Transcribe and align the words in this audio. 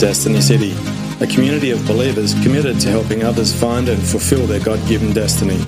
Destiny 0.00 0.40
City, 0.40 0.74
a 1.20 1.26
community 1.26 1.72
of 1.72 1.86
believers 1.86 2.32
committed 2.42 2.80
to 2.80 2.88
helping 2.88 3.22
others 3.22 3.54
find 3.54 3.86
and 3.86 4.02
fulfill 4.02 4.46
their 4.46 4.58
God 4.58 4.80
given 4.88 5.12
destiny. 5.12 5.58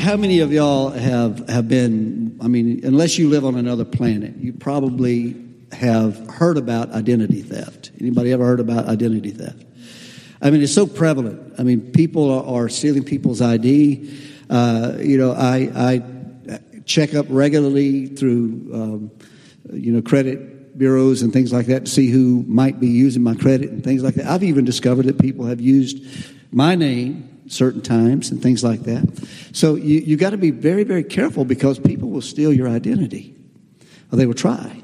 How 0.00 0.16
many 0.16 0.40
of 0.40 0.50
y'all 0.50 0.88
have, 0.88 1.46
have 1.50 1.68
been, 1.68 2.38
I 2.40 2.48
mean, 2.48 2.80
unless 2.84 3.18
you 3.18 3.28
live 3.28 3.44
on 3.44 3.56
another 3.56 3.84
planet, 3.84 4.36
you 4.38 4.54
probably 4.54 5.36
have 5.72 6.30
heard 6.30 6.56
about 6.56 6.90
identity 6.92 7.42
theft. 7.42 7.90
Anybody 8.00 8.32
ever 8.32 8.46
heard 8.46 8.60
about 8.60 8.86
identity 8.86 9.32
theft? 9.32 9.62
I 10.40 10.48
mean, 10.48 10.62
it's 10.62 10.72
so 10.72 10.86
prevalent. 10.86 11.56
I 11.58 11.64
mean, 11.64 11.92
people 11.92 12.30
are, 12.48 12.70
stealing 12.70 13.04
people's 13.04 13.42
ID. 13.42 14.10
Uh, 14.48 14.96
you 15.00 15.18
know, 15.18 15.32
I, 15.32 15.70
I 15.74 16.15
check 16.86 17.14
up 17.14 17.26
regularly 17.28 18.06
through, 18.06 18.70
um, 18.72 19.10
you 19.72 19.92
know, 19.92 20.00
credit 20.00 20.78
bureaus 20.78 21.22
and 21.22 21.32
things 21.32 21.52
like 21.52 21.66
that 21.66 21.86
to 21.86 21.90
see 21.90 22.08
who 22.08 22.44
might 22.46 22.80
be 22.80 22.86
using 22.86 23.22
my 23.22 23.34
credit 23.34 23.70
and 23.70 23.82
things 23.82 24.02
like 24.02 24.14
that. 24.14 24.26
I've 24.26 24.44
even 24.44 24.64
discovered 24.64 25.06
that 25.06 25.18
people 25.18 25.44
have 25.46 25.60
used 25.60 26.04
my 26.52 26.74
name 26.74 27.28
certain 27.48 27.80
times 27.80 28.30
and 28.30 28.42
things 28.42 28.62
like 28.64 28.80
that. 28.80 29.26
So 29.52 29.74
you, 29.74 30.00
you 30.00 30.16
got 30.16 30.30
to 30.30 30.38
be 30.38 30.50
very, 30.50 30.84
very 30.84 31.04
careful 31.04 31.44
because 31.44 31.78
people 31.78 32.10
will 32.10 32.22
steal 32.22 32.52
your 32.52 32.68
identity. 32.68 33.34
They 34.12 34.26
will 34.26 34.34
try. 34.34 34.82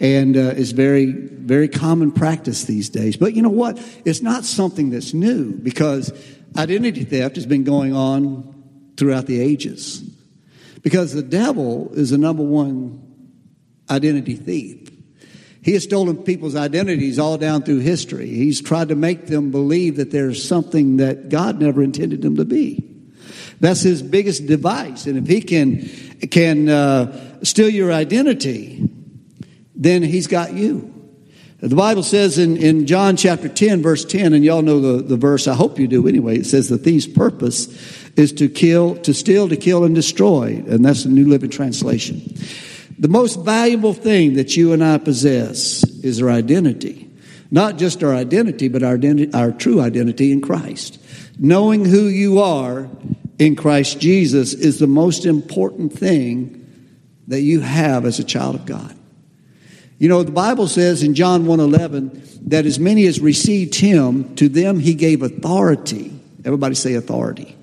And 0.00 0.36
uh, 0.36 0.54
it's 0.56 0.72
very, 0.72 1.12
very 1.12 1.68
common 1.68 2.10
practice 2.10 2.64
these 2.64 2.88
days. 2.88 3.16
But 3.16 3.34
you 3.34 3.42
know 3.42 3.50
what? 3.50 3.78
It's 4.04 4.20
not 4.22 4.44
something 4.44 4.90
that's 4.90 5.14
new 5.14 5.52
because 5.52 6.12
identity 6.56 7.04
theft 7.04 7.36
has 7.36 7.46
been 7.46 7.62
going 7.62 7.94
on 7.94 8.92
throughout 8.96 9.26
the 9.26 9.40
ages. 9.40 10.02
Because 10.82 11.12
the 11.12 11.22
devil 11.22 11.90
is 11.94 12.10
the 12.10 12.18
number 12.18 12.42
one 12.42 13.00
identity 13.88 14.36
thief. 14.36 14.90
He 15.62 15.74
has 15.74 15.84
stolen 15.84 16.16
people's 16.24 16.56
identities 16.56 17.20
all 17.20 17.38
down 17.38 17.62
through 17.62 17.78
history. 17.78 18.28
He's 18.28 18.60
tried 18.60 18.88
to 18.88 18.96
make 18.96 19.26
them 19.28 19.52
believe 19.52 19.96
that 19.96 20.10
there's 20.10 20.46
something 20.46 20.96
that 20.96 21.28
God 21.28 21.60
never 21.60 21.82
intended 21.82 22.20
them 22.22 22.36
to 22.36 22.44
be. 22.44 22.88
That's 23.60 23.80
his 23.80 24.02
biggest 24.02 24.46
device. 24.46 25.06
And 25.06 25.16
if 25.16 25.28
he 25.28 25.40
can, 25.40 25.88
can 26.28 26.68
uh, 26.68 27.44
steal 27.44 27.68
your 27.68 27.92
identity, 27.92 28.90
then 29.76 30.02
he's 30.02 30.26
got 30.26 30.52
you. 30.52 30.88
The 31.60 31.76
Bible 31.76 32.02
says 32.02 32.38
in, 32.38 32.56
in 32.56 32.88
John 32.88 33.16
chapter 33.16 33.48
10, 33.48 33.82
verse 33.82 34.04
10, 34.04 34.32
and 34.32 34.44
y'all 34.44 34.62
know 34.62 34.80
the, 34.80 35.02
the 35.04 35.16
verse, 35.16 35.46
I 35.46 35.54
hope 35.54 35.78
you 35.78 35.86
do 35.86 36.08
anyway, 36.08 36.38
it 36.38 36.46
says 36.46 36.68
the 36.68 36.76
thief's 36.76 37.06
purpose 37.06 37.68
is 38.16 38.32
to 38.32 38.48
kill, 38.48 38.96
to 38.96 39.14
steal, 39.14 39.48
to 39.48 39.56
kill, 39.56 39.84
and 39.84 39.94
destroy. 39.94 40.62
And 40.66 40.84
that's 40.84 41.04
the 41.04 41.10
New 41.10 41.26
Living 41.28 41.50
Translation. 41.50 42.22
The 42.98 43.08
most 43.08 43.40
valuable 43.40 43.94
thing 43.94 44.34
that 44.34 44.56
you 44.56 44.72
and 44.72 44.84
I 44.84 44.98
possess 44.98 45.82
is 46.04 46.20
our 46.22 46.30
identity. 46.30 47.10
Not 47.50 47.76
just 47.78 48.02
our 48.02 48.14
identity, 48.14 48.68
but 48.68 48.82
our, 48.82 48.94
identity, 48.94 49.32
our 49.34 49.50
true 49.50 49.80
identity 49.80 50.32
in 50.32 50.40
Christ. 50.40 50.98
Knowing 51.38 51.84
who 51.84 52.04
you 52.04 52.40
are 52.40 52.88
in 53.38 53.56
Christ 53.56 53.98
Jesus 53.98 54.54
is 54.54 54.78
the 54.78 54.86
most 54.86 55.26
important 55.26 55.92
thing 55.92 56.58
that 57.28 57.40
you 57.40 57.60
have 57.60 58.04
as 58.04 58.18
a 58.18 58.24
child 58.24 58.54
of 58.54 58.66
God. 58.66 58.96
You 59.98 60.08
know, 60.08 60.22
the 60.22 60.32
Bible 60.32 60.66
says 60.66 61.02
in 61.02 61.14
John 61.14 61.46
1:11 61.46 62.48
that 62.48 62.66
as 62.66 62.78
many 62.78 63.06
as 63.06 63.20
received 63.20 63.76
him, 63.76 64.34
to 64.34 64.48
them 64.48 64.80
he 64.80 64.94
gave 64.94 65.22
authority. 65.22 66.12
Everybody 66.44 66.74
say 66.74 66.94
authority. 66.94 67.54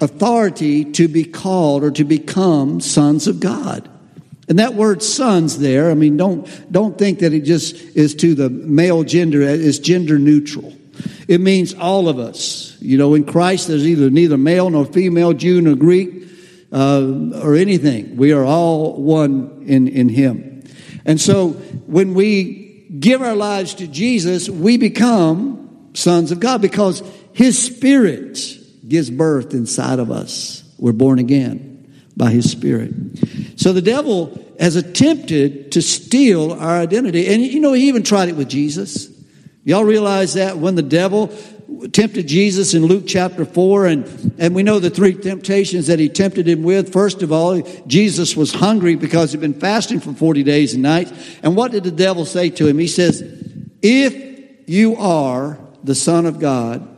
Authority 0.00 0.84
to 0.92 1.08
be 1.08 1.24
called 1.24 1.84
or 1.84 1.90
to 1.92 2.04
become 2.04 2.80
sons 2.80 3.26
of 3.26 3.40
God. 3.40 3.88
And 4.48 4.58
that 4.58 4.74
word 4.74 5.02
sons 5.02 5.58
there, 5.58 5.90
I 5.90 5.94
mean, 5.94 6.16
don't, 6.16 6.72
don't 6.72 6.96
think 6.96 7.18
that 7.18 7.34
it 7.34 7.40
just 7.42 7.74
is 7.94 8.14
to 8.16 8.34
the 8.34 8.48
male 8.48 9.04
gender, 9.04 9.42
it's 9.42 9.78
gender 9.78 10.18
neutral. 10.18 10.72
It 11.28 11.40
means 11.40 11.74
all 11.74 12.08
of 12.08 12.18
us. 12.18 12.76
You 12.80 12.96
know, 12.96 13.14
in 13.14 13.24
Christ, 13.24 13.68
there's 13.68 13.86
either 13.86 14.08
neither 14.08 14.38
male 14.38 14.70
nor 14.70 14.86
female, 14.86 15.34
Jew 15.34 15.60
nor 15.60 15.76
Greek, 15.76 16.24
uh, 16.72 17.40
or 17.42 17.54
anything. 17.54 18.16
We 18.16 18.32
are 18.32 18.44
all 18.44 18.94
one 18.94 19.64
in, 19.66 19.88
in 19.88 20.08
Him. 20.08 20.64
And 21.04 21.20
so 21.20 21.50
when 21.86 22.14
we 22.14 22.86
give 22.98 23.22
our 23.22 23.36
lives 23.36 23.74
to 23.74 23.86
Jesus, 23.86 24.48
we 24.48 24.78
become 24.78 25.90
sons 25.94 26.32
of 26.32 26.40
God 26.40 26.62
because 26.62 27.02
His 27.32 27.62
Spirit 27.62 28.38
gives 28.88 29.10
birth 29.10 29.52
inside 29.54 29.98
of 29.98 30.10
us. 30.10 30.64
We're 30.78 30.92
born 30.92 31.18
again 31.18 31.92
by 32.16 32.30
his 32.30 32.50
spirit. 32.50 32.92
So 33.56 33.72
the 33.72 33.82
devil 33.82 34.44
has 34.58 34.76
attempted 34.76 35.72
to 35.72 35.82
steal 35.82 36.52
our 36.52 36.78
identity. 36.78 37.32
And 37.32 37.42
you 37.42 37.60
know, 37.60 37.72
he 37.72 37.88
even 37.88 38.02
tried 38.02 38.28
it 38.28 38.36
with 38.36 38.48
Jesus. 38.48 39.08
Y'all 39.64 39.84
realize 39.84 40.34
that 40.34 40.58
when 40.58 40.74
the 40.74 40.82
devil 40.82 41.32
tempted 41.92 42.26
Jesus 42.26 42.74
in 42.74 42.86
Luke 42.86 43.04
chapter 43.06 43.44
4, 43.44 43.86
and, 43.86 44.34
and 44.38 44.54
we 44.54 44.62
know 44.62 44.78
the 44.78 44.90
three 44.90 45.14
temptations 45.14 45.86
that 45.86 45.98
he 45.98 46.08
tempted 46.08 46.48
him 46.48 46.62
with. 46.62 46.92
First 46.92 47.22
of 47.22 47.30
all, 47.30 47.60
Jesus 47.86 48.36
was 48.36 48.52
hungry 48.52 48.96
because 48.96 49.32
he'd 49.32 49.40
been 49.40 49.54
fasting 49.54 50.00
for 50.00 50.12
40 50.12 50.42
days 50.42 50.74
and 50.74 50.82
nights. 50.82 51.12
And 51.42 51.54
what 51.54 51.70
did 51.70 51.84
the 51.84 51.90
devil 51.90 52.24
say 52.24 52.50
to 52.50 52.66
him? 52.66 52.78
He 52.78 52.88
says, 52.88 53.22
If 53.82 54.68
you 54.68 54.96
are 54.96 55.58
the 55.84 55.94
Son 55.94 56.26
of 56.26 56.40
God, 56.40 56.97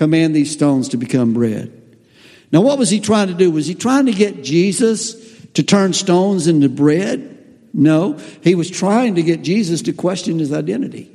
command 0.00 0.34
these 0.34 0.50
stones 0.50 0.88
to 0.88 0.96
become 0.96 1.34
bread. 1.34 1.70
Now, 2.50 2.62
what 2.62 2.78
was 2.78 2.88
he 2.88 3.00
trying 3.00 3.28
to 3.28 3.34
do? 3.34 3.50
Was 3.50 3.66
he 3.66 3.74
trying 3.74 4.06
to 4.06 4.14
get 4.14 4.42
Jesus 4.42 5.14
to 5.52 5.62
turn 5.62 5.92
stones 5.92 6.46
into 6.46 6.70
bread? 6.70 7.36
No, 7.74 8.14
he 8.40 8.54
was 8.54 8.70
trying 8.70 9.16
to 9.16 9.22
get 9.22 9.42
Jesus 9.42 9.82
to 9.82 9.92
question 9.92 10.38
his 10.38 10.54
identity. 10.54 11.10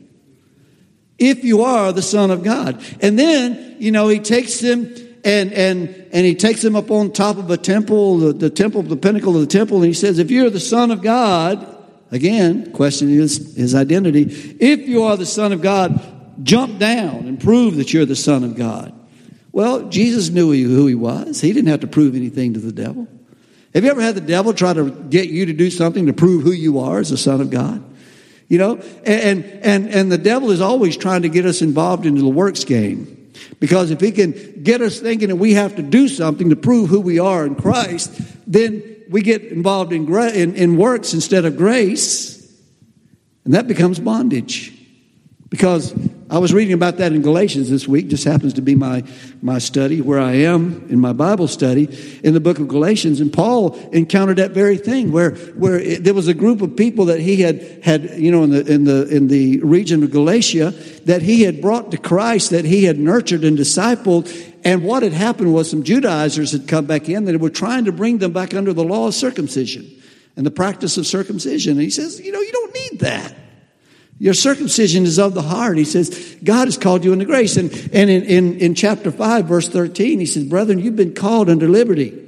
If 1.17 1.43
you 1.43 1.63
are 1.63 1.91
the 1.93 2.03
Son 2.03 2.29
of 2.29 2.43
God. 2.43 2.79
And 3.01 3.17
then, 3.17 3.77
you 3.79 3.91
know, 3.91 4.07
he 4.07 4.19
takes 4.19 4.59
them 4.59 4.93
and, 5.23 5.51
and, 5.51 5.89
and 6.11 6.23
he 6.23 6.35
takes 6.35 6.61
them 6.61 6.75
up 6.75 6.91
on 6.91 7.11
top 7.11 7.37
of 7.37 7.49
a 7.49 7.57
temple, 7.57 8.19
the, 8.19 8.33
the 8.33 8.51
temple, 8.51 8.83
the 8.83 8.95
pinnacle 8.95 9.33
of 9.33 9.41
the 9.41 9.47
temple, 9.47 9.77
and 9.77 9.87
he 9.87 9.93
says, 9.93 10.19
If 10.19 10.29
you're 10.29 10.51
the 10.51 10.59
Son 10.59 10.91
of 10.91 11.01
God, 11.01 11.75
again, 12.11 12.71
questioning 12.71 13.15
his, 13.15 13.55
his 13.55 13.73
identity, 13.73 14.57
if 14.59 14.87
you 14.87 15.01
are 15.01 15.17
the 15.17 15.25
Son 15.25 15.53
of 15.53 15.63
God, 15.63 15.99
jump 16.43 16.79
down 16.79 17.27
and 17.27 17.39
prove 17.39 17.77
that 17.77 17.93
you're 17.93 18.05
the 18.05 18.15
Son 18.15 18.43
of 18.43 18.55
God. 18.55 18.93
Well, 19.51 19.89
Jesus 19.89 20.29
knew 20.29 20.51
who 20.51 20.87
he 20.87 20.95
was. 20.95 21.39
He 21.39 21.53
didn't 21.53 21.69
have 21.69 21.79
to 21.81 21.87
prove 21.87 22.15
anything 22.15 22.53
to 22.55 22.59
the 22.59 22.73
devil. 22.73 23.07
Have 23.73 23.83
you 23.83 23.89
ever 23.89 24.01
had 24.01 24.15
the 24.15 24.21
devil 24.21 24.53
try 24.53 24.73
to 24.73 24.89
get 24.89 25.29
you 25.29 25.45
to 25.45 25.53
do 25.53 25.69
something 25.69 26.05
to 26.07 26.13
prove 26.13 26.43
who 26.43 26.51
you 26.51 26.79
are 26.79 26.99
as 26.99 27.11
a 27.11 27.17
son 27.17 27.41
of 27.41 27.49
God? 27.49 27.83
You 28.47 28.57
know, 28.57 28.75
and, 29.05 29.43
and, 29.43 29.89
and 29.89 30.11
the 30.11 30.17
devil 30.17 30.51
is 30.51 30.61
always 30.61 30.95
trying 30.97 31.23
to 31.23 31.29
get 31.29 31.45
us 31.45 31.61
involved 31.61 32.05
into 32.05 32.21
the 32.21 32.29
works 32.29 32.63
game. 32.63 33.31
Because 33.59 33.91
if 33.91 33.99
he 33.99 34.11
can 34.11 34.63
get 34.63 34.81
us 34.81 34.99
thinking 34.99 35.29
that 35.29 35.35
we 35.37 35.53
have 35.53 35.75
to 35.75 35.81
do 35.81 36.07
something 36.07 36.49
to 36.49 36.55
prove 36.55 36.89
who 36.89 37.01
we 37.01 37.19
are 37.19 37.45
in 37.45 37.55
Christ, 37.55 38.11
then 38.47 38.83
we 39.09 39.21
get 39.21 39.43
involved 39.43 39.93
in, 39.93 40.05
gra- 40.05 40.31
in, 40.31 40.55
in 40.55 40.77
works 40.77 41.13
instead 41.13 41.45
of 41.45 41.57
grace, 41.57 42.41
and 43.43 43.53
that 43.53 43.67
becomes 43.67 43.99
bondage. 43.99 44.73
Because 45.49 45.93
I 46.27 46.39
was 46.39 46.55
reading 46.55 46.73
about 46.73 46.97
that 46.97 47.13
in 47.13 47.21
Galatians 47.21 47.69
this 47.69 47.87
week, 47.87 48.07
just 48.07 48.23
happens 48.23 48.53
to 48.53 48.61
be 48.61 48.73
my, 48.73 49.03
my 49.43 49.59
study 49.59 50.01
where 50.01 50.19
I 50.19 50.33
am 50.33 50.87
in 50.89 50.99
my 50.99 51.13
Bible 51.13 51.47
study 51.47 51.87
in 52.23 52.33
the 52.33 52.39
book 52.39 52.57
of 52.57 52.67
Galatians. 52.67 53.19
And 53.19 53.31
Paul 53.31 53.75
encountered 53.91 54.37
that 54.37 54.49
very 54.49 54.77
thing 54.77 55.11
where, 55.11 55.35
where 55.53 55.79
it, 55.79 56.03
there 56.03 56.15
was 56.15 56.27
a 56.27 56.33
group 56.33 56.63
of 56.63 56.75
people 56.75 57.05
that 57.05 57.19
he 57.19 57.41
had, 57.41 57.61
had, 57.83 58.09
you 58.17 58.31
know, 58.31 58.41
in 58.41 58.49
the, 58.49 58.65
in 58.65 58.85
the, 58.85 59.07
in 59.15 59.27
the 59.27 59.59
region 59.59 60.03
of 60.03 60.09
Galatia 60.09 60.71
that 61.05 61.21
he 61.21 61.43
had 61.43 61.61
brought 61.61 61.91
to 61.91 61.97
Christ, 61.97 62.49
that 62.49 62.65
he 62.65 62.85
had 62.85 62.97
nurtured 62.97 63.43
and 63.43 63.55
discipled. 63.55 64.27
And 64.63 64.83
what 64.83 65.03
had 65.03 65.13
happened 65.13 65.53
was 65.53 65.69
some 65.69 65.83
Judaizers 65.83 66.53
had 66.53 66.67
come 66.67 66.87
back 66.87 67.07
in 67.07 67.25
that 67.25 67.39
were 67.39 67.51
trying 67.51 67.85
to 67.85 67.91
bring 67.91 68.17
them 68.17 68.33
back 68.33 68.55
under 68.55 68.73
the 68.73 68.83
law 68.83 69.09
of 69.09 69.13
circumcision 69.13 69.85
and 70.35 70.43
the 70.43 70.51
practice 70.51 70.97
of 70.97 71.05
circumcision. 71.05 71.73
And 71.73 71.81
he 71.81 71.91
says, 71.91 72.19
you 72.19 72.31
know, 72.31 72.41
you 72.41 72.51
don't 72.51 72.73
need 72.73 72.99
that. 73.01 73.35
Your 74.17 74.33
circumcision 74.33 75.03
is 75.03 75.19
of 75.19 75.33
the 75.33 75.41
heart. 75.41 75.77
He 75.77 75.83
says, 75.83 76.37
God 76.43 76.65
has 76.65 76.77
called 76.77 77.03
you 77.03 77.11
into 77.11 77.25
grace. 77.25 77.57
And, 77.57 77.71
and 77.93 78.09
in, 78.09 78.23
in, 78.23 78.59
in 78.59 78.75
chapter 78.75 79.11
5, 79.11 79.45
verse 79.45 79.67
13, 79.67 80.19
he 80.19 80.25
says, 80.25 80.45
Brethren, 80.45 80.79
you've 80.79 80.95
been 80.95 81.13
called 81.13 81.49
under 81.49 81.67
liberty. 81.67 82.21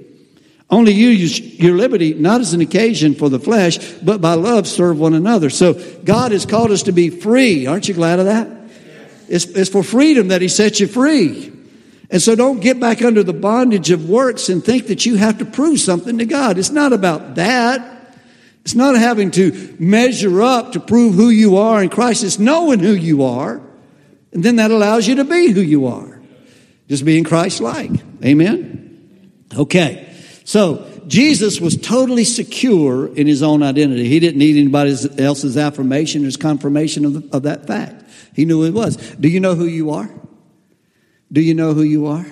Only 0.70 0.92
you 0.92 1.08
use 1.08 1.40
your 1.40 1.78
liberty 1.78 2.14
not 2.14 2.42
as 2.42 2.54
an 2.54 2.60
occasion 2.60 3.16
for 3.16 3.30
the 3.30 3.40
flesh, 3.40 3.94
but 4.02 4.20
by 4.20 4.34
love 4.34 4.68
serve 4.68 5.00
one 5.00 5.14
another. 5.14 5.50
So 5.50 5.76
God 6.04 6.34
has 6.34 6.46
called 6.46 6.72
us 6.72 6.84
to 6.84 6.92
be 6.92 7.10
free. 7.10 7.68
Aren't 7.68 7.88
you 7.88 7.94
glad 7.94 8.20
of 8.20 8.26
that? 8.26 8.50
It's, 9.30 9.46
it's 9.46 9.70
for 9.70 9.82
freedom 9.82 10.28
that 10.28 10.42
He 10.42 10.50
set 10.50 10.82
you 10.82 10.88
free. 10.88 11.54
And 12.10 12.22
so 12.22 12.36
don't 12.36 12.60
get 12.60 12.80
back 12.80 13.02
under 13.02 13.24
the 13.24 13.34
bondage 13.34 13.92
of 13.92 14.10
works 14.10 14.50
and 14.50 14.64
think 14.64 14.88
that 14.88 15.06
you 15.06 15.16
have 15.16 15.40
to 15.40 15.46
prove 15.46 15.80
something 15.80 16.18
to 16.18 16.26
God. 16.26 16.58
It's 16.58 16.70
not 16.70 16.92
about 16.92 17.36
that. 17.36 17.97
It's 18.68 18.76
not 18.76 18.98
having 18.98 19.32
to 19.32 19.78
measure 19.80 20.42
up 20.42 20.74
to 20.74 20.82
prove 20.82 21.14
who 21.16 21.30
you 21.30 21.56
are 21.56 21.82
in 21.82 21.88
Christ. 21.88 22.22
It's 22.26 22.38
knowing 22.38 22.80
who 22.80 22.92
you 22.92 23.24
are. 23.24 23.62
And 24.34 24.44
then 24.44 24.58
that 24.58 24.72
allows 24.72 25.08
you 25.08 25.16
to 25.16 25.24
be 25.24 25.52
who 25.52 25.62
you 25.62 25.88
are. 25.88 26.20
Just 26.90 27.06
being 27.06 27.24
Christ 27.24 27.62
like. 27.62 27.92
Amen? 28.26 29.32
Okay. 29.58 30.14
So 30.44 30.86
Jesus 31.08 31.62
was 31.62 31.78
totally 31.78 32.26
secure 32.26 33.08
in 33.16 33.26
his 33.26 33.42
own 33.42 33.64
identity. 33.64 34.10
He 34.10 34.20
didn't 34.20 34.38
need 34.38 34.58
anybody 34.58 34.98
else's 35.18 35.56
affirmation 35.56 36.28
or 36.28 36.32
confirmation 36.32 37.06
of, 37.06 37.34
of 37.34 37.44
that 37.44 37.68
fact. 37.68 38.04
He 38.34 38.44
knew 38.44 38.58
who 38.58 38.66
he 38.66 38.72
was. 38.72 38.98
Do 38.98 39.30
you 39.30 39.40
know 39.40 39.56
who 39.56 39.64
you 39.64 39.92
are? 39.92 40.10
Do 41.32 41.40
you 41.40 41.54
know 41.54 41.74
who 41.74 41.84
you 41.84 42.08
are? 42.08 42.26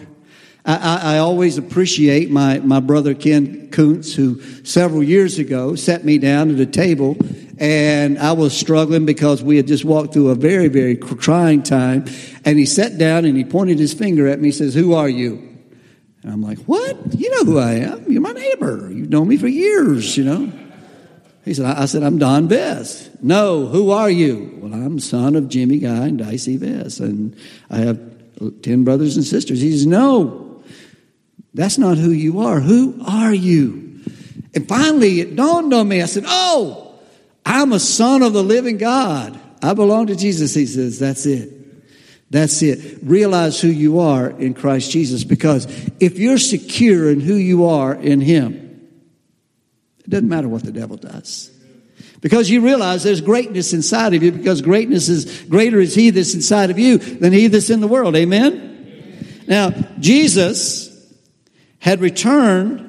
I, 0.65 0.75
I, 0.75 1.15
I, 1.15 1.17
always 1.19 1.57
appreciate 1.57 2.31
my, 2.31 2.59
my 2.59 2.79
brother 2.79 3.13
Ken 3.13 3.69
Kuntz, 3.69 4.15
who 4.15 4.41
several 4.63 5.03
years 5.03 5.37
ago 5.37 5.75
sat 5.75 6.03
me 6.03 6.17
down 6.17 6.51
at 6.51 6.59
a 6.59 6.65
table 6.65 7.17
and 7.57 8.19
I 8.19 8.33
was 8.33 8.57
struggling 8.57 9.05
because 9.05 9.41
we 9.41 9.57
had 9.57 9.67
just 9.67 9.85
walked 9.85 10.13
through 10.13 10.29
a 10.29 10.35
very, 10.35 10.67
very 10.67 10.97
trying 10.97 11.63
time. 11.63 12.05
And 12.43 12.59
he 12.59 12.65
sat 12.65 12.97
down 12.97 13.25
and 13.25 13.37
he 13.37 13.45
pointed 13.45 13.79
his 13.79 13.93
finger 13.93 14.27
at 14.27 14.39
me 14.39 14.49
and 14.49 14.55
says, 14.55 14.73
Who 14.73 14.93
are 14.93 15.07
you? 15.07 15.35
And 16.23 16.33
I'm 16.33 16.41
like, 16.41 16.59
What? 16.59 16.97
You 17.13 17.31
know 17.31 17.51
who 17.51 17.59
I 17.59 17.73
am. 17.73 18.11
You're 18.11 18.21
my 18.21 18.33
neighbor. 18.33 18.91
You've 18.91 19.09
known 19.09 19.27
me 19.27 19.37
for 19.37 19.47
years, 19.47 20.17
you 20.17 20.25
know. 20.25 20.51
He 21.45 21.53
said, 21.53 21.65
I 21.65 21.85
said, 21.85 22.01
I'm 22.01 22.17
Don 22.17 22.47
Bess. 22.47 23.09
No, 23.21 23.67
who 23.67 23.91
are 23.91 24.09
you? 24.09 24.57
Well, 24.61 24.73
I'm 24.73 24.99
son 24.99 25.35
of 25.35 25.47
Jimmy 25.47 25.77
Guy 25.77 26.07
and 26.07 26.17
Dicey 26.17 26.57
Bess, 26.57 26.99
and 26.99 27.35
I 27.69 27.77
have 27.77 27.99
10 28.63 28.83
brothers 28.83 29.15
and 29.15 29.23
sisters. 29.23 29.61
He 29.61 29.71
says, 29.71 29.85
No, 29.85 30.44
that's 31.55 31.77
not 31.77 31.97
who 31.97 32.11
you 32.11 32.41
are. 32.41 32.59
Who 32.59 33.01
are 33.07 33.33
you? 33.33 34.01
And 34.53 34.67
finally, 34.67 35.21
it 35.21 35.37
dawned 35.37 35.73
on 35.73 35.87
me. 35.87 36.01
I 36.01 36.05
said, 36.05 36.25
Oh, 36.27 36.99
I'm 37.45 37.71
a 37.71 37.79
son 37.79 38.21
of 38.23 38.33
the 38.33 38.43
living 38.43 38.77
God. 38.77 39.39
I 39.63 39.73
belong 39.73 40.07
to 40.07 40.17
Jesus. 40.17 40.53
He 40.53 40.65
says, 40.65 40.99
That's 40.99 41.25
it. 41.25 41.53
That's 42.29 42.61
it. 42.61 42.99
Realize 43.03 43.61
who 43.61 43.69
you 43.69 43.99
are 43.99 44.29
in 44.29 44.53
Christ 44.53 44.91
Jesus 44.91 45.23
because 45.23 45.65
if 46.01 46.19
you're 46.19 46.37
secure 46.37 47.09
in 47.09 47.21
who 47.21 47.35
you 47.35 47.67
are 47.67 47.93
in 47.93 48.19
Him, 48.19 48.89
it 49.99 50.09
doesn't 50.09 50.27
matter 50.27 50.49
what 50.49 50.63
the 50.63 50.73
devil 50.73 50.97
does. 50.97 51.51
Because 52.19 52.49
you 52.49 52.61
realize 52.61 53.03
there's 53.03 53.21
greatness 53.21 53.71
inside 53.71 54.13
of 54.13 54.23
you 54.23 54.31
because 54.33 54.61
greatness 54.61 55.07
is 55.07 55.43
greater 55.43 55.79
is 55.79 55.95
He 55.95 56.09
that's 56.09 56.33
inside 56.33 56.69
of 56.69 56.79
you 56.79 56.97
than 56.97 57.31
He 57.31 57.47
that's 57.47 57.69
in 57.69 57.79
the 57.79 57.87
world. 57.87 58.15
Amen? 58.17 59.43
Now, 59.47 59.69
Jesus 59.99 60.94
had 61.85 62.01
returned 62.01 62.81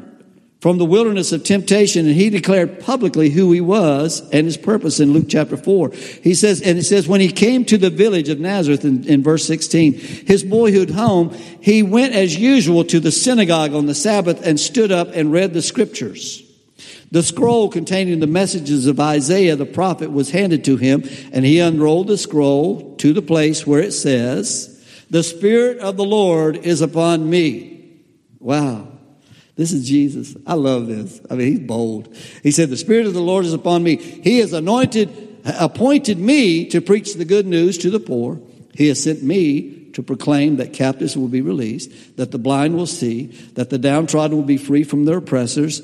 from 0.63 0.79
the 0.79 0.85
wilderness 0.87 1.31
of 1.31 1.45
temptation 1.45 2.07
and 2.07 2.15
he 2.15 2.31
declared 2.31 2.81
publicly 2.81 3.29
who 3.29 3.53
he 3.53 3.61
was 3.61 4.23
and 4.31 4.47
his 4.47 4.57
purpose 4.57 5.01
in 5.01 5.13
Luke 5.13 5.27
chapter 5.29 5.59
4. 5.59 5.91
He 5.91 6.33
says, 6.33 6.63
and 6.63 6.79
it 6.79 6.85
says, 6.85 7.07
when 7.07 7.21
he 7.21 7.31
came 7.31 7.67
to 7.67 7.77
the 7.77 7.91
village 7.91 8.31
of 8.31 8.41
Nazareth 8.41 8.87
in, 8.87 9.07
in 9.07 9.23
verse 9.23 9.45
16, 9.47 9.93
his 9.93 10.43
boyhood 10.43 10.89
home, 10.89 11.37
he 11.61 11.83
went 11.83 12.15
as 12.15 12.39
usual 12.39 12.85
to 12.85 12.99
the 12.99 13.13
synagogue 13.13 13.75
on 13.75 13.85
the 13.85 13.95
Sabbath 13.95 14.41
and 14.47 14.59
stood 14.59 14.91
up 14.91 15.09
and 15.13 15.31
read 15.31 15.53
the 15.53 15.61
scriptures. 15.61 16.43
The 17.11 17.23
scroll 17.23 17.69
containing 17.69 18.21
the 18.21 18.27
messages 18.27 18.87
of 18.87 18.99
Isaiah 18.99 19.57
the 19.57 19.67
prophet 19.67 20.11
was 20.11 20.31
handed 20.31 20.65
to 20.65 20.79
him, 20.79 21.05
and 21.33 21.45
he 21.45 21.59
unrolled 21.61 22.07
the 22.07 22.17
scroll 22.17 22.97
to 22.97 23.13
the 23.13 23.21
place 23.21 23.67
where 23.67 23.83
it 23.83 23.93
says, 23.93 24.83
The 25.11 25.23
Spirit 25.23 25.81
of 25.81 25.99
the 25.99 26.05
Lord 26.05 26.57
is 26.57 26.81
upon 26.81 27.29
me. 27.29 27.76
Wow. 28.47 28.87
This 29.57 29.73
is 29.73 29.89
Jesus. 29.89 30.37
I 30.47 30.55
love 30.55 30.87
this. 30.87 31.21
I 31.29 31.35
mean, 31.35 31.49
he's 31.49 31.67
bold. 31.67 32.15
He 32.45 32.53
said, 32.53 32.71
The 32.71 32.77
Spirit 32.77 33.07
of 33.07 33.13
the 33.13 33.21
Lord 33.21 33.45
is 33.45 33.53
upon 33.53 33.83
me. 33.83 33.97
He 33.97 34.39
has 34.39 34.53
anointed, 34.53 35.41
appointed 35.45 36.17
me 36.17 36.65
to 36.67 36.81
preach 36.81 37.15
the 37.15 37.25
good 37.25 37.49
news 37.49 37.77
to 37.79 37.91
the 37.91 37.99
poor. 37.99 38.41
He 38.73 38.87
has 38.87 39.03
sent 39.03 39.25
me 39.25 39.91
to 39.95 40.03
proclaim 40.03 40.59
that 40.59 40.73
captives 40.73 41.17
will 41.17 41.27
be 41.27 41.41
released, 41.41 41.91
that 42.19 42.31
the 42.31 42.39
blind 42.39 42.77
will 42.77 42.87
see, 42.87 43.27
that 43.55 43.71
the 43.71 43.79
downtrodden 43.79 44.37
will 44.37 44.45
be 44.45 44.59
free 44.59 44.85
from 44.85 45.07
their 45.07 45.19
oppressors, 45.19 45.83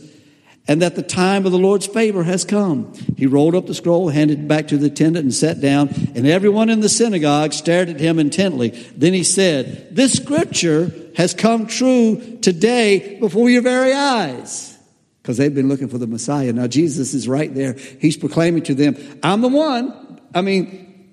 and 0.68 0.80
that 0.80 0.94
the 0.94 1.02
time 1.02 1.44
of 1.44 1.52
the 1.52 1.58
Lord's 1.58 1.86
favor 1.86 2.22
has 2.22 2.44
come. 2.44 2.92
He 3.16 3.26
rolled 3.26 3.54
up 3.54 3.66
the 3.66 3.74
scroll, 3.74 4.08
handed 4.08 4.40
it 4.40 4.48
back 4.48 4.68
to 4.68 4.76
the 4.76 4.86
attendant, 4.86 5.24
and 5.24 5.34
sat 5.34 5.60
down, 5.60 5.88
and 6.14 6.26
everyone 6.26 6.70
in 6.70 6.80
the 6.80 6.88
synagogue 6.88 7.52
stared 7.52 7.88
at 7.88 8.00
him 8.00 8.18
intently. 8.18 8.68
Then 8.96 9.12
he 9.12 9.24
said, 9.24 9.94
This 9.94 10.12
scripture 10.12 10.92
has 11.16 11.34
come 11.34 11.66
true 11.66 12.38
today 12.40 13.18
before 13.18 13.50
your 13.50 13.62
very 13.62 13.92
eyes. 13.92 14.78
Because 15.20 15.36
they've 15.36 15.54
been 15.54 15.68
looking 15.68 15.88
for 15.88 15.98
the 15.98 16.06
Messiah. 16.06 16.52
Now 16.52 16.66
Jesus 16.66 17.14
is 17.14 17.28
right 17.28 17.52
there. 17.52 17.74
He's 18.00 18.16
proclaiming 18.16 18.62
to 18.64 18.74
them, 18.74 18.96
I'm 19.22 19.40
the 19.40 19.48
one. 19.48 20.20
I 20.34 20.42
mean, 20.42 21.10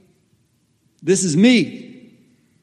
this 1.01 1.23
is 1.23 1.35
me. 1.35 2.17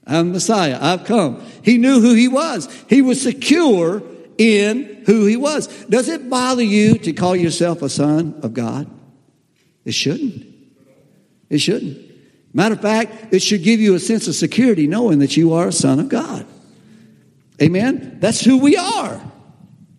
I'm 0.06 0.28
the 0.28 0.34
Messiah. 0.34 0.78
I've 0.80 1.04
come. 1.04 1.44
He 1.62 1.78
knew 1.78 2.00
who 2.00 2.14
he 2.14 2.28
was. 2.28 2.68
He 2.88 3.02
was 3.02 3.20
secure 3.20 4.02
in 4.38 5.02
who 5.06 5.26
he 5.26 5.36
was. 5.36 5.66
Does 5.86 6.08
it 6.08 6.28
bother 6.28 6.62
you 6.62 6.98
to 6.98 7.12
call 7.12 7.36
yourself 7.36 7.82
a 7.82 7.88
son 7.88 8.40
of 8.42 8.54
God? 8.54 8.90
It 9.84 9.94
shouldn't. 9.94 10.46
It 11.48 11.58
shouldn't. 11.58 12.06
Matter 12.52 12.74
of 12.74 12.80
fact, 12.80 13.32
it 13.34 13.42
should 13.42 13.62
give 13.62 13.80
you 13.80 13.94
a 13.94 14.00
sense 14.00 14.28
of 14.28 14.34
security 14.34 14.86
knowing 14.86 15.18
that 15.18 15.36
you 15.36 15.52
are 15.52 15.68
a 15.68 15.72
son 15.72 16.00
of 16.00 16.08
God. 16.08 16.46
Amen? 17.60 18.18
That's 18.20 18.40
who 18.40 18.58
we 18.58 18.76
are. 18.76 19.20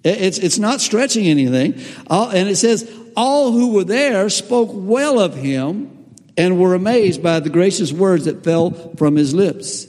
It's, 0.04 0.38
it's 0.38 0.60
not 0.60 0.81
stretching 0.81 1.25
anything. 1.28 1.74
and 2.10 2.50
it 2.50 2.56
says, 2.56 2.89
all 3.16 3.51
who 3.51 3.74
were 3.74 3.84
there 3.84 4.30
spoke 4.30 4.69
well 4.72 5.19
of 5.19 5.36
him 5.36 6.16
and 6.38 6.60
were 6.60 6.75
amazed 6.75 7.24
by 7.24 7.39
the 7.39 7.50
gracious 7.50 7.92
words 7.92 8.25
that 8.25 8.44
fell 8.44 8.72
from 8.95 9.16
his 9.16 9.34
lips. 9.34 9.88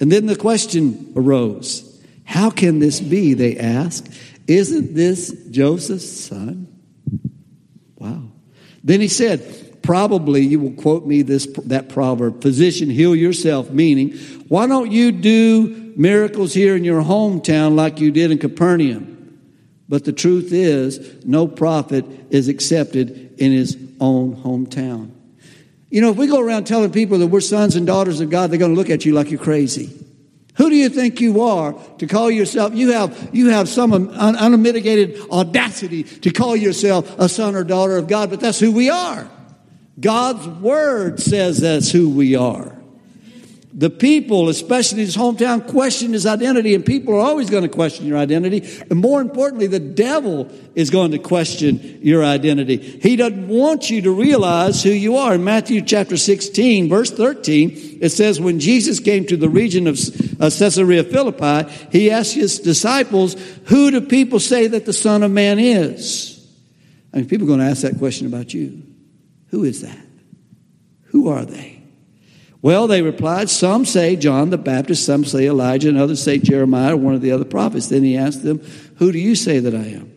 And 0.00 0.10
then 0.10 0.26
the 0.26 0.36
question 0.36 1.12
arose 1.14 1.90
How 2.24 2.50
can 2.50 2.78
this 2.78 3.00
be? 3.00 3.34
They 3.34 3.56
ask. 3.56 4.06
Isn't 4.46 4.94
this 4.94 5.30
Joseph's 5.50 6.08
son? 6.08 6.68
Wow. 7.96 8.22
Then 8.82 9.00
he 9.00 9.08
said, 9.08 9.82
Probably 9.82 10.40
you 10.40 10.60
will 10.60 10.72
quote 10.72 11.06
me 11.06 11.20
this 11.20 11.46
that 11.64 11.90
proverb, 11.90 12.40
physician, 12.40 12.88
heal 12.88 13.14
yourself, 13.14 13.70
meaning, 13.70 14.16
why 14.48 14.66
don't 14.66 14.90
you 14.90 15.12
do 15.12 15.92
miracles 15.94 16.54
here 16.54 16.74
in 16.74 16.84
your 16.84 17.02
hometown 17.02 17.74
like 17.74 18.00
you 18.00 18.10
did 18.10 18.30
in 18.30 18.38
Capernaum? 18.38 19.38
But 19.86 20.04
the 20.04 20.12
truth 20.12 20.52
is, 20.52 21.24
no 21.26 21.46
prophet 21.46 22.06
is 22.30 22.48
accepted 22.48 23.34
in 23.38 23.52
his 23.52 23.76
own 24.00 24.36
hometown. 24.36 25.10
You 25.90 26.00
know, 26.00 26.10
if 26.10 26.16
we 26.16 26.26
go 26.26 26.40
around 26.40 26.64
telling 26.64 26.90
people 26.90 27.18
that 27.18 27.26
we're 27.26 27.40
sons 27.40 27.76
and 27.76 27.86
daughters 27.86 28.20
of 28.20 28.30
God, 28.30 28.50
they're 28.50 28.58
going 28.58 28.74
to 28.74 28.76
look 28.76 28.90
at 28.90 29.04
you 29.04 29.12
like 29.12 29.30
you're 29.30 29.38
crazy. 29.38 30.03
Who 30.54 30.70
do 30.70 30.76
you 30.76 30.88
think 30.88 31.20
you 31.20 31.42
are 31.42 31.74
to 31.98 32.06
call 32.06 32.30
yourself? 32.30 32.74
You 32.74 32.92
have, 32.92 33.30
you 33.32 33.50
have 33.50 33.68
some 33.68 33.92
un, 33.92 34.36
unmitigated 34.36 35.20
audacity 35.30 36.04
to 36.04 36.30
call 36.30 36.54
yourself 36.54 37.18
a 37.18 37.28
son 37.28 37.56
or 37.56 37.64
daughter 37.64 37.96
of 37.96 38.06
God, 38.06 38.30
but 38.30 38.40
that's 38.40 38.60
who 38.60 38.70
we 38.70 38.88
are. 38.88 39.28
God's 39.98 40.46
word 40.46 41.20
says 41.20 41.60
that's 41.60 41.90
who 41.90 42.08
we 42.08 42.36
are. 42.36 42.73
The 43.76 43.90
people, 43.90 44.48
especially 44.48 45.00
his 45.00 45.16
hometown, 45.16 45.66
question 45.66 46.12
his 46.12 46.26
identity, 46.26 46.76
and 46.76 46.86
people 46.86 47.14
are 47.14 47.20
always 47.20 47.50
going 47.50 47.64
to 47.64 47.68
question 47.68 48.06
your 48.06 48.16
identity. 48.18 48.62
And 48.88 49.00
more 49.00 49.20
importantly, 49.20 49.66
the 49.66 49.80
devil 49.80 50.48
is 50.76 50.90
going 50.90 51.10
to 51.10 51.18
question 51.18 51.98
your 52.00 52.24
identity. 52.24 52.76
He 52.76 53.16
doesn't 53.16 53.48
want 53.48 53.90
you 53.90 54.02
to 54.02 54.12
realize 54.12 54.84
who 54.84 54.90
you 54.90 55.16
are. 55.16 55.34
In 55.34 55.42
Matthew 55.42 55.82
chapter 55.82 56.16
16, 56.16 56.88
verse 56.88 57.10
13, 57.10 57.98
it 58.00 58.10
says, 58.10 58.40
When 58.40 58.60
Jesus 58.60 59.00
came 59.00 59.26
to 59.26 59.36
the 59.36 59.48
region 59.48 59.88
of 59.88 59.98
uh, 60.40 60.50
Caesarea 60.50 61.02
Philippi, 61.02 61.68
he 61.90 62.12
asked 62.12 62.34
his 62.34 62.60
disciples, 62.60 63.34
Who 63.64 63.90
do 63.90 64.02
people 64.02 64.38
say 64.38 64.68
that 64.68 64.86
the 64.86 64.92
Son 64.92 65.24
of 65.24 65.32
Man 65.32 65.58
is? 65.58 66.48
I 67.12 67.16
mean, 67.16 67.28
people 67.28 67.46
are 67.46 67.48
going 67.48 67.60
to 67.60 67.66
ask 67.66 67.82
that 67.82 67.98
question 67.98 68.28
about 68.28 68.54
you. 68.54 68.84
Who 69.48 69.64
is 69.64 69.82
that? 69.82 70.06
Who 71.06 71.28
are 71.28 71.44
they? 71.44 71.83
Well, 72.64 72.86
they 72.86 73.02
replied, 73.02 73.50
Some 73.50 73.84
say 73.84 74.16
John 74.16 74.48
the 74.48 74.56
Baptist, 74.56 75.04
some 75.04 75.26
say 75.26 75.48
Elijah, 75.48 75.90
and 75.90 75.98
others 75.98 76.22
say 76.22 76.38
Jeremiah 76.38 76.94
or 76.94 76.96
one 76.96 77.14
of 77.14 77.20
the 77.20 77.30
other 77.30 77.44
prophets. 77.44 77.90
Then 77.90 78.02
he 78.02 78.16
asked 78.16 78.42
them, 78.42 78.62
Who 78.96 79.12
do 79.12 79.18
you 79.18 79.34
say 79.34 79.58
that 79.58 79.74
I 79.74 79.84
am? 79.88 80.10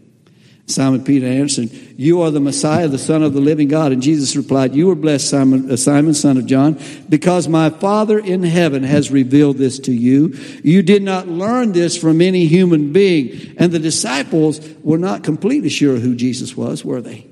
Simon 0.66 1.04
Peter 1.04 1.26
answered, 1.26 1.70
You 1.98 2.22
are 2.22 2.32
the 2.32 2.40
Messiah, 2.40 2.88
the 2.88 2.98
Son 2.98 3.22
of 3.22 3.34
the 3.34 3.42
living 3.42 3.68
God. 3.68 3.92
And 3.92 4.02
Jesus 4.02 4.38
replied, 4.38 4.74
You 4.74 4.90
are 4.92 4.96
blessed, 4.96 5.30
Simon, 5.30 5.70
uh, 5.70 5.76
Simon, 5.76 6.14
son 6.14 6.38
of 6.38 6.46
John, 6.46 6.80
because 7.10 7.50
my 7.50 7.70
Father 7.70 8.18
in 8.18 8.44
heaven 8.44 8.82
has 8.84 9.12
revealed 9.12 9.58
this 9.58 9.78
to 9.80 9.92
you. 9.92 10.30
You 10.64 10.82
did 10.84 11.04
not 11.04 11.28
learn 11.28 11.74
this 11.74 11.98
from 11.98 12.22
any 12.22 12.46
human 12.46 12.94
being. 12.94 13.58
And 13.58 13.74
the 13.74 13.80
disciples 13.80 14.62
were 14.84 14.98
not 14.98 15.22
completely 15.22 15.68
sure 15.68 15.98
who 15.98 16.16
Jesus 16.16 16.56
was, 16.56 16.86
were 16.86 17.02
they? 17.02 17.28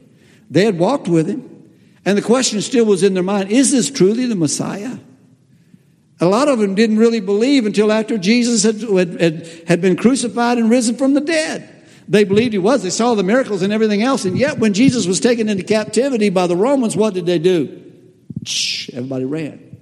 They 0.52 0.66
had 0.66 0.78
walked 0.78 1.08
with 1.08 1.30
him. 1.30 1.55
And 2.06 2.18
the 2.18 2.22
question 2.22 2.62
still 2.62 2.86
was 2.86 3.04
in 3.04 3.14
their 3.14 3.24
mind 3.24 3.52
is 3.52 3.72
this 3.72 3.90
truly 3.90 4.26
the 4.26 4.36
Messiah? 4.36 4.98
A 6.22 6.28
lot 6.28 6.48
of 6.48 6.60
them 6.60 6.76
didn't 6.76 6.98
really 6.98 7.20
believe 7.20 7.66
until 7.66 7.92
after 7.92 8.18
Jesus 8.18 8.64
had, 8.64 8.80
had, 9.20 9.48
had 9.68 9.82
been 9.82 9.98
crucified 9.98 10.58
and 10.58 10.70
risen 10.70 10.96
from 10.96 11.14
the 11.14 11.20
dead. 11.20 11.72
They 12.08 12.24
believed 12.24 12.54
he 12.54 12.60
was. 12.60 12.84
They 12.84 12.90
saw 12.90 13.16
the 13.16 13.24
miracles 13.24 13.64
and 13.64 13.74
everything 13.74 14.02
else. 14.02 14.24
And 14.24 14.38
yet, 14.38 14.60
when 14.60 14.74
Jesus 14.74 15.08
was 15.08 15.20
taken 15.20 15.50
into 15.50 15.64
captivity 15.64 16.30
by 16.30 16.48
the 16.48 16.56
Romans, 16.56 16.96
what 16.96 17.14
did 17.14 17.26
they 17.26 17.40
do? 17.40 17.82
Everybody 18.94 19.26
ran. 19.26 19.78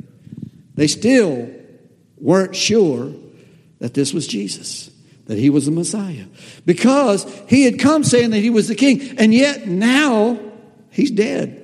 They 0.76 0.88
still 0.88 1.50
weren't 2.18 2.56
sure 2.56 3.12
that 3.80 3.94
this 3.94 4.14
was 4.14 4.26
Jesus. 4.26 4.90
that 5.26 5.38
he 5.38 5.50
was 5.50 5.66
the 5.66 5.72
Messiah 5.72 6.26
because 6.66 7.26
he 7.48 7.64
had 7.64 7.80
come 7.80 8.04
saying 8.04 8.32
that 8.32 8.40
he 8.40 8.50
was 8.50 8.68
the 8.68 8.76
king, 8.76 9.18
and 9.18 9.34
yet 9.34 9.68
now 9.68 10.40
he's 10.92 11.12
dead. 11.12 11.63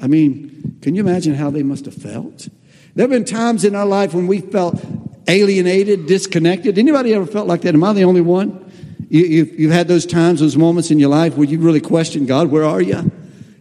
I 0.00 0.06
mean, 0.06 0.78
can 0.82 0.94
you 0.94 1.00
imagine 1.00 1.34
how 1.34 1.50
they 1.50 1.62
must 1.62 1.84
have 1.86 1.94
felt? 1.94 2.48
There 2.94 3.04
have 3.04 3.10
been 3.10 3.24
times 3.24 3.64
in 3.64 3.74
our 3.74 3.86
life 3.86 4.14
when 4.14 4.26
we 4.26 4.40
felt 4.40 4.82
alienated, 5.28 6.06
disconnected. 6.06 6.78
Anybody 6.78 7.14
ever 7.14 7.26
felt 7.26 7.46
like 7.46 7.62
that? 7.62 7.74
Am 7.74 7.84
I 7.84 7.92
the 7.92 8.04
only 8.04 8.20
one? 8.20 8.62
You, 9.08 9.44
have 9.44 9.58
you've 9.58 9.72
had 9.72 9.88
those 9.88 10.06
times, 10.06 10.40
those 10.40 10.56
moments 10.56 10.90
in 10.90 10.98
your 10.98 11.10
life 11.10 11.36
where 11.36 11.46
you 11.46 11.58
really 11.58 11.80
question 11.80 12.26
God, 12.26 12.50
where 12.50 12.64
are 12.64 12.80
you? 12.80 13.10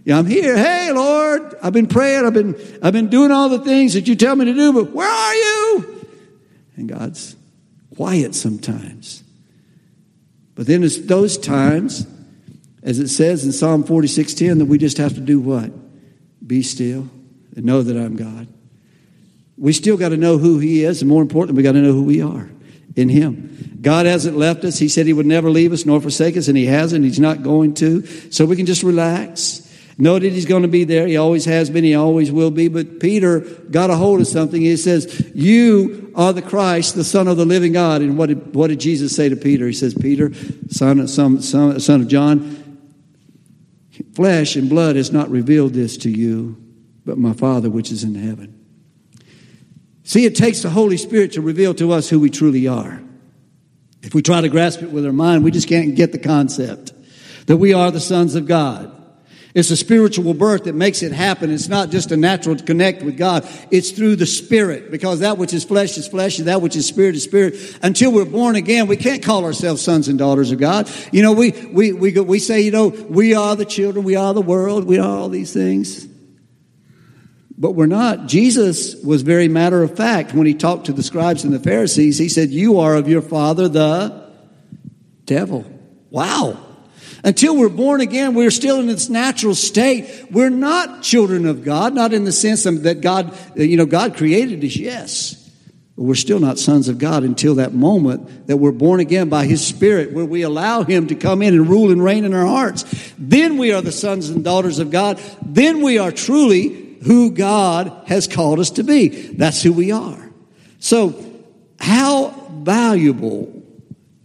Yeah, 0.04 0.20
I'm 0.20 0.26
here. 0.26 0.56
Hey, 0.56 0.92
Lord, 0.92 1.56
I've 1.62 1.74
been 1.74 1.88
praying. 1.88 2.26
I've 2.26 2.34
been, 2.34 2.56
I've 2.82 2.94
been 2.94 3.10
doing 3.10 3.32
all 3.32 3.50
the 3.50 3.60
things 3.60 3.94
that 3.94 4.08
you 4.08 4.16
tell 4.16 4.36
me 4.36 4.46
to 4.46 4.54
do, 4.54 4.74
but 4.74 4.92
where 4.92 5.10
are 5.10 5.36
you? 5.36 6.08
And 6.76 6.90
God's 6.90 7.36
quiet 7.96 8.36
sometimes. 8.36 9.24
But 10.54 10.68
then 10.68 10.84
it's 10.84 10.98
those 11.00 11.38
times, 11.38 12.08
as 12.84 13.00
it 13.00 13.10
says 13.10 13.46
in 13.46 13.52
Psalm 13.52 13.84
46:10, 13.84 14.60
that 14.60 14.66
we 14.66 14.78
just 14.78 14.98
have 14.98 15.16
to 15.16 15.22
do 15.22 15.40
what? 15.40 15.72
Be 16.46 16.62
still 16.62 17.10
and 17.56 17.66
know 17.66 17.82
that 17.82 17.98
I'm 17.98 18.16
God. 18.16 18.48
We 19.58 19.74
still 19.74 19.98
got 19.98 20.10
to 20.10 20.18
know 20.18 20.38
who 20.38 20.60
He 20.60 20.84
is, 20.84 21.02
and 21.02 21.10
more 21.10 21.22
importantly, 21.22 21.58
we 21.58 21.64
got 21.64 21.74
to 21.74 21.82
know 21.82 21.94
who 21.94 22.04
we 22.04 22.22
are 22.22 22.50
in 22.96 23.10
Him. 23.10 23.80
God 23.82 24.06
hasn't 24.06 24.38
left 24.38 24.64
us. 24.66 24.80
He 24.80 24.90
said 24.90 25.06
He 25.06 25.14
would 25.14 25.26
never 25.26 25.50
leave 25.50 25.72
us 25.72 25.86
nor 25.86 26.02
forsake 26.02 26.38
us, 26.38 26.48
and 26.48 26.58
He 26.58 26.66
hasn't. 26.66 27.06
He's 27.06 27.20
not 27.20 27.44
going 27.44 27.74
to. 27.76 28.06
So 28.32 28.46
we 28.46 28.56
can 28.56 28.66
just 28.66 28.84
relax. 28.84 29.62
Know 29.98 30.20
that 30.20 30.34
He's 30.34 30.46
going 30.46 30.64
to 30.64 30.68
be 30.68 30.84
there. 30.84 31.08
He 31.08 31.16
always 31.16 31.46
has 31.46 31.70
been. 31.70 31.86
He 31.86 31.96
always 31.96 32.32
will 32.32 32.52
be. 32.52 32.68
But 32.68 33.00
Peter 33.00 33.40
got 33.40 33.90
a 33.90 33.96
hold 33.96 34.20
of 34.20 34.28
something. 34.28 34.62
He 34.62 34.76
says, 34.76 35.32
You 35.34 36.12
are 36.16 36.34
the 36.34 36.42
Christ, 36.42 36.96
the 36.96 37.06
Son 37.06 37.30
of 37.30 37.38
the 37.38 37.46
living 37.46 37.72
God. 37.72 38.02
And 38.02 38.18
what 38.18 38.28
did, 38.28 38.54
what 38.54 38.68
did 38.68 38.82
Jesus 38.82 39.16
say 39.16 39.30
to 39.30 39.38
Peter? 39.38 39.68
He 39.68 39.74
says, 39.74 39.94
Peter, 39.94 40.34
son, 40.70 41.08
son, 41.08 41.42
son, 41.42 41.80
son 41.80 42.02
of 42.02 42.08
John, 42.10 42.65
flesh 44.16 44.56
and 44.56 44.70
blood 44.70 44.96
has 44.96 45.12
not 45.12 45.30
revealed 45.30 45.74
this 45.74 45.98
to 45.98 46.10
you, 46.10 46.58
but 47.06 47.18
my 47.18 47.34
Father 47.34 47.70
which 47.70 47.92
is 47.92 48.04
in 48.04 48.16
heaven. 48.16 48.60
See, 50.04 50.26
it 50.26 50.36
takes 50.36 50.62
the 50.62 50.70
Holy 50.70 50.98
Spirit 50.98 51.34
to 51.34 51.42
reveal 51.42 51.74
to 51.76 51.92
us 51.92 52.10
who 52.10 52.20
we 52.20 52.30
truly 52.30 52.68
are. 52.68 53.02
If 54.02 54.14
we 54.14 54.22
try 54.22 54.42
to 54.42 54.50
grasp 54.50 54.84
it 54.84 54.92
with 54.92 55.06
our 55.06 55.12
mind, 55.12 55.44
we 55.44 55.52
just 55.52 55.68
can't 55.68 55.96
get 55.96 56.12
the 56.12 56.20
concept 56.20 56.94
that 57.48 57.58
we 57.58 57.74
are 57.74 57.92
the 57.92 58.00
sons 58.00 58.36
of 58.36 58.48
God. 58.48 58.95
It's 59.56 59.72
a 59.72 59.78
spiritual 59.78 60.34
birth 60.34 60.66
that 60.66 60.76
makes 60.76 61.02
it 61.02 61.14
happen. 61.14 61.50
It's 61.50 61.70
not 61.70 61.90
just 61.90 62.12
a 62.12 62.18
natural 62.18 62.58
connect 62.58 63.02
with 63.04 63.18
God. 63.18 63.48
It's 63.72 63.92
through 63.92 64.18
the 64.18 64.26
Spirit 64.26 64.92
because 64.92 65.22
that 65.22 65.38
which 65.38 65.54
is 65.54 65.64
flesh 65.64 65.98
is 65.98 66.10
flesh 66.10 66.40
and 66.40 66.50
that 66.50 66.62
which 66.62 66.76
is 66.76 66.86
spirit 66.86 67.16
is 67.16 67.24
spirit. 67.24 67.56
Until 67.82 68.12
we're 68.12 68.26
born 68.26 68.58
again, 68.58 68.88
we 68.88 68.98
can't 68.98 69.24
call 69.24 69.46
ourselves 69.46 69.82
sons 69.82 70.10
and 70.10 70.20
daughters 70.20 70.52
of 70.52 70.60
God. 70.60 70.92
You 71.14 71.24
know, 71.24 71.32
we, 71.32 71.52
we, 71.72 71.94
we, 71.94 72.12
we 72.20 72.40
say, 72.40 72.60
you 72.62 72.72
know, 72.72 72.90
we 72.90 73.34
are 73.34 73.56
the 73.56 73.64
children, 73.64 74.04
we 74.04 74.18
are 74.18 74.34
the 74.34 74.42
world, 74.42 74.84
we 74.84 75.00
are 75.00 75.08
all 75.08 75.30
these 75.30 75.54
things. 75.54 76.06
But 77.58 77.72
we're 77.72 77.86
not. 77.86 78.28
Jesus 78.28 79.02
was 79.06 79.22
very 79.22 79.48
matter 79.48 79.82
of 79.84 79.96
fact 79.96 80.34
when 80.34 80.46
he 80.46 80.54
talked 80.54 80.88
to 80.88 80.94
the 80.94 81.04
scribes 81.04 81.46
and 81.46 81.54
the 81.54 81.60
Pharisees. 81.60 82.18
He 82.18 82.28
said, 82.28 82.50
You 82.50 82.80
are 82.80 82.96
of 82.96 83.08
your 83.08 83.22
father, 83.22 83.70
the 83.70 84.34
devil. 85.24 85.66
Wow. 86.10 86.65
Until 87.26 87.58
we're 87.58 87.70
born 87.70 88.02
again, 88.02 88.36
we're 88.36 88.52
still 88.52 88.80
in 88.80 88.86
this 88.86 89.10
natural 89.10 89.56
state. 89.56 90.28
We're 90.30 90.52
not 90.52 91.02
children 91.02 91.48
of 91.48 91.64
God, 91.64 91.96
not 91.96 92.14
in 92.14 92.24
the 92.24 92.32
sense 92.32 92.66
that 92.66 93.02
God, 93.02 93.36
you 93.56 93.78
know, 93.78 93.88
God 93.88 94.16
created 94.16 94.64
us, 94.64 94.76
yes. 94.76 95.42
But 95.96 96.04
we're 96.04 96.14
still 96.14 96.40
not 96.40 96.60
sons 96.60 96.88
of 96.88 97.00
God 97.00 97.24
until 97.24 97.56
that 97.56 97.74
moment 97.74 98.46
that 98.46 98.58
we're 98.58 98.72
born 98.72 99.00
again 99.00 99.28
by 99.28 99.48
His 99.48 99.66
Spirit, 99.66 100.14
where 100.14 100.24
we 100.24 100.44
allow 100.44 100.84
Him 100.84 101.08
to 101.08 101.16
come 101.16 101.42
in 101.42 101.56
and 101.56 101.68
rule 101.68 101.92
and 101.92 102.04
reign 102.04 102.26
in 102.26 102.34
our 102.36 102.46
hearts. 102.46 102.86
Then 103.18 103.58
we 103.58 103.74
are 103.74 103.82
the 103.82 103.92
sons 103.92 104.30
and 104.30 104.44
daughters 104.44 104.78
of 104.78 104.92
God. 104.92 105.20
Then 105.44 105.82
we 105.82 105.98
are 105.98 106.12
truly 106.12 107.00
who 107.06 107.32
God 107.32 108.04
has 108.06 108.28
called 108.28 108.60
us 108.60 108.70
to 108.72 108.84
be. 108.84 109.08
That's 109.08 109.64
who 109.64 109.74
we 109.74 109.92
are. 109.92 110.30
So, 110.78 111.26
how 111.80 112.30
valuable 112.62 113.64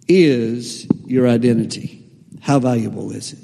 is 0.07 0.87
your 1.07 1.27
identity? 1.27 2.00
How 2.41 2.59
valuable 2.59 3.11
is 3.13 3.33
it? 3.33 3.39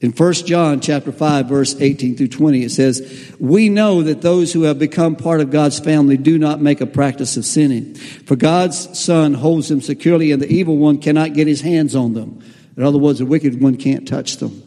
In 0.00 0.12
1 0.12 0.32
John 0.46 0.80
chapter 0.80 1.12
5 1.12 1.48
verse 1.48 1.76
18 1.80 2.16
through 2.16 2.28
20 2.28 2.62
it 2.62 2.70
says, 2.70 3.02
"We 3.38 3.70
know 3.70 4.02
that 4.02 4.20
those 4.20 4.52
who 4.52 4.62
have 4.64 4.78
become 4.78 5.16
part 5.16 5.40
of 5.40 5.50
God's 5.50 5.78
family 5.78 6.18
do 6.18 6.36
not 6.36 6.60
make 6.60 6.82
a 6.82 6.86
practice 6.86 7.38
of 7.38 7.46
sinning, 7.46 7.94
for 8.26 8.36
God's 8.36 8.98
son 8.98 9.34
holds 9.34 9.68
them 9.68 9.80
securely 9.80 10.30
and 10.30 10.42
the 10.42 10.52
evil 10.52 10.76
one 10.76 10.98
cannot 10.98 11.32
get 11.32 11.46
his 11.46 11.62
hands 11.62 11.94
on 11.94 12.12
them." 12.12 12.38
In 12.76 12.82
other 12.82 12.98
words, 12.98 13.20
the 13.20 13.26
wicked 13.26 13.62
one 13.62 13.76
can't 13.76 14.06
touch 14.06 14.36
them. 14.38 14.62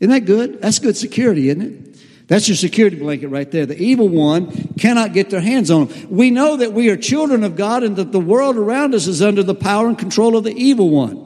Isn't 0.00 0.10
that 0.10 0.26
good? 0.26 0.60
That's 0.60 0.78
good 0.78 0.96
security, 0.96 1.48
isn't 1.48 1.62
it? 1.62 1.96
That's 2.28 2.48
your 2.48 2.56
security 2.56 2.96
blanket 2.96 3.28
right 3.28 3.50
there. 3.50 3.66
The 3.66 3.80
evil 3.80 4.08
one 4.08 4.48
cannot 4.78 5.14
get 5.14 5.30
their 5.30 5.40
hands 5.40 5.70
on 5.70 5.86
them. 5.86 5.96
We 6.10 6.30
know 6.30 6.56
that 6.56 6.72
we 6.72 6.90
are 6.90 6.96
children 6.96 7.44
of 7.44 7.56
God 7.56 7.84
and 7.84 7.96
that 7.96 8.10
the 8.10 8.20
world 8.20 8.56
around 8.56 8.94
us 8.94 9.06
is 9.06 9.22
under 9.22 9.44
the 9.44 9.54
power 9.54 9.86
and 9.86 9.96
control 9.96 10.36
of 10.36 10.44
the 10.44 10.54
evil 10.54 10.90
one. 10.90 11.18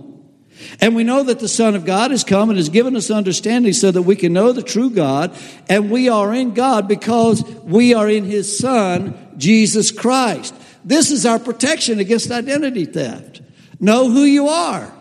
And 0.80 0.94
we 0.94 1.04
know 1.04 1.22
that 1.22 1.40
the 1.40 1.48
Son 1.48 1.74
of 1.74 1.84
God 1.84 2.10
has 2.10 2.24
come 2.24 2.50
and 2.50 2.58
has 2.58 2.68
given 2.68 2.96
us 2.96 3.10
understanding 3.10 3.72
so 3.72 3.90
that 3.90 4.02
we 4.02 4.16
can 4.16 4.32
know 4.32 4.52
the 4.52 4.62
true 4.62 4.90
God. 4.90 5.36
And 5.68 5.90
we 5.90 6.08
are 6.08 6.32
in 6.34 6.54
God 6.54 6.88
because 6.88 7.42
we 7.64 7.94
are 7.94 8.08
in 8.08 8.24
His 8.24 8.58
Son, 8.58 9.34
Jesus 9.36 9.90
Christ. 9.90 10.54
This 10.84 11.10
is 11.10 11.26
our 11.26 11.38
protection 11.38 11.98
against 11.98 12.30
identity 12.30 12.84
theft. 12.84 13.42
Know 13.78 14.10
who 14.10 14.24
you 14.24 14.48
are. 14.48 14.92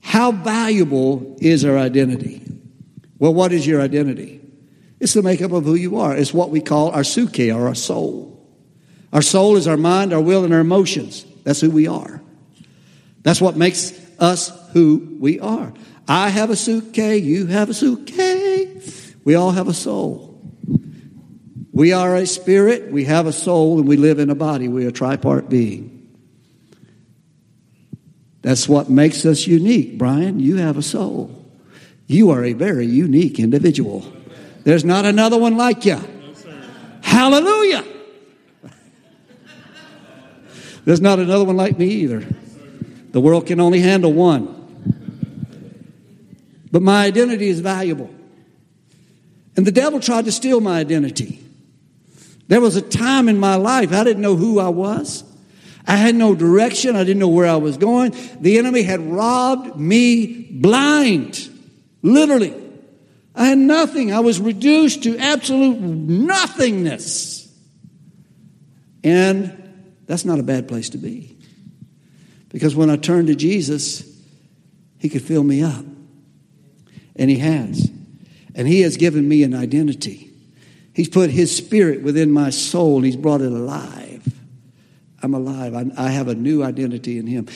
How 0.00 0.32
valuable 0.32 1.36
is 1.40 1.64
our 1.64 1.76
identity? 1.76 2.42
Well, 3.18 3.34
what 3.34 3.52
is 3.52 3.66
your 3.66 3.80
identity? 3.80 4.40
It's 5.00 5.14
the 5.14 5.22
makeup 5.22 5.52
of 5.52 5.64
who 5.64 5.74
you 5.74 5.98
are. 5.98 6.16
It's 6.16 6.32
what 6.32 6.50
we 6.50 6.60
call 6.60 6.90
our 6.90 7.04
suke 7.04 7.40
or 7.40 7.66
our 7.66 7.74
soul. 7.74 8.32
Our 9.12 9.22
soul 9.22 9.56
is 9.56 9.66
our 9.66 9.76
mind, 9.76 10.12
our 10.12 10.20
will, 10.20 10.44
and 10.44 10.52
our 10.54 10.60
emotions. 10.60 11.24
That's 11.44 11.60
who 11.60 11.70
we 11.70 11.86
are. 11.86 12.22
That's 13.22 13.40
what 13.40 13.56
makes 13.56 13.90
us 14.18 14.52
who 14.72 15.16
we 15.20 15.40
are. 15.40 15.72
I 16.08 16.28
have 16.28 16.50
a 16.50 16.56
suke, 16.56 16.96
you 16.96 17.46
have 17.46 17.70
a 17.70 17.74
suke. 17.74 18.10
We 19.24 19.34
all 19.34 19.50
have 19.50 19.68
a 19.68 19.74
soul. 19.74 20.40
We 21.72 21.92
are 21.92 22.16
a 22.16 22.26
spirit, 22.26 22.90
we 22.90 23.04
have 23.04 23.26
a 23.26 23.32
soul, 23.32 23.78
and 23.78 23.88
we 23.88 23.96
live 23.96 24.18
in 24.18 24.30
a 24.30 24.34
body. 24.34 24.68
We 24.68 24.86
are 24.86 24.88
a 24.88 24.92
tripart 24.92 25.48
being. 25.48 25.92
That's 28.42 28.68
what 28.68 28.88
makes 28.88 29.26
us 29.26 29.46
unique, 29.46 29.98
Brian. 29.98 30.38
You 30.38 30.56
have 30.56 30.78
a 30.78 30.82
soul. 30.82 31.44
You 32.06 32.30
are 32.30 32.44
a 32.44 32.52
very 32.52 32.86
unique 32.86 33.40
individual. 33.40 34.10
There's 34.62 34.84
not 34.84 35.04
another 35.04 35.36
one 35.36 35.56
like 35.56 35.84
you. 35.84 36.00
Hallelujah. 37.02 37.84
There's 40.84 41.00
not 41.00 41.18
another 41.18 41.44
one 41.44 41.56
like 41.56 41.78
me 41.78 41.88
either. 41.88 42.24
The 43.16 43.22
world 43.22 43.46
can 43.46 43.60
only 43.60 43.80
handle 43.80 44.12
one. 44.12 44.46
But 46.70 46.82
my 46.82 47.06
identity 47.06 47.48
is 47.48 47.60
valuable. 47.60 48.10
And 49.56 49.66
the 49.66 49.72
devil 49.72 50.00
tried 50.00 50.26
to 50.26 50.32
steal 50.32 50.60
my 50.60 50.78
identity. 50.78 51.42
There 52.48 52.60
was 52.60 52.76
a 52.76 52.82
time 52.82 53.30
in 53.30 53.38
my 53.38 53.54
life 53.54 53.90
I 53.94 54.04
didn't 54.04 54.20
know 54.20 54.36
who 54.36 54.60
I 54.60 54.68
was. 54.68 55.24
I 55.86 55.96
had 55.96 56.14
no 56.14 56.34
direction. 56.34 56.94
I 56.94 57.04
didn't 57.04 57.20
know 57.20 57.30
where 57.30 57.46
I 57.46 57.56
was 57.56 57.78
going. 57.78 58.14
The 58.38 58.58
enemy 58.58 58.82
had 58.82 59.00
robbed 59.00 59.80
me 59.80 60.48
blind, 60.50 61.48
literally. 62.02 62.54
I 63.34 63.46
had 63.46 63.56
nothing. 63.56 64.12
I 64.12 64.20
was 64.20 64.38
reduced 64.38 65.04
to 65.04 65.16
absolute 65.16 65.80
nothingness. 65.80 67.50
And 69.02 69.72
that's 70.04 70.26
not 70.26 70.38
a 70.38 70.42
bad 70.42 70.68
place 70.68 70.90
to 70.90 70.98
be. 70.98 71.35
Because 72.48 72.74
when 72.74 72.90
I 72.90 72.96
turned 72.96 73.28
to 73.28 73.34
Jesus, 73.34 74.04
He 74.98 75.08
could 75.08 75.22
fill 75.22 75.42
me 75.42 75.62
up. 75.62 75.84
And 77.16 77.30
He 77.30 77.38
has. 77.38 77.90
And 78.54 78.66
He 78.68 78.80
has 78.82 78.96
given 78.96 79.28
me 79.28 79.42
an 79.42 79.54
identity. 79.54 80.30
He's 80.92 81.08
put 81.08 81.30
His 81.30 81.54
Spirit 81.54 82.02
within 82.02 82.30
my 82.30 82.50
soul, 82.50 83.02
He's 83.02 83.16
brought 83.16 83.40
it 83.40 83.52
alive. 83.52 84.22
I'm 85.22 85.34
alive. 85.34 85.74
I, 85.74 85.86
I 85.96 86.10
have 86.10 86.28
a 86.28 86.34
new 86.34 86.62
identity 86.62 87.18
in 87.18 87.26
Him. 87.26 87.48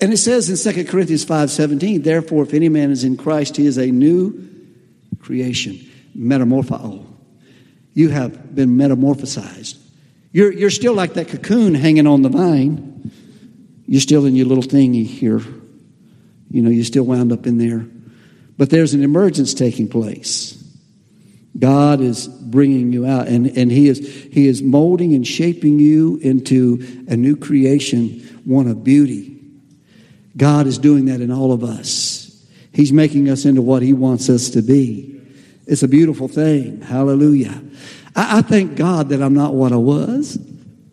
And 0.00 0.12
it 0.12 0.18
says 0.18 0.66
in 0.66 0.74
2 0.74 0.84
Corinthians 0.84 1.24
5 1.24 1.50
17, 1.50 2.02
therefore, 2.02 2.42
if 2.42 2.52
any 2.52 2.68
man 2.68 2.90
is 2.90 3.04
in 3.04 3.16
Christ, 3.16 3.56
he 3.56 3.66
is 3.66 3.78
a 3.78 3.86
new 3.86 4.48
creation, 5.20 5.80
metamorpho. 6.16 7.04
You 7.94 8.10
have 8.10 8.54
been 8.54 8.76
metamorphosized. 8.76 9.78
You're, 10.32 10.52
you're 10.52 10.70
still 10.70 10.92
like 10.92 11.14
that 11.14 11.28
cocoon 11.28 11.74
hanging 11.74 12.06
on 12.06 12.20
the 12.20 12.28
vine. 12.28 13.10
You're 13.86 14.00
still 14.00 14.26
in 14.26 14.36
your 14.36 14.46
little 14.46 14.64
thingy 14.64 15.06
here. 15.06 15.40
You 16.50 16.62
know, 16.62 16.70
you're 16.70 16.84
still 16.84 17.04
wound 17.04 17.32
up 17.32 17.46
in 17.46 17.58
there. 17.58 17.86
But 18.58 18.70
there's 18.70 18.94
an 18.94 19.02
emergence 19.02 19.54
taking 19.54 19.88
place. 19.88 20.52
God 21.58 22.00
is 22.00 22.28
bringing 22.28 22.92
you 22.92 23.06
out, 23.06 23.28
and, 23.28 23.46
and 23.46 23.70
he, 23.70 23.88
is, 23.88 23.98
he 24.30 24.46
is 24.46 24.62
molding 24.62 25.14
and 25.14 25.26
shaping 25.26 25.78
you 25.78 26.18
into 26.22 27.04
a 27.08 27.16
new 27.16 27.36
creation, 27.36 28.20
one 28.44 28.68
of 28.68 28.84
beauty. 28.84 29.40
God 30.36 30.66
is 30.66 30.78
doing 30.78 31.06
that 31.06 31.20
in 31.20 31.30
all 31.30 31.52
of 31.52 31.64
us. 31.64 32.46
He's 32.72 32.92
making 32.92 33.30
us 33.30 33.46
into 33.46 33.62
what 33.62 33.82
He 33.82 33.94
wants 33.94 34.28
us 34.28 34.50
to 34.50 34.60
be. 34.60 35.18
It's 35.66 35.82
a 35.82 35.88
beautiful 35.88 36.28
thing. 36.28 36.82
Hallelujah. 36.82 37.62
I, 38.14 38.38
I 38.38 38.42
thank 38.42 38.76
God 38.76 39.08
that 39.08 39.22
I'm 39.22 39.32
not 39.32 39.54
what 39.54 39.72
I 39.72 39.76
was. 39.76 40.38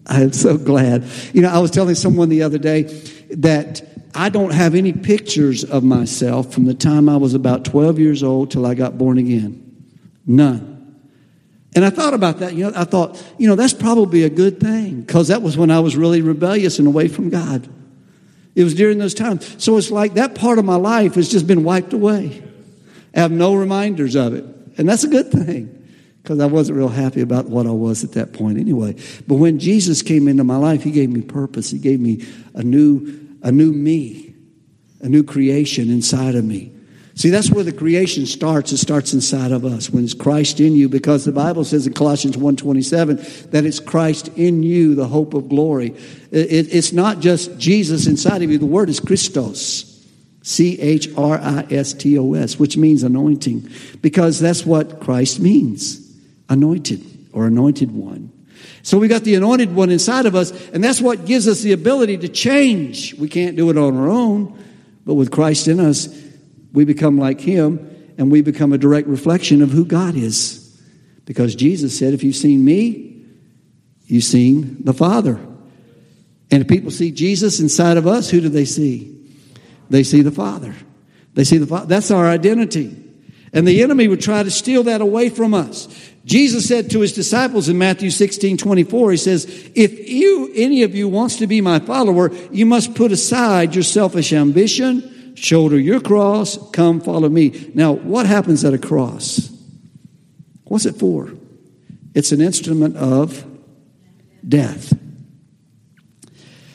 I'm 0.07 0.33
so 0.33 0.57
glad. 0.57 1.05
You 1.33 1.41
know, 1.41 1.49
I 1.49 1.59
was 1.59 1.71
telling 1.71 1.95
someone 1.95 2.29
the 2.29 2.43
other 2.43 2.57
day 2.57 2.83
that 3.31 3.81
I 4.13 4.29
don't 4.29 4.51
have 4.51 4.75
any 4.75 4.93
pictures 4.93 5.63
of 5.63 5.83
myself 5.83 6.53
from 6.53 6.65
the 6.65 6.73
time 6.73 7.09
I 7.09 7.17
was 7.17 7.33
about 7.33 7.65
12 7.65 7.99
years 7.99 8.21
old 8.21 8.51
till 8.51 8.65
I 8.65 8.73
got 8.73 8.97
born 8.97 9.17
again. 9.17 9.59
None. 10.25 10.73
And 11.75 11.83
I 11.83 11.89
thought 11.89 12.13
about 12.13 12.39
that. 12.39 12.53
You 12.53 12.65
know, 12.65 12.73
I 12.75 12.83
thought, 12.83 13.21
you 13.37 13.47
know, 13.47 13.55
that's 13.55 13.73
probably 13.73 14.23
a 14.23 14.29
good 14.29 14.59
thing 14.59 15.01
because 15.01 15.29
that 15.29 15.41
was 15.41 15.57
when 15.57 15.71
I 15.71 15.79
was 15.79 15.95
really 15.95 16.21
rebellious 16.21 16.77
and 16.77 16.87
away 16.87 17.07
from 17.07 17.29
God. 17.29 17.67
It 18.55 18.63
was 18.63 18.75
during 18.75 18.99
those 18.99 19.15
times. 19.15 19.55
So 19.63 19.77
it's 19.77 19.89
like 19.89 20.13
that 20.13 20.35
part 20.35 20.59
of 20.59 20.65
my 20.65 20.75
life 20.75 21.15
has 21.15 21.29
just 21.29 21.47
been 21.47 21.63
wiped 21.63 21.93
away. 21.93 22.43
I 23.15 23.21
have 23.21 23.31
no 23.31 23.55
reminders 23.55 24.15
of 24.15 24.35
it. 24.35 24.45
And 24.77 24.87
that's 24.87 25.03
a 25.03 25.07
good 25.07 25.31
thing 25.31 25.82
because 26.23 26.39
I 26.39 26.45
wasn't 26.45 26.77
real 26.77 26.87
happy 26.87 27.19
about 27.19 27.49
what 27.49 27.67
I 27.67 27.71
was 27.71 28.05
at 28.05 28.13
that 28.13 28.31
point 28.31 28.57
anyway. 28.57 28.95
But 29.27 29.35
when 29.35 29.59
Jesus 29.59 30.01
came 30.01 30.29
into 30.29 30.45
my 30.45 30.55
life, 30.55 30.81
He 30.81 30.91
gave 30.91 31.09
me 31.09 31.21
purpose. 31.21 31.69
He 31.69 31.77
gave 31.77 31.99
me 31.99 32.25
a 32.53 32.63
new, 32.63 33.37
a 33.41 33.51
new 33.51 33.73
me, 33.73 34.33
a 35.01 35.09
new 35.09 35.23
creation 35.23 35.91
inside 35.91 36.35
of 36.35 36.45
me. 36.45 36.71
See, 37.15 37.29
that's 37.29 37.51
where 37.51 37.63
the 37.63 37.73
creation 37.73 38.25
starts. 38.25 38.71
It 38.71 38.77
starts 38.77 39.13
inside 39.13 39.51
of 39.51 39.65
us 39.65 39.89
when 39.89 40.03
it's 40.03 40.15
Christ 40.15 40.59
in 40.59 40.75
you, 40.75 40.89
because 40.89 41.25
the 41.25 41.31
Bible 41.31 41.63
says 41.65 41.85
in 41.85 41.93
Colossians 41.93 42.37
1.27 42.37 43.51
that 43.51 43.65
it's 43.65 43.79
Christ 43.79 44.29
in 44.29 44.63
you, 44.63 44.95
the 44.95 45.07
hope 45.07 45.35
of 45.35 45.49
glory. 45.49 45.93
it's 46.31 46.91
not 46.93 47.19
just 47.19 47.59
Jesus 47.59 48.07
inside 48.07 48.41
of 48.41 48.49
you. 48.49 48.57
The 48.57 48.65
word 48.65 48.89
is 48.89 48.99
Christos. 48.99 49.89
C-H-R-I-S-T-O-S, 50.45 51.09
which 52.59 52.75
means 52.75 53.03
anointing, 53.03 53.69
because 54.01 54.39
that's 54.41 54.65
what 54.65 54.99
Christ 54.99 55.39
means. 55.39 56.02
Anointed 56.53 57.29
or 57.33 57.47
anointed 57.47 57.91
one. 57.91 58.31
So 58.83 58.99
we 58.99 59.07
got 59.07 59.23
the 59.23 59.35
anointed 59.35 59.73
one 59.73 59.89
inside 59.89 60.25
of 60.25 60.35
us, 60.35 60.51
and 60.69 60.83
that's 60.83 61.01
what 61.01 61.25
gives 61.25 61.47
us 61.47 61.61
the 61.61 61.71
ability 61.71 62.17
to 62.19 62.29
change. 62.29 63.15
We 63.15 63.27
can't 63.27 63.55
do 63.55 63.69
it 63.69 63.77
on 63.77 63.97
our 63.97 64.07
own, 64.07 64.61
but 65.05 65.15
with 65.15 65.31
Christ 65.31 65.67
in 65.67 65.79
us, 65.79 66.07
we 66.71 66.85
become 66.85 67.17
like 67.17 67.39
him 67.41 68.13
and 68.17 68.31
we 68.31 68.41
become 68.41 68.71
a 68.71 68.77
direct 68.77 69.07
reflection 69.07 69.61
of 69.61 69.71
who 69.71 69.85
God 69.85 70.15
is. 70.15 70.59
Because 71.25 71.55
Jesus 71.55 71.97
said, 71.97 72.13
If 72.13 72.23
you've 72.23 72.35
seen 72.35 72.63
me, 72.63 73.25
you've 74.05 74.23
seen 74.23 74.83
the 74.83 74.93
Father. 74.93 75.39
And 76.51 76.61
if 76.61 76.67
people 76.67 76.91
see 76.91 77.11
Jesus 77.11 77.59
inside 77.59 77.97
of 77.97 78.05
us, 78.05 78.29
who 78.29 78.41
do 78.41 78.49
they 78.49 78.65
see? 78.65 79.09
They 79.89 80.03
see 80.03 80.21
the 80.21 80.31
Father. 80.31 80.75
They 81.33 81.43
see 81.43 81.57
the 81.57 81.65
Father. 81.65 81.87
That's 81.87 82.11
our 82.11 82.27
identity. 82.27 82.99
And 83.53 83.67
the 83.67 83.81
enemy 83.81 84.07
would 84.07 84.21
try 84.21 84.43
to 84.43 84.51
steal 84.51 84.83
that 84.83 85.01
away 85.01 85.29
from 85.29 85.53
us. 85.53 85.87
Jesus 86.25 86.67
said 86.67 86.89
to 86.91 87.01
his 87.01 87.13
disciples 87.13 87.67
in 87.67 87.77
Matthew 87.77 88.09
16, 88.09 88.57
24, 88.57 89.11
he 89.11 89.17
says, 89.17 89.71
If 89.75 90.09
you, 90.09 90.51
any 90.55 90.83
of 90.83 90.95
you 90.95 91.09
wants 91.09 91.37
to 91.37 91.47
be 91.47 91.59
my 91.59 91.79
follower, 91.79 92.33
you 92.51 92.65
must 92.65 92.95
put 92.95 93.11
aside 93.11 93.75
your 93.75 93.83
selfish 93.83 94.31
ambition 94.31 95.09
shoulder 95.35 95.79
your 95.79 95.99
cross, 95.99 96.57
come 96.71 97.01
follow 97.01 97.29
me. 97.29 97.71
Now, 97.73 97.93
what 97.93 98.25
happens 98.25 98.63
at 98.63 98.73
a 98.73 98.77
cross? 98.77 99.49
What's 100.65 100.85
it 100.85 100.95
for? 100.95 101.31
It's 102.13 102.31
an 102.31 102.41
instrument 102.41 102.97
of 102.97 103.45
death. 104.47 104.97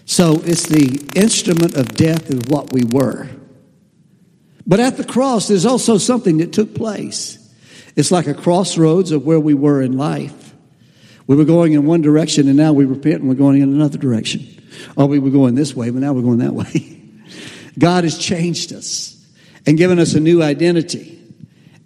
So 0.04 0.40
it's 0.44 0.66
the 0.66 1.06
instrument 1.14 1.74
of 1.74 1.94
death 1.94 2.30
of 2.30 2.48
what 2.48 2.72
we 2.72 2.82
were. 2.84 3.28
But 4.66 4.80
at 4.80 4.96
the 4.96 5.04
cross, 5.04 5.48
there's 5.48 5.66
also 5.66 5.98
something 5.98 6.38
that 6.38 6.52
took 6.52 6.74
place. 6.74 7.37
It's 7.98 8.12
like 8.12 8.28
a 8.28 8.34
crossroads 8.34 9.10
of 9.10 9.26
where 9.26 9.40
we 9.40 9.54
were 9.54 9.82
in 9.82 9.98
life. 9.98 10.54
We 11.26 11.34
were 11.34 11.44
going 11.44 11.72
in 11.72 11.84
one 11.84 12.00
direction 12.00 12.46
and 12.46 12.56
now 12.56 12.72
we 12.72 12.84
repent 12.84 13.16
and 13.16 13.28
we're 13.28 13.34
going 13.34 13.60
in 13.60 13.74
another 13.74 13.98
direction. 13.98 14.46
Or 14.96 15.08
we 15.08 15.18
were 15.18 15.30
going 15.30 15.56
this 15.56 15.74
way, 15.74 15.90
but 15.90 16.00
now 16.00 16.12
we're 16.12 16.22
going 16.22 16.38
that 16.38 16.52
way. 16.54 17.02
God 17.78 18.04
has 18.04 18.16
changed 18.16 18.72
us 18.72 19.20
and 19.66 19.76
given 19.76 19.98
us 19.98 20.14
a 20.14 20.20
new 20.20 20.44
identity. 20.44 21.20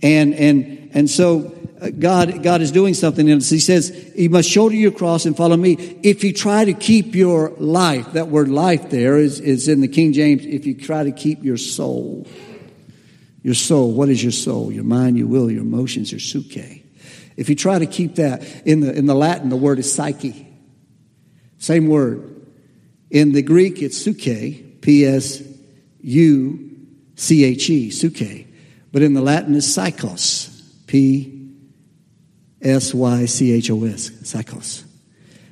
And, 0.02 0.34
and, 0.34 0.90
and 0.92 1.08
so 1.08 1.56
uh, 1.80 1.88
God, 1.88 2.42
God 2.42 2.60
is 2.60 2.72
doing 2.72 2.92
something 2.92 3.26
in 3.26 3.38
us. 3.38 3.48
He 3.48 3.58
says, 3.58 4.12
You 4.14 4.28
must 4.28 4.50
shoulder 4.50 4.74
your 4.74 4.92
cross 4.92 5.24
and 5.24 5.34
follow 5.34 5.56
me. 5.56 5.72
If 6.02 6.24
you 6.24 6.34
try 6.34 6.66
to 6.66 6.74
keep 6.74 7.14
your 7.14 7.54
life, 7.56 8.12
that 8.12 8.28
word 8.28 8.50
life 8.50 8.90
there 8.90 9.16
is, 9.16 9.40
is 9.40 9.66
in 9.66 9.80
the 9.80 9.88
King 9.88 10.12
James, 10.12 10.44
if 10.44 10.66
you 10.66 10.74
try 10.74 11.04
to 11.04 11.12
keep 11.12 11.42
your 11.42 11.56
soul. 11.56 12.26
Your 13.42 13.54
soul, 13.54 13.92
what 13.92 14.08
is 14.08 14.22
your 14.22 14.32
soul? 14.32 14.70
Your 14.70 14.84
mind, 14.84 15.18
your 15.18 15.26
will, 15.26 15.50
your 15.50 15.62
emotions, 15.62 16.12
your 16.12 16.20
suke. 16.20 16.82
If 17.36 17.48
you 17.48 17.54
try 17.54 17.78
to 17.78 17.86
keep 17.86 18.16
that, 18.16 18.42
in 18.66 18.80
the, 18.80 18.92
in 18.96 19.06
the 19.06 19.14
Latin, 19.14 19.48
the 19.48 19.56
word 19.56 19.78
is 19.78 19.92
psyche. 19.92 20.46
Same 21.58 21.86
word. 21.86 22.46
In 23.10 23.32
the 23.32 23.42
Greek, 23.42 23.82
it's 23.82 23.96
suke, 23.96 24.80
P 24.80 25.04
S 25.04 25.42
U 26.02 26.70
C 27.16 27.44
H 27.44 27.70
E, 27.70 27.90
suke. 27.90 28.46
But 28.92 29.02
in 29.02 29.14
the 29.14 29.20
Latin 29.20 29.54
is 29.54 29.66
psychos, 29.66 30.86
P 30.86 31.50
S 32.60 32.94
Y 32.94 33.26
C 33.26 33.52
H 33.52 33.70
O 33.70 33.84
S, 33.84 34.10
psychos. 34.10 34.84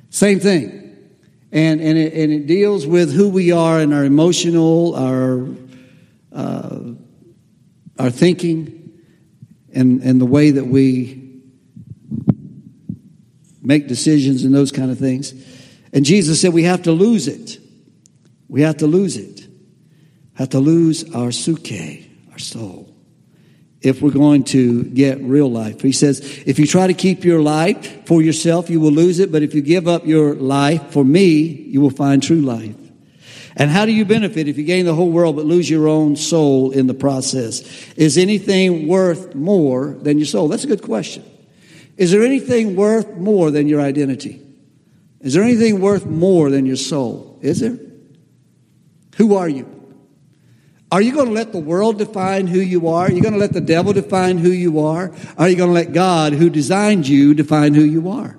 Same 0.09 0.39
thing. 0.39 0.79
And, 1.51 1.81
and, 1.81 1.97
it, 1.97 2.13
and 2.13 2.31
it 2.31 2.47
deals 2.47 2.87
with 2.87 3.13
who 3.13 3.29
we 3.29 3.51
are 3.51 3.79
and 3.79 3.93
our 3.93 4.05
emotional, 4.05 4.95
our, 4.95 5.49
uh, 6.31 6.79
our 7.99 8.09
thinking, 8.09 8.91
and, 9.73 10.01
and 10.01 10.19
the 10.19 10.25
way 10.25 10.51
that 10.51 10.65
we 10.65 11.39
make 13.61 13.87
decisions 13.87 14.43
and 14.43 14.53
those 14.53 14.71
kind 14.71 14.91
of 14.91 14.97
things. 14.97 15.33
And 15.93 16.03
Jesus 16.03 16.41
said 16.41 16.53
we 16.53 16.63
have 16.63 16.83
to 16.83 16.91
lose 16.91 17.27
it. 17.27 17.59
We 18.47 18.61
have 18.61 18.77
to 18.77 18.87
lose 18.87 19.17
it 19.17 19.41
have 20.41 20.49
to 20.49 20.59
lose 20.59 21.13
our 21.13 21.31
suke, 21.31 21.71
our 22.31 22.39
soul, 22.39 22.91
if 23.81 24.01
we're 24.01 24.09
going 24.09 24.43
to 24.43 24.83
get 24.83 25.19
real 25.21 25.51
life. 25.51 25.81
He 25.81 25.91
says, 25.91 26.19
if 26.47 26.57
you 26.57 26.65
try 26.65 26.87
to 26.87 26.95
keep 26.95 27.23
your 27.23 27.41
life 27.41 28.07
for 28.07 28.23
yourself, 28.23 28.69
you 28.69 28.79
will 28.79 28.91
lose 28.91 29.19
it. 29.19 29.31
But 29.31 29.43
if 29.43 29.53
you 29.53 29.61
give 29.61 29.87
up 29.87 30.05
your 30.05 30.33
life 30.33 30.91
for 30.91 31.05
me, 31.05 31.41
you 31.43 31.79
will 31.79 31.91
find 31.91 32.23
true 32.23 32.41
life. 32.41 32.75
And 33.55 33.69
how 33.69 33.85
do 33.85 33.91
you 33.91 34.05
benefit 34.05 34.47
if 34.47 34.57
you 34.57 34.63
gain 34.63 34.85
the 34.85 34.95
whole 34.95 35.11
world 35.11 35.35
but 35.35 35.45
lose 35.45 35.69
your 35.69 35.87
own 35.87 36.15
soul 36.15 36.71
in 36.71 36.87
the 36.87 36.93
process? 36.93 37.61
Is 37.95 38.17
anything 38.17 38.87
worth 38.87 39.35
more 39.35 39.97
than 40.01 40.17
your 40.17 40.27
soul? 40.27 40.47
That's 40.47 40.63
a 40.63 40.67
good 40.67 40.81
question. 40.81 41.23
Is 41.97 42.11
there 42.11 42.23
anything 42.23 42.75
worth 42.75 43.15
more 43.17 43.51
than 43.51 43.67
your 43.67 43.81
identity? 43.81 44.41
Is 45.19 45.33
there 45.33 45.43
anything 45.43 45.81
worth 45.81 46.05
more 46.05 46.49
than 46.49 46.65
your 46.65 46.77
soul? 46.77 47.37
Is 47.41 47.59
there? 47.59 47.77
Who 49.17 49.35
are 49.35 49.49
you? 49.49 49.67
Are 50.91 51.01
you 51.01 51.13
going 51.13 51.27
to 51.27 51.33
let 51.33 51.51
the 51.51 51.59
world 51.59 51.99
define 51.99 52.47
who 52.47 52.59
you 52.59 52.89
are? 52.89 53.05
Are 53.05 53.11
you 53.11 53.21
going 53.21 53.33
to 53.33 53.39
let 53.39 53.53
the 53.53 53.61
devil 53.61 53.93
define 53.93 54.37
who 54.37 54.49
you 54.49 54.79
are? 54.79 55.11
Are 55.37 55.47
you 55.47 55.55
going 55.55 55.69
to 55.69 55.73
let 55.73 55.93
God, 55.93 56.33
who 56.33 56.49
designed 56.49 57.07
you, 57.07 57.33
define 57.33 57.73
who 57.73 57.83
you 57.83 58.09
are? 58.09 58.37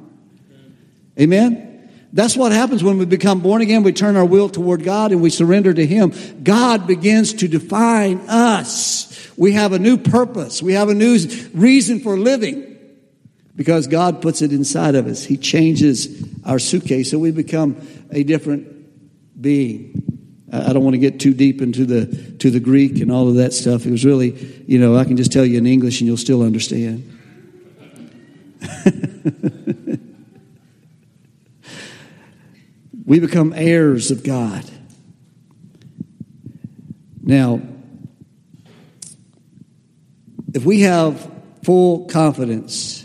Amen? 1.19 1.72
That's 2.13 2.37
what 2.37 2.53
happens 2.53 2.85
when 2.85 2.99
we 2.99 3.07
become 3.07 3.41
born 3.41 3.63
again. 3.63 3.83
We 3.83 3.93
turn 3.93 4.17
our 4.17 4.25
will 4.25 4.51
toward 4.51 4.85
God 4.85 5.13
and 5.13 5.23
we 5.23 5.31
surrender 5.31 5.73
to 5.73 5.87
Him. 5.87 6.13
God 6.43 6.87
begins 6.87 7.33
to 7.35 7.49
define 7.49 8.21
us. 8.29 9.31
We 9.37 9.53
have 9.53 9.73
a 9.73 9.79
new 9.79 9.97
purpose. 9.97 10.63
We 10.63 10.75
have 10.75 10.91
a 10.91 10.95
new 10.95 11.19
reason 11.55 12.01
for 12.01 12.19
living 12.19 12.79
because 13.57 13.87
God 13.87 14.21
puts 14.21 14.43
it 14.43 14.53
inside 14.53 14.95
of 14.95 15.07
us. 15.07 15.25
He 15.25 15.39
changes 15.39 16.23
our 16.45 16.59
suitcase 16.59 17.11
so 17.11 17.19
we 17.19 17.31
become 17.31 17.77
a 18.11 18.23
different 18.25 19.41
being. 19.41 20.03
I 20.53 20.75
don't 20.75 20.85
want 20.85 20.93
to 20.95 20.99
get 20.99 21.19
too 21.19 21.33
deep 21.33 21.63
into 21.63 21.87
the 21.87 22.05
to 22.41 22.51
the 22.51 22.61
Greek 22.61 23.01
and 23.01 23.11
all 23.11 23.27
of 23.29 23.37
that 23.37 23.55
stuff. 23.55 23.87
It 23.87 23.91
was 23.91 24.05
really, 24.05 24.65
you 24.67 24.79
know, 24.79 24.97
I 24.97 25.05
can 25.05 25.17
just 25.17 25.33
tell 25.33 25.47
you 25.47 25.57
in 25.57 25.67
English 25.67 26.03
and 26.03 26.09
you'll 26.09 26.19
still 26.19 26.43
understand. 26.43 27.09
we 33.13 33.21
become 33.21 33.53
heirs 33.55 34.11
of 34.11 34.25
God. 34.25 34.65
Now, 37.23 37.61
if 40.55 40.65
we 40.65 40.81
have 40.81 41.31
full 41.63 42.07
confidence 42.07 43.05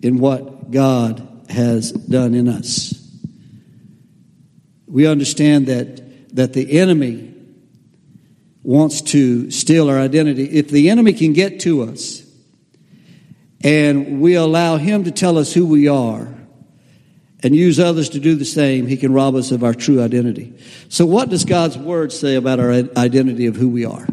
in 0.00 0.20
what 0.20 0.70
God 0.70 1.44
has 1.48 1.90
done 1.90 2.34
in 2.34 2.46
us, 2.46 2.94
we 4.86 5.08
understand 5.08 5.66
that 5.66 6.36
that 6.36 6.52
the 6.52 6.78
enemy 6.78 7.34
wants 8.62 9.02
to 9.02 9.50
steal 9.50 9.90
our 9.90 9.98
identity, 9.98 10.44
if 10.44 10.68
the 10.68 10.88
enemy 10.88 11.14
can 11.14 11.32
get 11.32 11.58
to 11.62 11.82
us 11.82 12.24
and 13.64 14.20
we 14.20 14.34
allow 14.34 14.76
Him 14.76 15.02
to 15.02 15.10
tell 15.10 15.36
us 15.36 15.52
who 15.52 15.66
we 15.66 15.88
are 15.88 16.37
and 17.42 17.54
use 17.54 17.78
others 17.78 18.08
to 18.10 18.20
do 18.20 18.34
the 18.34 18.44
same, 18.44 18.86
He 18.86 18.96
can 18.96 19.12
rob 19.12 19.34
us 19.34 19.50
of 19.52 19.62
our 19.62 19.74
true 19.74 20.02
identity. 20.02 20.54
So, 20.88 21.06
what 21.06 21.28
does 21.28 21.44
God's 21.44 21.78
Word 21.78 22.12
say 22.12 22.34
about 22.34 22.60
our 22.60 22.70
identity 22.70 23.46
of 23.46 23.56
who 23.56 23.68
we 23.68 23.84
are? 23.84 24.06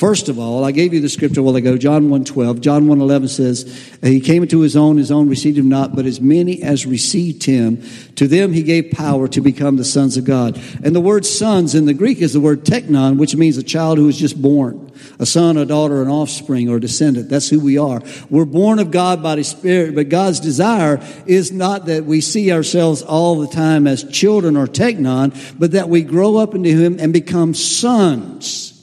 First 0.00 0.30
of 0.30 0.38
all, 0.38 0.64
I 0.64 0.72
gave 0.72 0.94
you 0.94 1.00
the 1.00 1.10
scripture 1.10 1.40
a 1.40 1.42
while 1.42 1.56
ago, 1.56 1.76
John 1.76 2.08
1.12. 2.08 2.62
John 2.62 2.86
1.11 2.86 3.28
says, 3.28 3.98
He 4.02 4.22
came 4.22 4.42
into 4.42 4.60
His 4.60 4.74
own, 4.74 4.96
His 4.96 5.10
own 5.10 5.28
received 5.28 5.58
Him 5.58 5.68
not, 5.68 5.94
but 5.94 6.06
as 6.06 6.22
many 6.22 6.62
as 6.62 6.86
received 6.86 7.44
Him, 7.44 7.82
to 8.14 8.26
them 8.26 8.54
He 8.54 8.62
gave 8.62 8.92
power 8.92 9.28
to 9.28 9.42
become 9.42 9.76
the 9.76 9.84
sons 9.84 10.16
of 10.16 10.24
God. 10.24 10.58
And 10.82 10.96
the 10.96 11.02
word 11.02 11.26
sons 11.26 11.74
in 11.74 11.84
the 11.84 11.92
Greek 11.92 12.22
is 12.22 12.32
the 12.32 12.40
word 12.40 12.64
teknon, 12.64 13.18
which 13.18 13.36
means 13.36 13.58
a 13.58 13.62
child 13.62 13.98
who 13.98 14.08
is 14.08 14.16
just 14.16 14.40
born. 14.40 14.90
A 15.18 15.26
son, 15.26 15.58
a 15.58 15.66
daughter, 15.66 16.00
an 16.00 16.08
offspring, 16.08 16.70
or 16.70 16.80
descendant. 16.80 17.28
That's 17.28 17.50
who 17.50 17.60
we 17.60 17.76
are. 17.76 18.00
We're 18.30 18.46
born 18.46 18.78
of 18.78 18.90
God 18.90 19.22
by 19.22 19.34
the 19.34 19.44
Spirit, 19.44 19.94
but 19.94 20.08
God's 20.08 20.40
desire 20.40 21.06
is 21.26 21.52
not 21.52 21.84
that 21.86 22.06
we 22.06 22.22
see 22.22 22.52
ourselves 22.52 23.02
all 23.02 23.38
the 23.38 23.48
time 23.48 23.86
as 23.86 24.04
children 24.04 24.56
or 24.56 24.66
teknon, 24.66 25.58
but 25.58 25.72
that 25.72 25.90
we 25.90 26.04
grow 26.04 26.38
up 26.38 26.54
into 26.54 26.70
Him 26.70 26.96
and 26.98 27.12
become 27.12 27.52
sons 27.52 28.79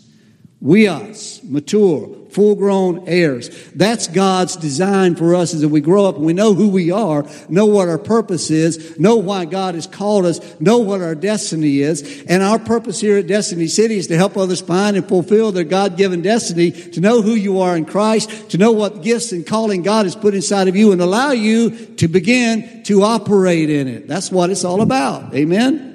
us, 0.62 1.41
mature, 1.43 2.17
full 2.32 2.56
grown 2.56 3.08
heirs. 3.08 3.50
That's 3.74 4.08
God's 4.08 4.56
design 4.56 5.15
for 5.15 5.36
us 5.36 5.54
as 5.54 5.65
we 5.65 5.82
grow 5.82 6.06
up 6.06 6.17
and 6.17 6.26
we 6.26 6.34
know 6.34 6.54
who 6.54 6.70
we 6.70 6.91
are, 6.91 7.26
know 7.50 7.65
what 7.65 7.89
our 7.89 7.98
purpose 7.98 8.50
is, 8.50 9.00
know 9.00 9.17
why 9.17 9.46
God 9.46 9.76
has 9.76 9.88
called 9.88 10.26
us, 10.26 10.39
know 10.60 10.80
what 10.80 11.02
our 11.02 11.15
destiny 11.15 11.80
is. 11.80 12.24
And 12.28 12.43
our 12.43 12.60
purpose 12.60 13.00
here 13.00 13.17
at 13.17 13.28
Destiny 13.28 13.67
City 13.67 13.98
is 13.98 14.08
to 14.08 14.17
help 14.17 14.36
others 14.36 14.62
find 14.62 14.98
and 14.98 15.08
fulfill 15.08 15.52
their 15.52 15.63
God 15.63 15.98
given 15.98 16.22
destiny, 16.22 16.72
to 16.72 17.02
know 17.02 17.22
who 17.22 17.34
you 17.34 17.62
are 17.62 17.78
in 17.78 17.86
Christ, 17.86 18.50
to 18.52 18.58
know 18.58 18.72
what 18.72 19.04
gifts 19.04 19.32
and 19.32 19.46
calling 19.46 19.84
God 19.84 20.06
has 20.06 20.15
put 20.15 20.34
inside 20.34 20.67
of 20.67 20.76
you 20.76 20.91
and 20.91 21.02
allow 21.02 21.32
you 21.32 21.72
to 21.98 22.08
begin 22.08 22.84
to 22.84 23.04
operate 23.04 23.70
in 23.70 23.88
it. 23.88 24.08
That's 24.08 24.32
what 24.32 24.50
it's 24.50 24.63
all 24.63 24.82
about. 24.82 25.34
Amen? 25.36 25.93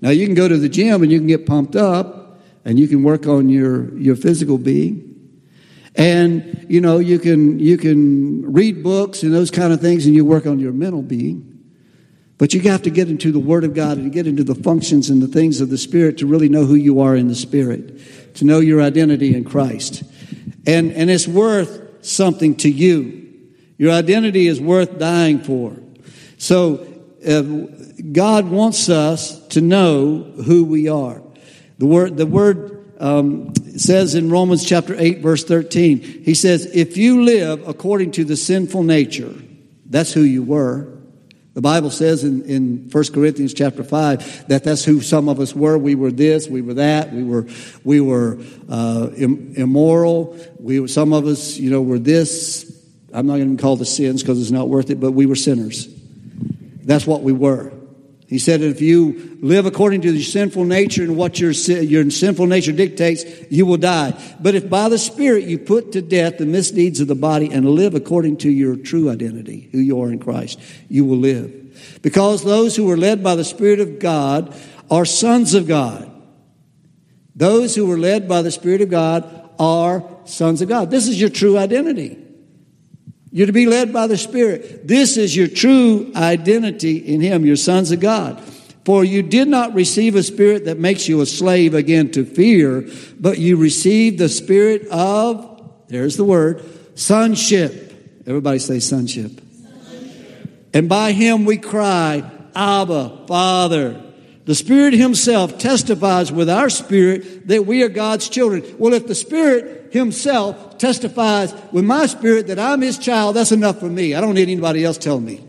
Now 0.00 0.10
you 0.10 0.26
can 0.26 0.34
go 0.34 0.46
to 0.48 0.56
the 0.56 0.68
gym 0.68 1.02
and 1.02 1.10
you 1.10 1.18
can 1.18 1.26
get 1.26 1.46
pumped 1.46 1.76
up 1.76 2.25
and 2.66 2.80
you 2.80 2.88
can 2.88 3.04
work 3.04 3.28
on 3.28 3.48
your, 3.48 3.96
your 3.96 4.16
physical 4.16 4.58
being. 4.58 5.12
And, 5.94 6.66
you 6.68 6.80
know, 6.80 6.98
you 6.98 7.20
can, 7.20 7.60
you 7.60 7.78
can 7.78 8.52
read 8.52 8.82
books 8.82 9.22
and 9.22 9.32
those 9.32 9.52
kind 9.52 9.72
of 9.72 9.80
things 9.80 10.04
and 10.04 10.16
you 10.16 10.24
work 10.24 10.46
on 10.46 10.58
your 10.58 10.72
mental 10.72 11.00
being. 11.00 11.52
But 12.38 12.52
you 12.52 12.60
have 12.62 12.82
to 12.82 12.90
get 12.90 13.08
into 13.08 13.30
the 13.30 13.38
Word 13.38 13.62
of 13.62 13.72
God 13.72 13.98
and 13.98 14.12
get 14.12 14.26
into 14.26 14.42
the 14.42 14.56
functions 14.56 15.08
and 15.08 15.22
the 15.22 15.28
things 15.28 15.60
of 15.60 15.70
the 15.70 15.78
Spirit 15.78 16.18
to 16.18 16.26
really 16.26 16.48
know 16.48 16.66
who 16.66 16.74
you 16.74 17.00
are 17.00 17.14
in 17.14 17.28
the 17.28 17.36
Spirit, 17.36 18.34
to 18.34 18.44
know 18.44 18.58
your 18.58 18.82
identity 18.82 19.34
in 19.34 19.44
Christ. 19.44 20.02
And, 20.66 20.92
and 20.92 21.08
it's 21.08 21.28
worth 21.28 22.04
something 22.04 22.56
to 22.56 22.68
you. 22.68 23.22
Your 23.78 23.92
identity 23.92 24.48
is 24.48 24.60
worth 24.60 24.98
dying 24.98 25.38
for. 25.38 25.76
So, 26.36 26.84
uh, 27.26 27.42
God 28.12 28.46
wants 28.50 28.88
us 28.88 29.46
to 29.48 29.60
know 29.60 30.18
who 30.44 30.64
we 30.64 30.88
are. 30.88 31.22
The 31.78 31.86
word, 31.86 32.16
the 32.16 32.26
word 32.26 32.94
um, 32.98 33.54
says 33.76 34.14
in 34.14 34.30
Romans 34.30 34.64
chapter 34.64 34.94
8, 34.98 35.18
verse 35.18 35.44
13, 35.44 35.98
he 35.98 36.34
says, 36.34 36.66
If 36.66 36.96
you 36.96 37.22
live 37.22 37.66
according 37.68 38.12
to 38.12 38.24
the 38.24 38.36
sinful 38.36 38.82
nature, 38.82 39.34
that's 39.84 40.12
who 40.12 40.22
you 40.22 40.42
were. 40.42 40.92
The 41.56 41.62
Bible 41.62 41.90
says 41.90 42.22
in, 42.22 42.42
in 42.44 42.90
1 42.90 43.04
Corinthians 43.14 43.54
chapter 43.54 43.82
5 43.82 44.48
that 44.48 44.62
that's 44.62 44.84
who 44.84 45.00
some 45.00 45.28
of 45.30 45.40
us 45.40 45.54
were. 45.54 45.78
We 45.78 45.94
were 45.94 46.12
this, 46.12 46.48
we 46.48 46.60
were 46.60 46.74
that, 46.74 47.12
we 47.14 47.22
were, 47.22 47.46
we 47.82 47.98
were 48.00 48.38
uh, 48.68 49.08
Im- 49.16 49.54
immoral. 49.56 50.38
We 50.60 50.86
some 50.86 51.14
of 51.14 51.26
us, 51.26 51.56
you 51.56 51.70
know, 51.70 51.80
were 51.80 51.98
this. 51.98 52.72
I'm 53.10 53.26
not 53.26 53.36
going 53.36 53.56
to 53.56 53.62
call 53.62 53.76
the 53.76 53.86
sins 53.86 54.22
because 54.22 54.38
it's 54.38 54.50
not 54.50 54.68
worth 54.68 54.90
it, 54.90 55.00
but 55.00 55.12
we 55.12 55.24
were 55.24 55.34
sinners. 55.34 55.88
That's 56.82 57.06
what 57.06 57.22
we 57.22 57.32
were. 57.32 57.72
He 58.28 58.40
said, 58.40 58.60
if 58.60 58.80
you 58.80 59.38
live 59.40 59.66
according 59.66 60.00
to 60.00 60.12
your 60.12 60.22
sinful 60.22 60.64
nature 60.64 61.04
and 61.04 61.16
what 61.16 61.38
your, 61.38 61.52
your 61.52 62.10
sinful 62.10 62.46
nature 62.46 62.72
dictates, 62.72 63.24
you 63.50 63.64
will 63.66 63.76
die. 63.76 64.20
But 64.40 64.56
if 64.56 64.68
by 64.68 64.88
the 64.88 64.98
Spirit 64.98 65.44
you 65.44 65.58
put 65.58 65.92
to 65.92 66.02
death 66.02 66.38
the 66.38 66.46
misdeeds 66.46 67.00
of 67.00 67.06
the 67.06 67.14
body 67.14 67.52
and 67.52 67.68
live 67.68 67.94
according 67.94 68.38
to 68.38 68.50
your 68.50 68.74
true 68.74 69.10
identity, 69.10 69.68
who 69.70 69.78
you 69.78 70.02
are 70.02 70.10
in 70.10 70.18
Christ, 70.18 70.58
you 70.88 71.04
will 71.04 71.18
live. 71.18 72.00
Because 72.02 72.42
those 72.42 72.74
who 72.74 72.90
are 72.90 72.96
led 72.96 73.22
by 73.22 73.36
the 73.36 73.44
Spirit 73.44 73.78
of 73.78 74.00
God 74.00 74.56
are 74.90 75.04
sons 75.04 75.54
of 75.54 75.68
God. 75.68 76.10
Those 77.36 77.76
who 77.76 77.90
are 77.92 77.98
led 77.98 78.28
by 78.28 78.42
the 78.42 78.50
Spirit 78.50 78.80
of 78.80 78.90
God 78.90 79.50
are 79.58 80.02
sons 80.24 80.62
of 80.62 80.68
God. 80.68 80.90
This 80.90 81.06
is 81.06 81.20
your 81.20 81.30
true 81.30 81.56
identity. 81.56 82.25
You're 83.36 83.48
to 83.48 83.52
be 83.52 83.66
led 83.66 83.92
by 83.92 84.06
the 84.06 84.16
Spirit. 84.16 84.88
This 84.88 85.18
is 85.18 85.36
your 85.36 85.46
true 85.46 86.10
identity 86.16 86.96
in 86.96 87.20
Him, 87.20 87.44
your 87.44 87.56
sons 87.56 87.90
of 87.90 88.00
God. 88.00 88.42
For 88.86 89.04
you 89.04 89.22
did 89.22 89.46
not 89.46 89.74
receive 89.74 90.14
a 90.14 90.22
spirit 90.22 90.64
that 90.64 90.78
makes 90.78 91.06
you 91.06 91.20
a 91.20 91.26
slave 91.26 91.74
again 91.74 92.10
to 92.12 92.24
fear, 92.24 92.88
but 93.20 93.36
you 93.36 93.58
received 93.58 94.18
the 94.18 94.30
spirit 94.30 94.88
of, 94.88 95.70
there's 95.88 96.16
the 96.16 96.24
word, 96.24 96.64
sonship. 96.94 98.22
Everybody 98.26 98.58
say 98.58 98.80
sonship. 98.80 99.32
sonship. 99.32 100.70
And 100.72 100.88
by 100.88 101.12
him 101.12 101.44
we 101.44 101.58
cry, 101.58 102.22
Abba, 102.54 103.26
Father. 103.26 104.02
The 104.46 104.54
Spirit 104.54 104.94
Himself 104.94 105.58
testifies 105.58 106.30
with 106.30 106.48
our 106.48 106.70
spirit 106.70 107.48
that 107.48 107.66
we 107.66 107.82
are 107.82 107.88
God's 107.88 108.28
children. 108.28 108.62
Well, 108.78 108.94
if 108.94 109.08
the 109.08 109.14
Spirit 109.14 109.92
Himself 109.92 110.78
testifies 110.78 111.52
with 111.72 111.84
my 111.84 112.06
spirit 112.06 112.46
that 112.46 112.58
I'm 112.58 112.80
His 112.80 112.96
child, 112.96 113.34
that's 113.34 113.50
enough 113.50 113.80
for 113.80 113.88
me. 113.88 114.14
I 114.14 114.20
don't 114.20 114.34
need 114.34 114.48
anybody 114.48 114.84
else 114.84 114.98
telling 114.98 115.24
me. 115.24 115.44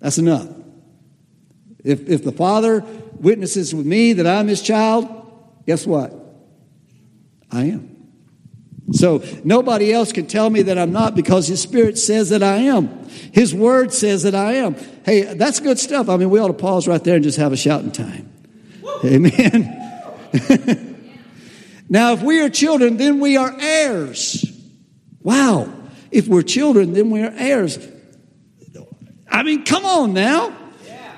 That's 0.00 0.16
enough. 0.16 0.48
If, 1.84 2.08
if 2.08 2.24
the 2.24 2.32
Father 2.32 2.82
witnesses 3.18 3.74
with 3.74 3.84
me 3.84 4.14
that 4.14 4.26
I'm 4.26 4.48
His 4.48 4.62
child, 4.62 5.06
guess 5.66 5.86
what? 5.86 6.14
I 7.50 7.64
am. 7.64 7.91
So 8.92 9.22
nobody 9.44 9.92
else 9.92 10.12
can 10.12 10.26
tell 10.26 10.50
me 10.50 10.62
that 10.62 10.78
I'm 10.78 10.92
not 10.92 11.14
because 11.14 11.46
His 11.48 11.60
Spirit 11.60 11.98
says 11.98 12.30
that 12.30 12.42
I 12.42 12.56
am. 12.56 13.08
His 13.32 13.54
Word 13.54 13.92
says 13.92 14.22
that 14.24 14.34
I 14.34 14.54
am. 14.54 14.76
Hey, 15.04 15.34
that's 15.34 15.60
good 15.60 15.78
stuff. 15.78 16.08
I 16.08 16.16
mean, 16.16 16.30
we 16.30 16.38
ought 16.38 16.48
to 16.48 16.54
pause 16.54 16.86
right 16.86 17.02
there 17.02 17.16
and 17.16 17.24
just 17.24 17.38
have 17.38 17.52
a 17.52 17.56
shouting 17.56 17.92
time. 17.92 18.30
Amen. 19.04 19.78
now, 21.88 22.12
if 22.12 22.22
we 22.22 22.40
are 22.40 22.50
children, 22.50 22.96
then 22.96 23.20
we 23.20 23.36
are 23.36 23.54
heirs. 23.58 24.44
Wow. 25.22 25.72
If 26.10 26.28
we're 26.28 26.42
children, 26.42 26.92
then 26.92 27.10
we 27.10 27.22
are 27.22 27.32
heirs. 27.34 27.78
I 29.28 29.42
mean, 29.42 29.64
come 29.64 29.84
on 29.84 30.12
now. 30.12 30.54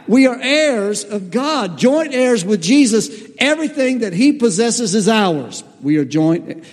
We 0.07 0.27
are 0.27 0.39
heirs 0.39 1.03
of 1.03 1.31
God, 1.31 1.79
joint 1.79 2.15
heirs 2.15 2.45
with 2.45 2.63
Jesus. 2.63 3.11
Everything 3.39 4.01
that 4.01 4.13
He 4.13 4.35
possesses 4.35 4.95
is 4.95 5.09
ours. 5.09 5.65
We 5.83 5.97
are 5.97 6.05
joint 6.05 6.65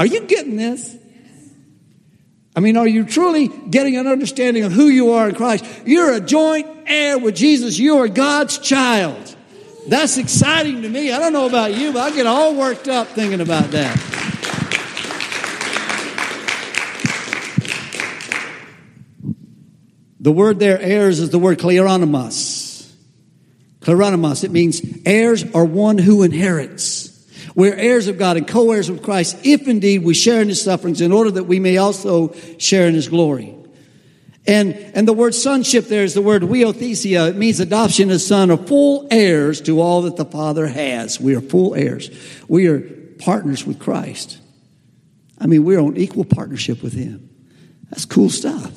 are 0.00 0.06
you 0.06 0.22
getting 0.22 0.56
this? 0.56 0.96
I 2.56 2.60
mean, 2.60 2.78
are 2.78 2.88
you 2.88 3.04
truly 3.04 3.48
getting 3.48 3.98
an 3.98 4.06
understanding 4.06 4.64
of 4.64 4.72
who 4.72 4.86
you 4.86 5.12
are 5.12 5.28
in 5.28 5.34
Christ? 5.34 5.62
You're 5.84 6.14
a 6.14 6.20
joint 6.20 6.66
heir 6.86 7.18
with 7.18 7.36
Jesus. 7.36 7.78
You 7.78 7.98
are 7.98 8.08
God's 8.08 8.56
child. 8.56 9.36
That's 9.88 10.16
exciting 10.16 10.80
to 10.80 10.88
me. 10.88 11.12
I 11.12 11.18
don't 11.18 11.34
know 11.34 11.46
about 11.46 11.74
you, 11.74 11.92
but 11.92 12.00
I 12.00 12.16
get 12.16 12.26
all 12.26 12.54
worked 12.54 12.88
up 12.88 13.08
thinking 13.08 13.42
about 13.42 13.72
that. 13.72 13.94
The 20.18 20.32
word 20.32 20.58
there, 20.60 20.80
heirs, 20.80 21.20
is 21.20 21.28
the 21.28 21.38
word 21.38 21.58
kleronomos. 21.58 22.90
Kleronomos, 23.80 24.44
it 24.44 24.50
means 24.50 24.80
heirs 25.04 25.44
are 25.52 25.66
one 25.66 25.98
who 25.98 26.22
inherits. 26.22 27.09
We're 27.54 27.74
heirs 27.74 28.06
of 28.06 28.18
God 28.18 28.36
and 28.36 28.46
co-heirs 28.46 28.90
with 28.90 29.02
Christ 29.02 29.36
if 29.44 29.66
indeed 29.66 30.04
we 30.04 30.14
share 30.14 30.40
in 30.40 30.48
his 30.48 30.62
sufferings 30.62 31.00
in 31.00 31.12
order 31.12 31.30
that 31.32 31.44
we 31.44 31.60
may 31.60 31.76
also 31.76 32.32
share 32.58 32.86
in 32.86 32.94
his 32.94 33.08
glory. 33.08 33.56
And, 34.46 34.74
and 34.94 35.06
the 35.06 35.12
word 35.12 35.34
sonship 35.34 35.86
there 35.86 36.04
is 36.04 36.14
the 36.14 36.22
word 36.22 36.42
huiothesia. 36.42 37.28
It 37.28 37.36
means 37.36 37.60
adoption 37.60 38.10
as 38.10 38.26
son 38.26 38.50
of 38.50 38.66
full 38.66 39.06
heirs 39.10 39.60
to 39.62 39.80
all 39.80 40.02
that 40.02 40.16
the 40.16 40.24
Father 40.24 40.66
has. 40.66 41.20
We 41.20 41.34
are 41.34 41.40
full 41.40 41.74
heirs. 41.74 42.10
We 42.48 42.66
are 42.66 42.80
partners 42.80 43.66
with 43.66 43.78
Christ. 43.78 44.38
I 45.38 45.46
mean, 45.46 45.64
we're 45.64 45.80
on 45.80 45.96
equal 45.96 46.24
partnership 46.24 46.82
with 46.82 46.94
him. 46.94 47.28
That's 47.90 48.04
cool 48.04 48.30
stuff. 48.30 48.72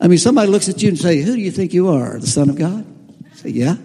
I 0.00 0.08
mean, 0.08 0.18
somebody 0.18 0.50
looks 0.50 0.68
at 0.68 0.82
you 0.82 0.88
and 0.88 0.98
say, 0.98 1.20
who 1.20 1.34
do 1.34 1.40
you 1.40 1.50
think 1.50 1.72
you 1.72 1.88
are? 1.88 2.18
The 2.18 2.26
son 2.26 2.48
of 2.50 2.56
God? 2.56 2.86
I 3.30 3.36
say, 3.36 3.50
yeah, 3.50 3.76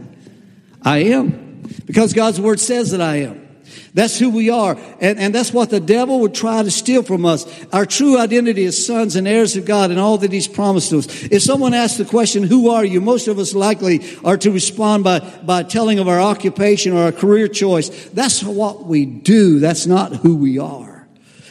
I 0.82 1.00
am. 1.00 1.62
Because 1.86 2.14
God's 2.14 2.40
word 2.40 2.60
says 2.60 2.92
that 2.92 3.02
I 3.02 3.18
am. 3.18 3.45
That's 3.94 4.20
who 4.20 4.30
we 4.30 4.50
are. 4.50 4.78
And, 5.00 5.20
and 5.20 5.34
that's 5.34 5.54
what 5.54 5.70
the 5.70 5.80
devil 5.80 6.20
would 6.22 6.34
try 6.34 6.62
to 6.64 6.72
steal 6.72 7.04
from 7.04 7.26
us. 7.26 7.46
Our 7.72 7.86
true 7.86 8.20
identity 8.20 8.66
as 8.66 8.86
sons 8.86 9.16
and 9.16 9.28
heirs 9.28 9.56
of 9.56 9.66
God 9.66 9.92
and 9.92 10.00
all 10.00 10.18
that 10.20 10.32
he's 10.32 10.48
promised 10.48 10.92
us. 10.94 11.08
If 11.26 11.42
someone 11.42 11.74
asks 11.74 11.98
the 11.98 12.06
question, 12.06 12.44
who 12.44 12.70
are 12.70 12.86
you? 12.86 13.02
Most 13.02 13.28
of 13.28 13.40
us 13.40 13.54
likely 13.54 14.02
are 14.24 14.38
to 14.38 14.52
respond 14.52 15.04
by, 15.04 15.20
by 15.20 15.64
telling 15.64 16.00
of 16.00 16.08
our 16.08 16.20
occupation 16.20 16.94
or 16.94 17.04
our 17.04 17.12
career 17.12 17.48
choice. 17.48 17.90
That's 18.10 18.44
what 18.44 18.86
we 18.86 19.06
do. 19.06 19.60
That's 19.60 19.88
not 19.88 20.16
who 20.16 20.36
we 20.36 20.60
are. 20.60 21.08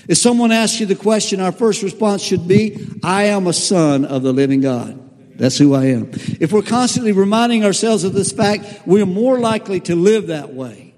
If 0.07 0.19
someone 0.19 0.53
asks 0.53 0.81
you 0.81 0.87
the 0.87 0.95
question, 0.95 1.41
our 1.41 1.53
first 1.53 1.83
response 1.83 2.23
should 2.23 2.47
be, 2.47 2.87
I 3.03 3.25
am 3.25 3.47
a 3.47 3.53
son 3.53 4.05
of 4.05 4.23
the 4.23 4.33
living 4.33 4.61
God. 4.61 5.01
That's 5.37 5.59
who 5.59 5.75
I 5.75 5.87
am. 5.87 6.11
If 6.13 6.53
we're 6.53 6.63
constantly 6.63 7.13
reminding 7.13 7.65
ourselves 7.65 8.05
of 8.05 8.13
this 8.13 8.31
fact, 8.31 8.83
we're 8.87 9.07
more 9.07 9.41
likely 9.41 9.81
to 9.81 9.97
live 9.97 10.29
that 10.29 10.55
way. 10.55 10.94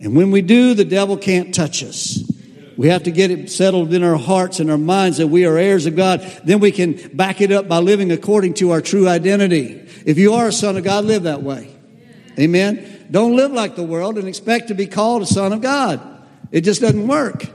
And 0.00 0.16
when 0.16 0.30
we 0.30 0.42
do, 0.42 0.74
the 0.74 0.84
devil 0.84 1.16
can't 1.16 1.54
touch 1.54 1.82
us. 1.82 2.30
We 2.76 2.88
have 2.88 3.04
to 3.04 3.12
get 3.12 3.30
it 3.30 3.50
settled 3.50 3.94
in 3.94 4.02
our 4.02 4.16
hearts 4.16 4.58
and 4.58 4.70
our 4.70 4.78
minds 4.78 5.18
that 5.18 5.28
we 5.28 5.46
are 5.46 5.56
heirs 5.56 5.86
of 5.86 5.94
God. 5.94 6.20
Then 6.44 6.58
we 6.60 6.72
can 6.72 7.16
back 7.16 7.40
it 7.40 7.52
up 7.52 7.68
by 7.68 7.78
living 7.78 8.10
according 8.10 8.54
to 8.54 8.72
our 8.72 8.80
true 8.80 9.08
identity. 9.08 9.88
If 10.04 10.18
you 10.18 10.34
are 10.34 10.48
a 10.48 10.52
son 10.52 10.76
of 10.76 10.84
God, 10.84 11.04
live 11.04 11.22
that 11.22 11.42
way. 11.42 11.74
Amen. 12.38 13.06
Don't 13.10 13.36
live 13.36 13.52
like 13.52 13.76
the 13.76 13.84
world 13.84 14.18
and 14.18 14.26
expect 14.26 14.68
to 14.68 14.74
be 14.74 14.86
called 14.86 15.22
a 15.22 15.26
son 15.26 15.52
of 15.52 15.60
God. 15.60 16.00
It 16.50 16.62
just 16.62 16.80
doesn't 16.80 17.06
work. 17.06 17.46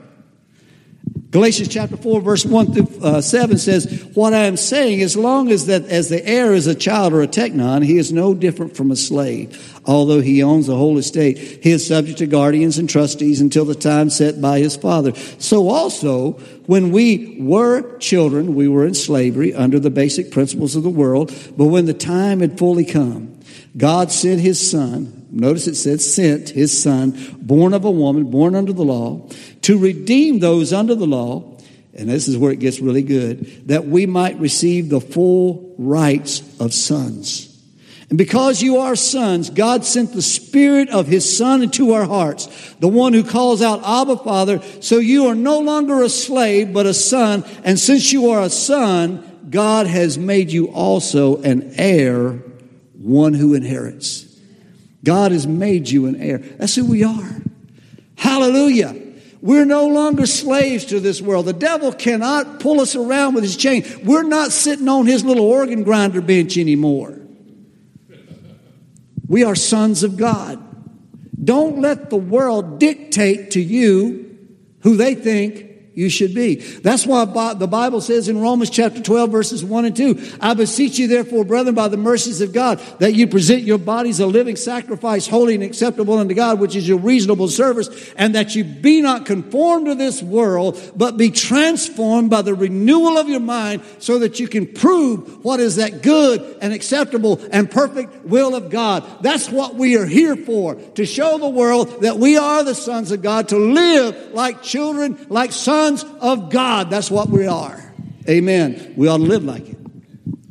Galatians 1.31 1.67
chapter 1.67 1.95
4 1.95 2.21
verse 2.21 2.43
1 2.43 2.73
through 2.73 3.01
uh, 3.03 3.21
7 3.21 3.59
says, 3.59 4.03
What 4.15 4.33
I 4.33 4.45
am 4.45 4.57
saying, 4.57 5.03
as 5.03 5.15
long 5.15 5.51
as 5.51 5.67
that 5.67 5.85
as 5.85 6.09
the 6.09 6.25
heir 6.25 6.53
is 6.53 6.65
a 6.65 6.73
child 6.73 7.13
or 7.13 7.21
a 7.21 7.27
teknon, 7.27 7.85
he 7.85 7.99
is 7.99 8.11
no 8.11 8.33
different 8.33 8.75
from 8.75 8.89
a 8.89 8.95
slave. 8.95 9.79
Although 9.85 10.21
he 10.21 10.41
owns 10.41 10.65
the 10.65 10.75
whole 10.75 10.97
estate, 10.97 11.37
he 11.37 11.69
is 11.69 11.85
subject 11.85 12.17
to 12.19 12.25
guardians 12.25 12.79
and 12.79 12.89
trustees 12.89 13.41
until 13.41 13.63
the 13.63 13.75
time 13.75 14.09
set 14.09 14.41
by 14.41 14.57
his 14.57 14.75
father. 14.75 15.13
So 15.37 15.69
also, 15.69 16.31
when 16.65 16.91
we 16.91 17.37
were 17.39 17.97
children, 17.99 18.55
we 18.55 18.67
were 18.67 18.87
in 18.87 18.95
slavery 18.95 19.53
under 19.53 19.79
the 19.79 19.91
basic 19.91 20.31
principles 20.31 20.75
of 20.75 20.81
the 20.81 20.89
world, 20.89 21.31
but 21.55 21.65
when 21.65 21.85
the 21.85 21.93
time 21.93 22.39
had 22.39 22.57
fully 22.57 22.85
come, 22.85 23.39
God 23.77 24.11
sent 24.11 24.41
his 24.41 24.71
son, 24.71 25.18
notice 25.31 25.67
it 25.67 25.75
says 25.75 26.13
sent 26.13 26.49
his 26.49 26.81
son, 26.81 27.17
born 27.39 27.73
of 27.73 27.85
a 27.85 27.91
woman, 27.91 28.25
born 28.25 28.55
under 28.55 28.73
the 28.73 28.83
law, 28.83 29.27
to 29.61 29.77
redeem 29.77 30.39
those 30.39 30.73
under 30.73 30.95
the 30.95 31.07
law, 31.07 31.57
and 31.93 32.09
this 32.09 32.27
is 32.27 32.37
where 32.37 32.51
it 32.51 32.59
gets 32.59 32.79
really 32.79 33.01
good, 33.01 33.67
that 33.67 33.85
we 33.85 34.05
might 34.05 34.39
receive 34.39 34.89
the 34.89 35.01
full 35.01 35.75
rights 35.77 36.41
of 36.59 36.73
sons. 36.73 37.49
And 38.09 38.17
because 38.17 38.61
you 38.63 38.77
are 38.77 38.95
sons, 38.95 39.51
God 39.51 39.85
sent 39.85 40.13
the 40.13 40.21
Spirit 40.21 40.89
of 40.89 41.05
His 41.05 41.37
Son 41.37 41.61
into 41.61 41.93
our 41.93 42.05
hearts, 42.05 42.47
the 42.79 42.87
one 42.87 43.13
who 43.13 43.23
calls 43.23 43.61
out, 43.61 43.83
Abba, 43.83 44.17
Father. 44.17 44.61
So 44.81 44.97
you 44.97 45.27
are 45.27 45.35
no 45.35 45.59
longer 45.59 46.01
a 46.01 46.09
slave, 46.09 46.73
but 46.73 46.87
a 46.87 46.93
son. 46.93 47.43
And 47.63 47.79
since 47.79 48.11
you 48.11 48.31
are 48.31 48.41
a 48.41 48.49
son, 48.49 49.47
God 49.51 49.85
has 49.85 50.17
made 50.17 50.51
you 50.51 50.69
also 50.69 51.41
an 51.43 51.73
heir, 51.75 52.31
one 52.93 53.35
who 53.35 53.53
inherits. 53.53 54.25
God 55.03 55.31
has 55.31 55.47
made 55.47 55.89
you 55.89 56.07
an 56.07 56.15
heir. 56.15 56.39
That's 56.39 56.75
who 56.75 56.85
we 56.85 57.03
are. 57.03 57.41
Hallelujah. 58.15 58.95
We're 59.41 59.65
no 59.65 59.87
longer 59.87 60.25
slaves 60.25 60.85
to 60.85 60.99
this 60.99 61.21
world. 61.21 61.45
The 61.45 61.53
devil 61.53 61.93
cannot 61.93 62.59
pull 62.59 62.81
us 62.81 62.95
around 62.95 63.35
with 63.35 63.43
his 63.43 63.55
chain. 63.55 63.85
We're 64.03 64.23
not 64.23 64.51
sitting 64.51 64.89
on 64.89 65.05
his 65.05 65.23
little 65.23 65.45
organ 65.45 65.83
grinder 65.83 66.19
bench 66.19 66.57
anymore. 66.57 67.17
We 69.27 69.43
are 69.43 69.55
sons 69.55 70.03
of 70.03 70.17
God. 70.17 70.61
Don't 71.41 71.79
let 71.79 72.09
the 72.09 72.17
world 72.17 72.79
dictate 72.79 73.51
to 73.51 73.61
you 73.61 74.37
who 74.81 74.97
they 74.97 75.15
think 75.15 75.68
you 75.99 76.09
should 76.09 76.33
be. 76.33 76.55
That's 76.55 77.05
why 77.05 77.25
the 77.25 77.67
Bible 77.67 77.99
says 77.99 78.29
in 78.29 78.39
Romans 78.39 78.69
chapter 78.69 79.01
12 79.01 79.29
verses 79.29 79.65
1 79.65 79.83
and 79.83 79.95
2, 79.95 80.37
I 80.39 80.53
beseech 80.53 80.97
you 80.97 81.09
therefore, 81.09 81.43
brethren, 81.43 81.75
by 81.75 81.89
the 81.89 81.97
mercies 81.97 82.39
of 82.39 82.53
God, 82.53 82.79
that 82.99 83.15
you 83.15 83.27
present 83.27 83.63
your 83.63 83.77
bodies 83.77 84.21
a 84.21 84.25
living 84.25 84.55
sacrifice, 84.55 85.27
holy 85.27 85.55
and 85.55 85.63
acceptable 85.63 86.17
unto 86.17 86.33
God, 86.33 86.61
which 86.61 86.77
is 86.77 86.87
your 86.87 86.99
reasonable 86.99 87.49
service, 87.49 88.13
and 88.15 88.35
that 88.35 88.55
you 88.55 88.63
be 88.63 89.01
not 89.01 89.25
conformed 89.25 89.87
to 89.87 89.95
this 89.95 90.23
world, 90.23 90.79
but 90.95 91.17
be 91.17 91.31
transformed 91.31 92.29
by 92.29 92.43
the 92.43 92.53
renewal 92.53 93.17
of 93.17 93.27
your 93.27 93.41
mind, 93.41 93.81
so 93.97 94.19
that 94.19 94.39
you 94.39 94.47
can 94.47 94.67
prove 94.67 95.43
what 95.43 95.59
is 95.59 95.75
that 95.75 96.01
good 96.01 96.59
and 96.61 96.71
acceptable 96.71 97.41
and 97.51 97.69
perfect 97.69 98.23
will 98.23 98.55
of 98.55 98.69
God. 98.69 99.03
That's 99.21 99.49
what 99.49 99.75
we 99.75 99.97
are 99.97 100.05
here 100.05 100.37
for, 100.37 100.75
to 100.75 101.05
show 101.05 101.37
the 101.37 101.49
world 101.49 102.03
that 102.03 102.17
we 102.17 102.37
are 102.37 102.63
the 102.63 102.73
sons 102.73 103.11
of 103.11 103.21
God, 103.21 103.49
to 103.49 103.57
live 103.57 104.31
like 104.31 104.63
children, 104.63 105.25
like 105.27 105.51
sons 105.51 105.88
sons 105.97 106.21
of 106.21 106.49
God. 106.49 106.89
That's 106.89 107.09
what 107.09 107.29
we 107.29 107.47
are. 107.47 107.93
Amen. 108.27 108.93
We 108.95 109.07
ought 109.07 109.17
to 109.17 109.23
live 109.23 109.43
like 109.43 109.67
it. 109.69 109.77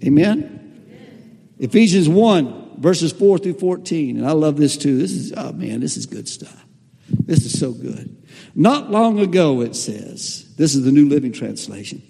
Amen. 0.04 0.38
Amen. 0.38 1.54
Ephesians 1.58 2.08
1, 2.08 2.80
verses 2.80 3.12
4 3.12 3.38
through 3.38 3.54
14. 3.54 4.18
And 4.18 4.26
I 4.26 4.32
love 4.32 4.56
this 4.56 4.76
too. 4.76 4.98
This 4.98 5.12
is, 5.12 5.32
oh 5.36 5.52
man, 5.52 5.80
this 5.80 5.96
is 5.96 6.06
good 6.06 6.28
stuff. 6.28 6.64
This 7.08 7.44
is 7.44 7.58
so 7.58 7.72
good. 7.72 8.14
Not 8.54 8.90
long 8.90 9.18
ago, 9.18 9.60
it 9.62 9.74
says, 9.74 10.54
this 10.56 10.74
is 10.74 10.84
the 10.84 10.92
New 10.92 11.08
Living 11.08 11.32
Translation, 11.32 12.02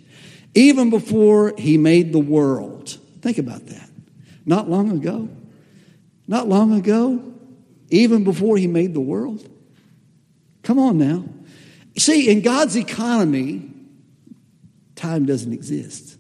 even 0.55 0.91
before 0.91 1.55
he 1.57 1.79
made 1.79 2.13
the 2.13 2.19
world. 2.19 2.99
Think 3.21 3.39
about 3.39 3.67
that. 3.67 3.89
Not 4.45 4.69
long 4.69 4.91
ago. 4.91 5.29
Not 6.27 6.49
long 6.49 6.73
ago. 6.73 7.23
Even 7.91 8.25
before 8.25 8.57
he 8.57 8.67
made 8.67 8.95
the 8.95 9.01
world. 9.01 9.49
Come 10.63 10.79
on 10.79 10.99
now. 10.99 11.25
See, 11.99 12.31
in 12.31 12.43
God's 12.43 12.77
economy, 12.77 13.71
time 14.95 15.27
doesn't 15.27 15.53
exist. 15.53 16.17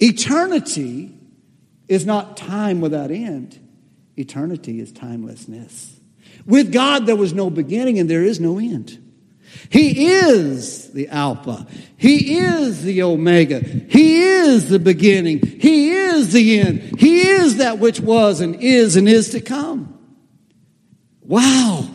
Eternity 0.00 1.14
is 1.88 2.04
not 2.04 2.36
time 2.36 2.80
without 2.80 3.10
end, 3.10 3.58
eternity 4.16 4.80
is 4.80 4.92
timelessness. 4.92 5.94
With 6.46 6.72
God, 6.72 7.06
there 7.06 7.16
was 7.16 7.34
no 7.34 7.50
beginning 7.50 7.98
and 7.98 8.08
there 8.08 8.24
is 8.24 8.40
no 8.40 8.58
end. 8.58 8.98
He 9.70 10.06
is 10.06 10.92
the 10.92 11.08
Alpha. 11.08 11.66
He 11.96 12.38
is 12.38 12.82
the 12.82 13.02
Omega. 13.02 13.60
He 13.60 14.20
is 14.20 14.68
the 14.68 14.78
beginning. 14.78 15.44
He 15.44 15.90
is 15.90 16.32
the 16.32 16.60
end. 16.60 17.00
He 17.00 17.20
is 17.20 17.56
that 17.56 17.78
which 17.78 18.00
was 18.00 18.40
and 18.40 18.56
is 18.56 18.96
and 18.96 19.08
is 19.08 19.30
to 19.30 19.40
come. 19.40 19.98
Wow. 21.22 21.87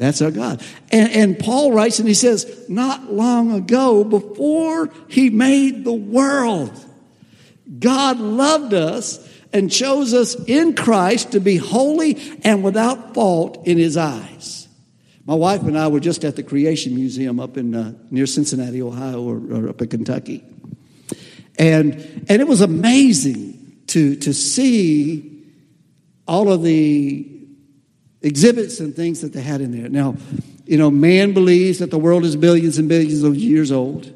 That's 0.00 0.22
our 0.22 0.30
God. 0.30 0.62
And, 0.90 1.12
and, 1.12 1.38
Paul 1.38 1.72
writes 1.72 1.98
and 1.98 2.08
he 2.08 2.14
says, 2.14 2.64
not 2.70 3.12
long 3.12 3.52
ago, 3.52 4.02
before 4.02 4.88
he 5.08 5.28
made 5.28 5.84
the 5.84 5.92
world, 5.92 6.72
God 7.78 8.18
loved 8.18 8.72
us 8.72 9.28
and 9.52 9.70
chose 9.70 10.14
us 10.14 10.34
in 10.46 10.74
Christ 10.74 11.32
to 11.32 11.40
be 11.40 11.58
holy 11.58 12.18
and 12.42 12.64
without 12.64 13.12
fault 13.12 13.66
in 13.66 13.76
his 13.76 13.98
eyes. 13.98 14.68
My 15.26 15.34
wife 15.34 15.64
and 15.64 15.78
I 15.78 15.88
were 15.88 16.00
just 16.00 16.24
at 16.24 16.34
the 16.34 16.42
Creation 16.42 16.94
Museum 16.94 17.38
up 17.38 17.58
in 17.58 17.74
uh, 17.74 17.92
near 18.10 18.24
Cincinnati, 18.24 18.80
Ohio, 18.80 19.20
or, 19.20 19.36
or 19.52 19.68
up 19.68 19.82
in 19.82 19.88
Kentucky. 19.88 20.42
And, 21.58 21.92
and 22.26 22.40
it 22.40 22.48
was 22.48 22.62
amazing 22.62 23.82
to, 23.88 24.16
to 24.16 24.32
see 24.32 25.44
all 26.26 26.50
of 26.50 26.62
the 26.62 27.39
exhibits 28.22 28.80
and 28.80 28.94
things 28.94 29.20
that 29.20 29.32
they 29.32 29.40
had 29.40 29.60
in 29.60 29.72
there. 29.72 29.88
Now, 29.88 30.16
you 30.66 30.76
know, 30.76 30.90
man 30.90 31.32
believes 31.32 31.78
that 31.78 31.90
the 31.90 31.98
world 31.98 32.24
is 32.24 32.36
billions 32.36 32.78
and 32.78 32.88
billions 32.88 33.22
of 33.22 33.34
years 33.36 33.72
old. 33.72 34.14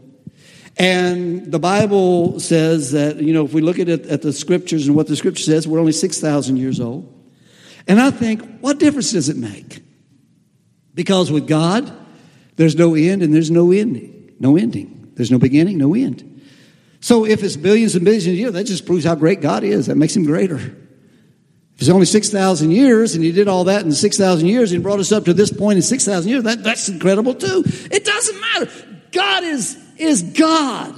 And 0.77 1.51
the 1.51 1.59
Bible 1.59 2.41
says 2.41 2.93
that, 2.93 3.17
you 3.17 3.33
know, 3.33 3.45
if 3.45 3.53
we 3.53 3.61
look 3.61 3.79
at 3.79 3.89
it 3.89 4.07
at 4.07 4.23
the 4.23 4.33
scriptures 4.33 4.87
and 4.87 4.97
what 4.97 5.07
the 5.07 5.17
scripture 5.17 5.43
says, 5.43 5.69
we're 5.69 5.79
only 5.79 5.93
6,000 5.93 6.57
years 6.57 6.81
old. 6.81 7.11
And 7.87 8.01
I 8.01 8.11
think, 8.11 8.61
what 8.61 8.79
difference 8.79 9.13
does 9.13 9.29
it 9.29 9.37
make? 9.37 9.83
Because 10.95 11.31
with 11.31 11.47
God, 11.47 11.93
there's 12.57 12.77
no 12.77 12.95
end 12.95 13.23
and 13.23 13.35
there's 13.35 13.51
no 13.51 13.71
ending. 13.73 14.35
No 14.41 14.57
ending. 14.57 15.13
There's 15.15 15.31
no 15.31 15.39
beginning, 15.39 15.79
no 15.79 15.95
end. 15.95 16.43
So 17.01 17.25
if 17.25 17.43
it's 17.43 17.57
billions 17.57 17.95
and 17.95 18.05
billions 18.05 18.27
of 18.27 18.35
years, 18.35 18.53
that 18.53 18.65
just 18.65 18.87
proves 18.87 19.05
how 19.05 19.15
great 19.15 19.41
God 19.41 19.63
is. 19.63 19.87
That 19.87 19.97
makes 19.97 20.17
him 20.17 20.25
greater. 20.25 20.75
If 21.75 21.83
it's 21.83 21.91
only 21.91 22.07
6,000 22.07 22.71
years 22.71 23.15
and 23.15 23.25
he 23.25 23.33
did 23.33 23.49
all 23.49 23.65
that 23.65 23.85
in 23.85 23.93
6,000 23.93 24.47
years 24.47 24.73
and 24.73 24.83
brought 24.83 25.01
us 25.01 25.11
up 25.11 25.25
to 25.25 25.35
this 25.35 25.53
point 25.53 25.77
in 25.77 25.83
6,000 25.83 26.31
years, 26.31 26.45
that, 26.45 26.63
that's 26.63 26.89
incredible 26.89 27.35
too. 27.35 27.65
It 27.91 28.05
doesn't 28.05 28.41
matter. 28.41 28.71
God 29.11 29.43
is, 29.45 29.77
is 29.97 30.23
God. 30.23 30.95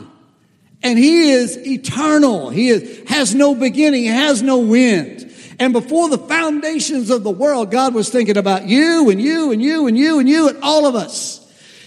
And 0.82 0.98
he 0.98 1.30
is 1.30 1.56
eternal. 1.56 2.50
He 2.50 2.68
is, 2.68 3.08
has 3.08 3.34
no 3.34 3.54
beginning. 3.54 4.04
Has 4.04 4.42
no 4.42 4.74
end. 4.74 5.32
And 5.58 5.72
before 5.72 6.10
the 6.10 6.18
foundations 6.18 7.10
of 7.10 7.24
the 7.24 7.30
world, 7.30 7.70
God 7.70 7.94
was 7.94 8.10
thinking 8.10 8.36
about 8.36 8.66
you 8.66 9.08
and 9.08 9.20
you 9.20 9.52
and 9.52 9.62
you 9.62 9.86
and 9.86 9.96
you 9.96 10.18
and 10.18 10.28
you 10.28 10.48
and 10.48 10.58
all 10.62 10.86
of 10.86 10.94
us. 10.94 11.42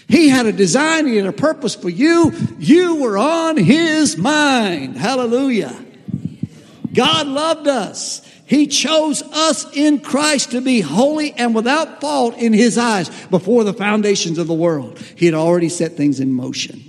He 0.08 0.28
had 0.28 0.46
a 0.46 0.52
design. 0.52 1.06
He 1.06 1.16
had 1.16 1.26
a 1.26 1.32
purpose 1.32 1.76
for 1.76 1.88
you. 1.88 2.32
You 2.58 2.96
were 2.96 3.16
on 3.16 3.56
his 3.56 4.16
mind. 4.16 4.96
Hallelujah. 4.96 5.72
God 6.92 7.28
loved 7.28 7.68
us. 7.68 8.20
He 8.50 8.66
chose 8.66 9.22
us 9.22 9.64
in 9.76 10.00
Christ 10.00 10.50
to 10.50 10.60
be 10.60 10.80
holy 10.80 11.32
and 11.34 11.54
without 11.54 12.00
fault 12.00 12.36
in 12.36 12.52
His 12.52 12.76
eyes 12.76 13.08
before 13.26 13.62
the 13.62 13.72
foundations 13.72 14.38
of 14.38 14.48
the 14.48 14.54
world. 14.54 14.98
He 15.14 15.26
had 15.26 15.36
already 15.36 15.68
set 15.68 15.92
things 15.92 16.18
in 16.18 16.32
motion. 16.32 16.82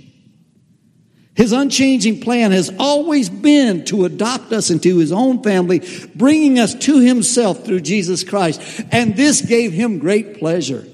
His 1.34 1.52
unchanging 1.52 2.20
plan 2.20 2.50
has 2.50 2.74
always 2.80 3.30
been 3.30 3.84
to 3.84 4.06
adopt 4.06 4.52
us 4.52 4.70
into 4.70 4.98
His 4.98 5.12
own 5.12 5.44
family, 5.44 5.82
bringing 6.16 6.58
us 6.58 6.74
to 6.74 6.98
Himself 6.98 7.64
through 7.64 7.82
Jesus 7.82 8.24
Christ. 8.24 8.84
And 8.90 9.14
this 9.14 9.40
gave 9.40 9.70
Him 9.70 10.00
great 10.00 10.40
pleasure. 10.40 10.84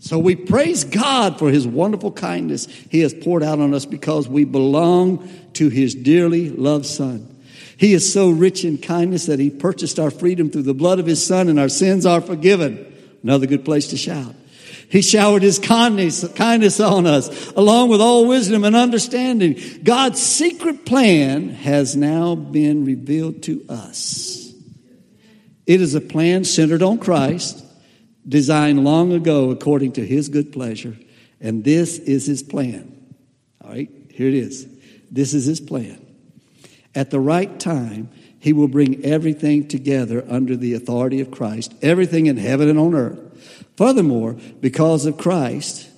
So 0.00 0.18
we 0.18 0.36
praise 0.36 0.84
God 0.84 1.38
for 1.38 1.50
his 1.50 1.66
wonderful 1.66 2.12
kindness 2.12 2.66
he 2.66 3.00
has 3.00 3.14
poured 3.14 3.42
out 3.42 3.58
on 3.58 3.72
us 3.74 3.84
because 3.86 4.28
we 4.28 4.44
belong 4.44 5.28
to 5.54 5.68
his 5.68 5.94
dearly 5.94 6.50
loved 6.50 6.86
son. 6.86 7.29
He 7.80 7.94
is 7.94 8.12
so 8.12 8.28
rich 8.28 8.62
in 8.62 8.76
kindness 8.76 9.24
that 9.24 9.38
he 9.38 9.48
purchased 9.48 9.98
our 9.98 10.10
freedom 10.10 10.50
through 10.50 10.64
the 10.64 10.74
blood 10.74 10.98
of 10.98 11.06
his 11.06 11.26
son 11.26 11.48
and 11.48 11.58
our 11.58 11.70
sins 11.70 12.04
are 12.04 12.20
forgiven. 12.20 12.92
Another 13.22 13.46
good 13.46 13.64
place 13.64 13.86
to 13.88 13.96
shout. 13.96 14.34
He 14.90 15.00
showered 15.00 15.40
his 15.40 15.58
kindness, 15.58 16.28
kindness 16.34 16.78
on 16.78 17.06
us 17.06 17.50
along 17.52 17.88
with 17.88 18.02
all 18.02 18.28
wisdom 18.28 18.64
and 18.64 18.76
understanding. 18.76 19.58
God's 19.82 20.20
secret 20.20 20.84
plan 20.84 21.48
has 21.48 21.96
now 21.96 22.34
been 22.34 22.84
revealed 22.84 23.44
to 23.44 23.64
us. 23.70 24.52
It 25.64 25.80
is 25.80 25.94
a 25.94 26.02
plan 26.02 26.44
centered 26.44 26.82
on 26.82 26.98
Christ 26.98 27.64
designed 28.28 28.84
long 28.84 29.12
ago 29.12 29.52
according 29.52 29.92
to 29.92 30.06
his 30.06 30.28
good 30.28 30.52
pleasure. 30.52 30.98
And 31.40 31.64
this 31.64 31.98
is 31.98 32.26
his 32.26 32.42
plan. 32.42 33.14
All 33.64 33.70
right, 33.70 33.88
here 34.10 34.28
it 34.28 34.34
is. 34.34 34.68
This 35.10 35.32
is 35.32 35.46
his 35.46 35.62
plan. 35.62 35.99
At 36.94 37.10
the 37.10 37.20
right 37.20 37.58
time, 37.60 38.10
he 38.38 38.52
will 38.52 38.68
bring 38.68 39.04
everything 39.04 39.68
together 39.68 40.24
under 40.28 40.56
the 40.56 40.74
authority 40.74 41.20
of 41.20 41.30
Christ, 41.30 41.74
everything 41.82 42.26
in 42.26 42.36
heaven 42.36 42.68
and 42.68 42.78
on 42.78 42.94
earth. 42.94 43.20
Furthermore, 43.76 44.36
because 44.60 45.06
of 45.06 45.18
Christ, 45.18 45.88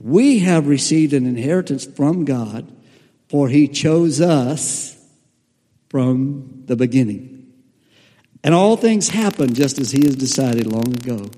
we 0.00 0.40
have 0.40 0.66
received 0.66 1.12
an 1.12 1.26
inheritance 1.26 1.84
from 1.86 2.24
God, 2.24 2.70
for 3.28 3.48
he 3.48 3.68
chose 3.68 4.20
us 4.20 4.96
from 5.88 6.64
the 6.66 6.76
beginning. 6.76 7.52
And 8.42 8.54
all 8.54 8.76
things 8.76 9.08
happen 9.08 9.54
just 9.54 9.78
as 9.78 9.90
he 9.90 10.04
has 10.04 10.16
decided 10.16 10.66
long 10.66 10.88
ago. 10.88 11.30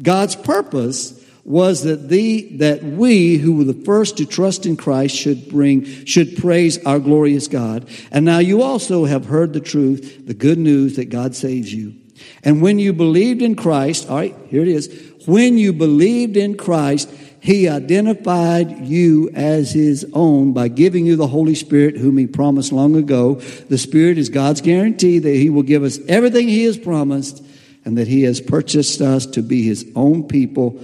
God's 0.00 0.34
purpose 0.34 1.23
was 1.44 1.82
that 1.82 2.08
the 2.08 2.56
that 2.56 2.82
we 2.82 3.36
who 3.36 3.56
were 3.56 3.64
the 3.64 3.84
first 3.84 4.16
to 4.16 4.26
trust 4.26 4.64
in 4.64 4.76
Christ 4.76 5.14
should 5.14 5.48
bring 5.48 5.84
should 6.06 6.38
praise 6.38 6.84
our 6.86 6.98
glorious 6.98 7.48
God. 7.48 7.88
And 8.10 8.24
now 8.24 8.38
you 8.38 8.62
also 8.62 9.04
have 9.04 9.26
heard 9.26 9.52
the 9.52 9.60
truth, 9.60 10.26
the 10.26 10.34
good 10.34 10.58
news 10.58 10.96
that 10.96 11.06
God 11.06 11.34
saves 11.34 11.72
you. 11.72 11.94
And 12.42 12.62
when 12.62 12.78
you 12.78 12.92
believed 12.92 13.42
in 13.42 13.56
Christ, 13.56 14.08
all 14.08 14.16
right, 14.16 14.36
here 14.48 14.62
it 14.62 14.68
is. 14.68 15.12
When 15.26 15.58
you 15.58 15.72
believed 15.72 16.36
in 16.36 16.56
Christ, 16.56 17.10
he 17.40 17.68
identified 17.68 18.86
you 18.86 19.30
as 19.34 19.72
his 19.72 20.06
own 20.14 20.54
by 20.54 20.68
giving 20.68 21.04
you 21.04 21.16
the 21.16 21.26
Holy 21.26 21.54
Spirit, 21.54 21.98
whom 21.98 22.16
he 22.16 22.26
promised 22.26 22.72
long 22.72 22.96
ago. 22.96 23.34
The 23.34 23.76
Spirit 23.76 24.16
is 24.16 24.30
God's 24.30 24.62
guarantee 24.62 25.18
that 25.18 25.34
he 25.34 25.50
will 25.50 25.62
give 25.62 25.82
us 25.82 25.98
everything 26.08 26.48
he 26.48 26.64
has 26.64 26.78
promised 26.78 27.44
and 27.84 27.98
that 27.98 28.08
he 28.08 28.22
has 28.22 28.40
purchased 28.40 29.02
us 29.02 29.26
to 29.26 29.42
be 29.42 29.62
his 29.62 29.90
own 29.94 30.26
people. 30.26 30.80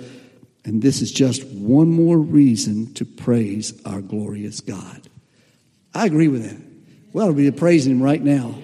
And 0.70 0.80
this 0.80 1.02
is 1.02 1.10
just 1.10 1.44
one 1.48 1.90
more 1.90 2.16
reason 2.16 2.94
to 2.94 3.04
praise 3.04 3.74
our 3.84 4.00
glorious 4.00 4.60
God. 4.60 5.02
I 5.92 6.06
agree 6.06 6.28
with 6.28 6.48
that. 6.48 6.64
We 7.12 7.20
ought 7.20 7.26
to 7.26 7.32
be 7.32 7.50
praising 7.50 7.94
him 7.94 8.00
right 8.00 8.22
now. 8.22 8.54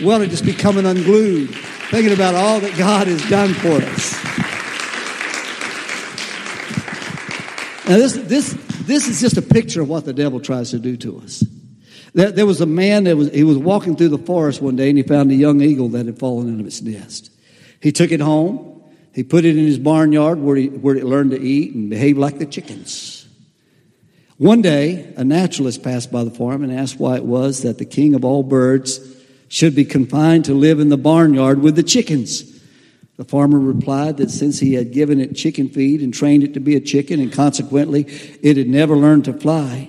We 0.00 0.12
ought 0.12 0.18
to 0.18 0.26
just 0.26 0.44
be 0.44 0.52
coming 0.52 0.84
unglued, 0.84 1.50
thinking 1.90 2.12
about 2.12 2.34
all 2.34 2.58
that 2.58 2.76
God 2.76 3.06
has 3.06 3.24
done 3.30 3.54
for 3.54 3.80
us. 3.80 4.24
Now, 7.88 7.96
this, 7.96 8.14
this, 8.14 8.52
this 8.80 9.06
is 9.06 9.20
just 9.20 9.36
a 9.36 9.42
picture 9.42 9.82
of 9.82 9.88
what 9.88 10.04
the 10.04 10.12
devil 10.12 10.40
tries 10.40 10.72
to 10.72 10.80
do 10.80 10.96
to 10.96 11.20
us. 11.20 11.44
There, 12.12 12.32
there 12.32 12.46
was 12.46 12.60
a 12.60 12.66
man 12.66 13.04
that 13.04 13.16
was, 13.16 13.32
he 13.32 13.44
was 13.44 13.56
walking 13.56 13.94
through 13.94 14.08
the 14.08 14.18
forest 14.18 14.60
one 14.60 14.74
day 14.74 14.88
and 14.88 14.98
he 14.98 15.04
found 15.04 15.30
a 15.30 15.36
young 15.36 15.60
eagle 15.60 15.90
that 15.90 16.06
had 16.06 16.18
fallen 16.18 16.52
out 16.52 16.58
of 16.58 16.66
its 16.66 16.82
nest. 16.82 17.30
He 17.80 17.92
took 17.92 18.10
it 18.10 18.18
home. 18.18 18.75
He 19.16 19.22
put 19.22 19.46
it 19.46 19.56
in 19.56 19.64
his 19.64 19.78
barnyard 19.78 20.40
where, 20.40 20.56
he, 20.56 20.68
where 20.68 20.94
it 20.94 21.04
learned 21.06 21.30
to 21.30 21.40
eat 21.40 21.74
and 21.74 21.88
behave 21.88 22.18
like 22.18 22.38
the 22.38 22.44
chickens. 22.44 23.26
One 24.36 24.60
day, 24.60 25.10
a 25.16 25.24
naturalist 25.24 25.82
passed 25.82 26.12
by 26.12 26.22
the 26.22 26.30
farm 26.30 26.62
and 26.62 26.70
asked 26.70 27.00
why 27.00 27.16
it 27.16 27.24
was 27.24 27.62
that 27.62 27.78
the 27.78 27.86
king 27.86 28.14
of 28.14 28.26
all 28.26 28.42
birds 28.42 29.00
should 29.48 29.74
be 29.74 29.86
confined 29.86 30.44
to 30.44 30.52
live 30.52 30.80
in 30.80 30.90
the 30.90 30.98
barnyard 30.98 31.62
with 31.62 31.76
the 31.76 31.82
chickens. 31.82 32.60
The 33.16 33.24
farmer 33.24 33.58
replied 33.58 34.18
that 34.18 34.30
since 34.30 34.58
he 34.58 34.74
had 34.74 34.92
given 34.92 35.18
it 35.18 35.34
chicken 35.34 35.70
feed 35.70 36.02
and 36.02 36.12
trained 36.12 36.44
it 36.44 36.52
to 36.52 36.60
be 36.60 36.76
a 36.76 36.80
chicken, 36.80 37.18
and 37.18 37.32
consequently 37.32 38.02
it 38.42 38.58
had 38.58 38.68
never 38.68 38.98
learned 38.98 39.24
to 39.24 39.32
fly, 39.32 39.88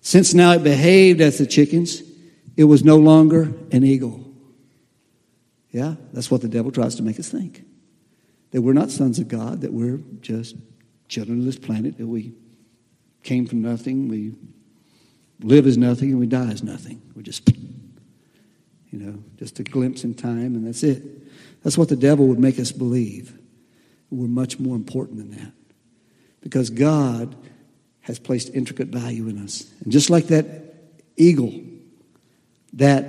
since 0.00 0.34
now 0.34 0.54
it 0.54 0.64
behaved 0.64 1.20
as 1.20 1.38
the 1.38 1.46
chickens, 1.46 2.02
it 2.56 2.64
was 2.64 2.82
no 2.82 2.96
longer 2.96 3.54
an 3.70 3.84
eagle. 3.84 4.24
Yeah, 5.70 5.94
that's 6.12 6.32
what 6.32 6.40
the 6.40 6.48
devil 6.48 6.72
tries 6.72 6.96
to 6.96 7.04
make 7.04 7.20
us 7.20 7.28
think. 7.28 7.69
That 8.50 8.62
we're 8.62 8.72
not 8.72 8.90
sons 8.90 9.18
of 9.18 9.28
God, 9.28 9.60
that 9.60 9.72
we're 9.72 9.98
just 10.20 10.56
children 11.08 11.40
of 11.40 11.44
this 11.44 11.58
planet, 11.58 11.98
that 11.98 12.06
we 12.06 12.32
came 13.22 13.46
from 13.46 13.62
nothing, 13.62 14.08
we 14.08 14.34
live 15.42 15.66
as 15.66 15.76
nothing, 15.76 16.10
and 16.10 16.20
we 16.20 16.26
die 16.26 16.50
as 16.50 16.62
nothing. 16.62 17.02
We're 17.14 17.22
just, 17.22 17.48
you 17.48 18.98
know, 18.98 19.22
just 19.36 19.58
a 19.58 19.62
glimpse 19.62 20.04
in 20.04 20.14
time, 20.14 20.54
and 20.54 20.66
that's 20.66 20.82
it. 20.82 21.02
That's 21.62 21.76
what 21.76 21.88
the 21.88 21.96
devil 21.96 22.26
would 22.28 22.38
make 22.38 22.58
us 22.58 22.72
believe. 22.72 23.36
We're 24.10 24.26
much 24.26 24.58
more 24.58 24.76
important 24.76 25.18
than 25.18 25.30
that. 25.32 25.52
Because 26.40 26.70
God 26.70 27.36
has 28.00 28.18
placed 28.18 28.54
intricate 28.54 28.88
value 28.88 29.28
in 29.28 29.38
us. 29.38 29.70
And 29.84 29.92
just 29.92 30.10
like 30.10 30.28
that 30.28 30.74
eagle 31.16 31.52
that 32.72 33.04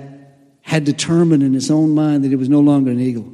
had 0.62 0.84
determined 0.84 1.42
in 1.42 1.54
his 1.54 1.70
own 1.70 1.94
mind 1.94 2.24
that 2.24 2.32
it 2.32 2.36
was 2.36 2.48
no 2.48 2.60
longer 2.60 2.90
an 2.90 3.00
eagle. 3.00 3.32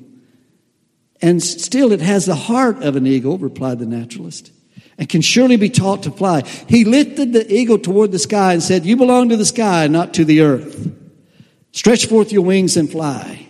And 1.20 1.42
still 1.42 1.92
it 1.92 2.00
has 2.00 2.26
the 2.26 2.34
heart 2.34 2.82
of 2.82 2.96
an 2.96 3.06
eagle, 3.06 3.38
replied 3.38 3.78
the 3.78 3.86
naturalist, 3.86 4.52
and 4.96 5.08
can 5.08 5.20
surely 5.20 5.56
be 5.56 5.70
taught 5.70 6.04
to 6.04 6.10
fly. 6.10 6.42
He 6.68 6.84
lifted 6.84 7.32
the 7.32 7.52
eagle 7.52 7.78
toward 7.78 8.12
the 8.12 8.18
sky 8.18 8.52
and 8.52 8.62
said, 8.62 8.86
You 8.86 8.96
belong 8.96 9.28
to 9.30 9.36
the 9.36 9.46
sky, 9.46 9.86
not 9.88 10.14
to 10.14 10.24
the 10.24 10.42
earth. 10.42 10.92
Stretch 11.72 12.06
forth 12.06 12.32
your 12.32 12.42
wings 12.42 12.76
and 12.76 12.90
fly. 12.90 13.48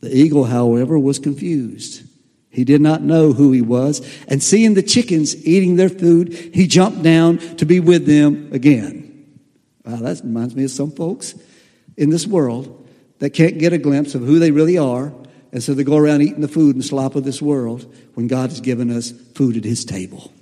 The 0.00 0.14
eagle, 0.14 0.44
however, 0.44 0.98
was 0.98 1.18
confused. 1.18 2.02
He 2.50 2.64
did 2.64 2.80
not 2.80 3.02
know 3.02 3.32
who 3.32 3.50
he 3.50 3.62
was. 3.62 4.00
And 4.28 4.42
seeing 4.42 4.74
the 4.74 4.82
chickens 4.82 5.44
eating 5.44 5.74
their 5.74 5.88
food, 5.88 6.32
he 6.54 6.68
jumped 6.68 7.02
down 7.02 7.38
to 7.56 7.66
be 7.66 7.80
with 7.80 8.06
them 8.06 8.50
again. 8.52 9.40
Wow, 9.84 9.96
that 9.96 10.20
reminds 10.22 10.54
me 10.54 10.64
of 10.64 10.70
some 10.70 10.92
folks 10.92 11.34
in 11.96 12.10
this 12.10 12.26
world 12.26 12.88
that 13.18 13.30
can't 13.30 13.58
get 13.58 13.72
a 13.72 13.78
glimpse 13.78 14.14
of 14.14 14.22
who 14.22 14.38
they 14.38 14.50
really 14.50 14.78
are. 14.78 15.12
And 15.54 15.62
so 15.62 15.72
they 15.72 15.84
go 15.84 15.96
around 15.96 16.20
eating 16.20 16.40
the 16.40 16.48
food 16.48 16.74
and 16.74 16.84
slop 16.84 17.14
of 17.14 17.22
this 17.22 17.40
world 17.40 17.94
when 18.14 18.26
God 18.26 18.50
has 18.50 18.60
given 18.60 18.90
us 18.90 19.12
food 19.36 19.56
at 19.56 19.62
his 19.62 19.84
table. 19.84 20.32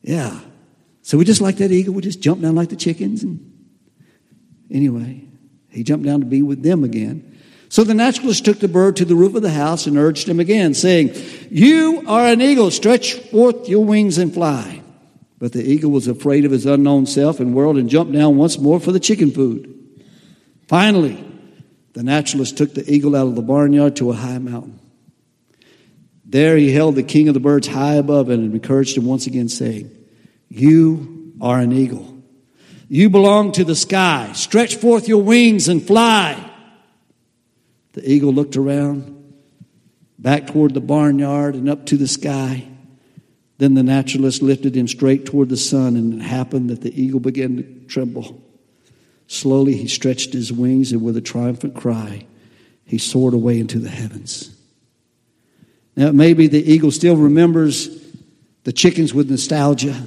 Yeah. 0.00 0.40
So 1.02 1.18
we 1.18 1.26
just 1.26 1.42
like 1.42 1.58
that 1.58 1.70
eagle, 1.70 1.92
we 1.92 2.00
just 2.00 2.22
jump 2.22 2.40
down 2.40 2.54
like 2.54 2.70
the 2.70 2.76
chickens. 2.76 3.22
And 3.22 3.52
anyway, 4.70 5.24
he 5.68 5.82
jumped 5.82 6.06
down 6.06 6.20
to 6.20 6.26
be 6.26 6.40
with 6.40 6.62
them 6.62 6.84
again. 6.84 7.38
So 7.68 7.84
the 7.84 7.92
naturalist 7.92 8.46
took 8.46 8.60
the 8.60 8.68
bird 8.68 8.96
to 8.96 9.04
the 9.04 9.14
roof 9.14 9.34
of 9.34 9.42
the 9.42 9.50
house 9.50 9.86
and 9.86 9.98
urged 9.98 10.26
him 10.26 10.40
again, 10.40 10.72
saying, 10.72 11.14
You 11.50 12.02
are 12.06 12.26
an 12.26 12.40
eagle, 12.40 12.70
stretch 12.70 13.12
forth 13.12 13.68
your 13.68 13.84
wings 13.84 14.16
and 14.16 14.32
fly. 14.32 14.82
But 15.38 15.52
the 15.52 15.62
eagle 15.62 15.90
was 15.90 16.08
afraid 16.08 16.46
of 16.46 16.50
his 16.50 16.64
unknown 16.64 17.04
self 17.04 17.40
and 17.40 17.54
world 17.54 17.76
and 17.76 17.90
jumped 17.90 18.14
down 18.14 18.38
once 18.38 18.58
more 18.58 18.80
for 18.80 18.90
the 18.90 19.00
chicken 19.00 19.30
food. 19.30 19.68
Finally, 20.66 21.28
the 21.92 22.02
naturalist 22.02 22.56
took 22.56 22.74
the 22.74 22.90
eagle 22.90 23.14
out 23.14 23.26
of 23.26 23.34
the 23.34 23.42
barnyard 23.42 23.96
to 23.96 24.10
a 24.10 24.14
high 24.14 24.38
mountain. 24.38 24.78
There 26.24 26.56
he 26.56 26.72
held 26.72 26.94
the 26.94 27.02
king 27.02 27.28
of 27.28 27.34
the 27.34 27.40
birds 27.40 27.66
high 27.66 27.94
above 27.94 28.30
it 28.30 28.38
and 28.38 28.54
encouraged 28.54 28.96
him 28.96 29.04
once 29.04 29.26
again, 29.26 29.48
saying, 29.48 29.90
You 30.48 31.34
are 31.40 31.58
an 31.58 31.72
eagle. 31.72 32.08
You 32.88 33.10
belong 33.10 33.52
to 33.52 33.64
the 33.64 33.74
sky. 33.74 34.32
Stretch 34.34 34.76
forth 34.76 35.08
your 35.08 35.22
wings 35.22 35.68
and 35.68 35.86
fly. 35.86 36.50
The 37.92 38.10
eagle 38.10 38.32
looked 38.32 38.56
around, 38.56 39.34
back 40.18 40.46
toward 40.46 40.72
the 40.72 40.80
barnyard 40.80 41.54
and 41.54 41.68
up 41.68 41.84
to 41.86 41.98
the 41.98 42.08
sky. 42.08 42.66
Then 43.58 43.74
the 43.74 43.82
naturalist 43.82 44.40
lifted 44.40 44.74
him 44.74 44.88
straight 44.88 45.26
toward 45.26 45.50
the 45.50 45.56
sun, 45.56 45.96
and 45.96 46.20
it 46.20 46.24
happened 46.24 46.70
that 46.70 46.80
the 46.80 47.00
eagle 47.00 47.20
began 47.20 47.56
to 47.58 47.62
tremble. 47.86 48.42
Slowly 49.32 49.74
he 49.74 49.88
stretched 49.88 50.34
his 50.34 50.52
wings, 50.52 50.92
and 50.92 51.00
with 51.00 51.16
a 51.16 51.22
triumphant 51.22 51.74
cry, 51.74 52.26
he 52.84 52.98
soared 52.98 53.32
away 53.32 53.58
into 53.58 53.78
the 53.78 53.88
heavens. 53.88 54.54
Now, 55.96 56.12
maybe 56.12 56.48
the 56.48 56.62
eagle 56.62 56.90
still 56.90 57.16
remembers 57.16 57.88
the 58.64 58.74
chickens 58.74 59.14
with 59.14 59.30
nostalgia. 59.30 60.06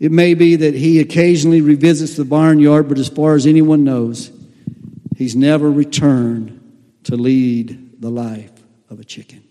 It 0.00 0.10
may 0.10 0.32
be 0.32 0.56
that 0.56 0.72
he 0.72 1.00
occasionally 1.00 1.60
revisits 1.60 2.16
the 2.16 2.24
barnyard, 2.24 2.88
but 2.88 2.98
as 2.98 3.10
far 3.10 3.34
as 3.34 3.46
anyone 3.46 3.84
knows, 3.84 4.30
he's 5.16 5.36
never 5.36 5.70
returned 5.70 6.60
to 7.04 7.16
lead 7.16 8.00
the 8.00 8.10
life 8.10 8.52
of 8.88 9.00
a 9.00 9.04
chicken. 9.04 9.44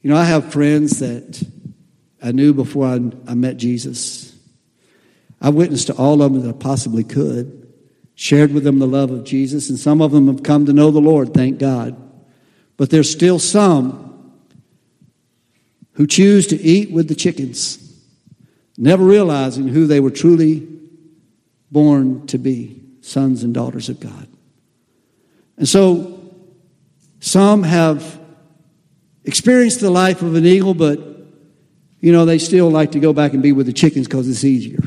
You 0.00 0.08
know, 0.08 0.16
I 0.16 0.24
have 0.24 0.50
friends 0.50 1.00
that 1.00 1.46
I 2.22 2.32
knew 2.32 2.54
before 2.54 2.86
I, 2.86 3.00
I 3.26 3.34
met 3.34 3.58
Jesus. 3.58 4.31
I 5.42 5.48
witnessed 5.48 5.88
to 5.88 5.94
all 5.94 6.22
of 6.22 6.32
them 6.32 6.42
that 6.42 6.48
I 6.48 6.58
possibly 6.58 7.02
could, 7.02 7.68
shared 8.14 8.52
with 8.52 8.62
them 8.62 8.78
the 8.78 8.86
love 8.86 9.10
of 9.10 9.24
Jesus, 9.24 9.68
and 9.68 9.78
some 9.78 10.00
of 10.00 10.12
them 10.12 10.28
have 10.28 10.44
come 10.44 10.66
to 10.66 10.72
know 10.72 10.92
the 10.92 11.00
Lord, 11.00 11.34
thank 11.34 11.58
God. 11.58 11.96
But 12.76 12.90
there's 12.90 13.10
still 13.10 13.40
some 13.40 14.32
who 15.94 16.06
choose 16.06 16.46
to 16.46 16.56
eat 16.62 16.92
with 16.92 17.08
the 17.08 17.16
chickens, 17.16 18.00
never 18.78 19.04
realizing 19.04 19.66
who 19.66 19.88
they 19.88 19.98
were 19.98 20.10
truly 20.10 20.68
born 21.72 22.24
to 22.28 22.38
be 22.38 22.80
sons 23.00 23.42
and 23.42 23.52
daughters 23.52 23.88
of 23.88 23.98
God. 23.98 24.28
And 25.56 25.68
so 25.68 26.32
some 27.18 27.64
have 27.64 28.20
experienced 29.24 29.80
the 29.80 29.90
life 29.90 30.22
of 30.22 30.36
an 30.36 30.46
eagle, 30.46 30.74
but 30.74 31.00
you 31.98 32.12
know, 32.12 32.24
they 32.24 32.38
still 32.38 32.70
like 32.70 32.92
to 32.92 33.00
go 33.00 33.12
back 33.12 33.32
and 33.32 33.42
be 33.42 33.50
with 33.50 33.66
the 33.66 33.72
chickens 33.72 34.06
because 34.06 34.28
it's 34.28 34.44
easier. 34.44 34.78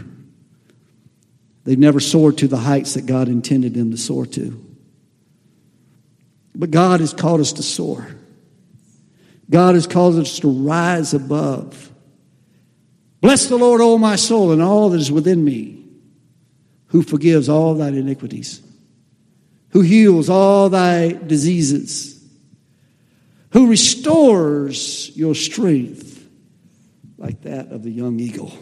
They've 1.66 1.78
never 1.78 1.99
soared 1.99 2.38
to 2.38 2.47
the 2.47 2.57
heights 2.57 2.93
that 2.93 3.07
God 3.07 3.28
intended 3.28 3.74
them 3.74 3.91
to 3.91 3.97
soar 3.97 4.26
to. 4.28 4.63
But 6.53 6.72
God 6.72 7.01
has 7.01 7.11
called 7.11 7.41
us 7.41 7.53
to 7.53 7.63
soar. 7.63 8.07
God 9.49 9.76
has 9.76 9.86
called 9.86 10.18
us 10.18 10.39
to 10.39 10.47
rise 10.47 11.13
above. 11.13 11.91
Bless 13.20 13.47
the 13.47 13.57
Lord, 13.57 13.82
O 13.82 13.97
my 13.97 14.16
soul, 14.16 14.51
and 14.51 14.61
all 14.61 14.89
that 14.89 14.99
is 14.99 15.11
within 15.11 15.43
me, 15.43 15.84
who 16.88 17.01
forgives 17.01 17.49
all 17.49 17.74
thy 17.74 17.89
iniquities, 17.89 18.61
who 19.70 19.82
heals 19.82 20.30
all 20.30 20.70
thy 20.70 21.11
diseases, 21.11 22.24
who 23.49 23.68
restores 23.68 25.11
your 25.18 25.34
strength 25.34 26.28
like 27.18 27.41
that 27.41 27.72
of 27.72 27.82
the 27.84 27.91
young 27.91 28.20
eagle. 28.20 28.55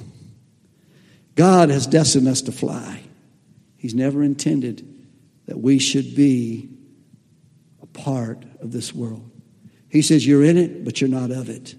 God 1.35 1.69
has 1.69 1.87
destined 1.87 2.27
us 2.27 2.41
to 2.43 2.51
fly. 2.51 3.01
He's 3.77 3.95
never 3.95 4.23
intended 4.23 4.87
that 5.45 5.59
we 5.59 5.79
should 5.79 6.15
be 6.15 6.69
a 7.81 7.85
part 7.85 8.43
of 8.61 8.71
this 8.71 8.93
world. 8.93 9.29
He 9.89 10.01
says, 10.01 10.25
You're 10.25 10.43
in 10.43 10.57
it, 10.57 10.85
but 10.85 11.01
you're 11.01 11.09
not 11.09 11.31
of 11.31 11.49
it. 11.49 11.75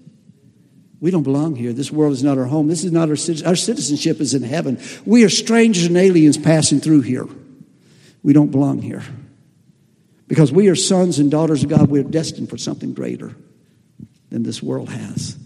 We 0.99 1.11
don't 1.11 1.23
belong 1.23 1.55
here. 1.55 1.73
This 1.73 1.91
world 1.91 2.13
is 2.13 2.23
not 2.23 2.37
our 2.37 2.45
home. 2.45 2.67
This 2.67 2.83
is 2.83 2.91
not 2.91 3.09
our 3.09 3.15
citizenship. 3.15 3.47
Our 3.47 3.55
citizenship 3.55 4.21
is 4.21 4.33
in 4.33 4.43
heaven. 4.43 4.81
We 5.05 5.23
are 5.23 5.29
strangers 5.29 5.85
and 5.85 5.97
aliens 5.97 6.37
passing 6.37 6.79
through 6.79 7.01
here. 7.01 7.27
We 8.23 8.33
don't 8.33 8.51
belong 8.51 8.81
here. 8.81 9.03
Because 10.27 10.51
we 10.51 10.69
are 10.69 10.75
sons 10.75 11.19
and 11.19 11.29
daughters 11.29 11.63
of 11.63 11.69
God, 11.69 11.89
we 11.89 11.99
are 11.99 12.03
destined 12.03 12.49
for 12.49 12.57
something 12.57 12.93
greater 12.93 13.35
than 14.29 14.43
this 14.43 14.63
world 14.63 14.89
has. 14.89 15.37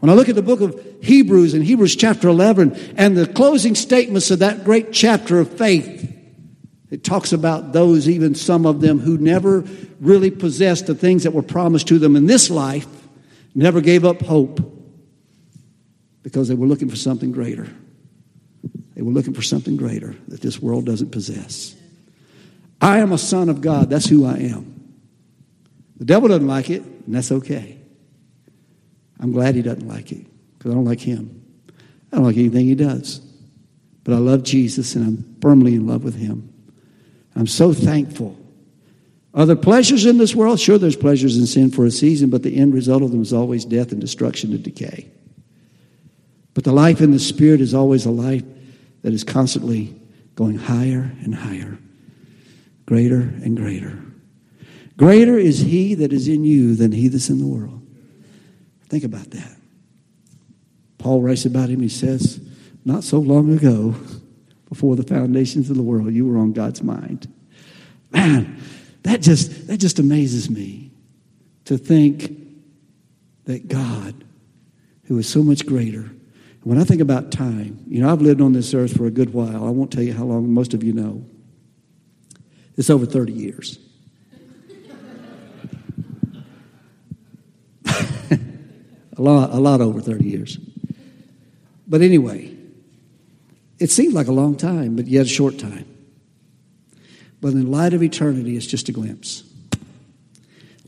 When 0.00 0.10
I 0.10 0.14
look 0.14 0.28
at 0.28 0.36
the 0.36 0.42
book 0.42 0.60
of 0.60 0.80
Hebrews 1.02 1.54
in 1.54 1.62
Hebrews 1.62 1.96
chapter 1.96 2.28
11 2.28 2.94
and 2.96 3.16
the 3.16 3.26
closing 3.26 3.74
statements 3.74 4.30
of 4.30 4.38
that 4.40 4.64
great 4.64 4.92
chapter 4.92 5.40
of 5.40 5.50
faith, 5.50 6.14
it 6.90 7.04
talks 7.04 7.32
about 7.32 7.72
those, 7.72 8.08
even 8.08 8.34
some 8.34 8.64
of 8.64 8.80
them, 8.80 9.00
who 9.00 9.18
never 9.18 9.64
really 10.00 10.30
possessed 10.30 10.86
the 10.86 10.94
things 10.94 11.24
that 11.24 11.32
were 11.32 11.42
promised 11.42 11.88
to 11.88 11.98
them 11.98 12.16
in 12.16 12.26
this 12.26 12.48
life, 12.48 12.86
never 13.54 13.80
gave 13.80 14.04
up 14.04 14.22
hope 14.22 14.60
because 16.22 16.48
they 16.48 16.54
were 16.54 16.66
looking 16.66 16.88
for 16.88 16.96
something 16.96 17.32
greater. 17.32 17.68
They 18.94 19.02
were 19.02 19.12
looking 19.12 19.34
for 19.34 19.42
something 19.42 19.76
greater 19.76 20.14
that 20.28 20.40
this 20.40 20.60
world 20.60 20.86
doesn't 20.86 21.10
possess. 21.10 21.74
I 22.80 22.98
am 22.98 23.12
a 23.12 23.18
son 23.18 23.48
of 23.48 23.60
God. 23.60 23.90
That's 23.90 24.08
who 24.08 24.24
I 24.24 24.36
am. 24.38 24.96
The 25.96 26.04
devil 26.04 26.28
doesn't 26.28 26.46
like 26.46 26.70
it, 26.70 26.82
and 26.82 27.14
that's 27.14 27.32
okay. 27.32 27.77
I'm 29.20 29.32
glad 29.32 29.54
he 29.54 29.62
doesn't 29.62 29.86
like 29.86 30.12
it 30.12 30.26
because 30.56 30.72
I 30.72 30.74
don't 30.74 30.84
like 30.84 31.00
him. 31.00 31.42
I 32.12 32.16
don't 32.16 32.24
like 32.24 32.36
anything 32.36 32.66
he 32.66 32.74
does. 32.74 33.20
But 34.04 34.14
I 34.14 34.18
love 34.18 34.42
Jesus 34.42 34.94
and 34.94 35.06
I'm 35.06 35.36
firmly 35.40 35.74
in 35.74 35.86
love 35.86 36.04
with 36.04 36.14
him. 36.14 36.52
I'm 37.36 37.46
so 37.46 37.72
thankful. 37.72 38.36
Are 39.34 39.46
there 39.46 39.56
pleasures 39.56 40.06
in 40.06 40.18
this 40.18 40.34
world? 40.34 40.58
Sure, 40.58 40.78
there's 40.78 40.96
pleasures 40.96 41.36
in 41.36 41.46
sin 41.46 41.70
for 41.70 41.84
a 41.84 41.90
season, 41.90 42.30
but 42.30 42.42
the 42.42 42.56
end 42.56 42.74
result 42.74 43.02
of 43.02 43.12
them 43.12 43.22
is 43.22 43.32
always 43.32 43.64
death 43.64 43.92
and 43.92 44.00
destruction 44.00 44.52
and 44.52 44.62
decay. 44.62 45.10
But 46.54 46.64
the 46.64 46.72
life 46.72 47.00
in 47.00 47.12
the 47.12 47.18
Spirit 47.18 47.60
is 47.60 47.74
always 47.74 48.06
a 48.06 48.10
life 48.10 48.42
that 49.02 49.12
is 49.12 49.22
constantly 49.22 49.94
going 50.34 50.58
higher 50.58 51.12
and 51.22 51.34
higher, 51.34 51.78
greater 52.86 53.20
and 53.20 53.56
greater. 53.56 54.02
Greater 54.96 55.38
is 55.38 55.60
He 55.60 55.94
that 55.94 56.12
is 56.12 56.26
in 56.26 56.42
you 56.42 56.74
than 56.74 56.90
He 56.90 57.08
that's 57.08 57.28
in 57.28 57.38
the 57.38 57.46
world. 57.46 57.80
Think 58.88 59.04
about 59.04 59.30
that. 59.30 59.56
Paul 60.98 61.22
writes 61.22 61.44
about 61.44 61.68
him. 61.68 61.80
He 61.80 61.88
says, 61.88 62.40
Not 62.84 63.04
so 63.04 63.18
long 63.18 63.52
ago, 63.52 63.94
before 64.68 64.96
the 64.96 65.02
foundations 65.02 65.70
of 65.70 65.76
the 65.76 65.82
world, 65.82 66.12
you 66.12 66.26
were 66.26 66.38
on 66.38 66.52
God's 66.52 66.82
mind. 66.82 67.32
Man, 68.10 68.60
that 69.02 69.22
just, 69.22 69.68
that 69.68 69.78
just 69.78 69.98
amazes 69.98 70.50
me 70.50 70.90
to 71.66 71.78
think 71.78 72.36
that 73.44 73.68
God, 73.68 74.24
who 75.04 75.18
is 75.18 75.28
so 75.28 75.42
much 75.42 75.64
greater, 75.66 76.10
when 76.64 76.78
I 76.78 76.84
think 76.84 77.00
about 77.00 77.30
time, 77.30 77.82
you 77.88 78.02
know, 78.02 78.12
I've 78.12 78.20
lived 78.20 78.40
on 78.40 78.52
this 78.52 78.74
earth 78.74 78.96
for 78.96 79.06
a 79.06 79.10
good 79.10 79.32
while. 79.32 79.64
I 79.64 79.70
won't 79.70 79.90
tell 79.90 80.02
you 80.02 80.12
how 80.12 80.24
long, 80.24 80.52
most 80.52 80.74
of 80.74 80.82
you 80.82 80.92
know. 80.92 81.24
It's 82.76 82.90
over 82.90 83.06
30 83.06 83.32
years. 83.32 83.78
A 89.18 89.22
lot, 89.22 89.50
a 89.50 89.58
lot 89.58 89.80
over 89.80 90.00
30 90.00 90.24
years. 90.24 90.56
But 91.86 92.02
anyway, 92.02 92.54
it 93.78 93.90
seems 93.90 94.14
like 94.14 94.28
a 94.28 94.32
long 94.32 94.56
time, 94.56 94.96
but 94.96 95.06
yet 95.06 95.26
a 95.26 95.28
short 95.28 95.58
time. 95.58 95.86
But 97.40 97.52
in 97.52 97.70
light 97.70 97.94
of 97.94 98.02
eternity, 98.02 98.56
it's 98.56 98.66
just 98.66 98.88
a 98.88 98.92
glimpse. 98.92 99.44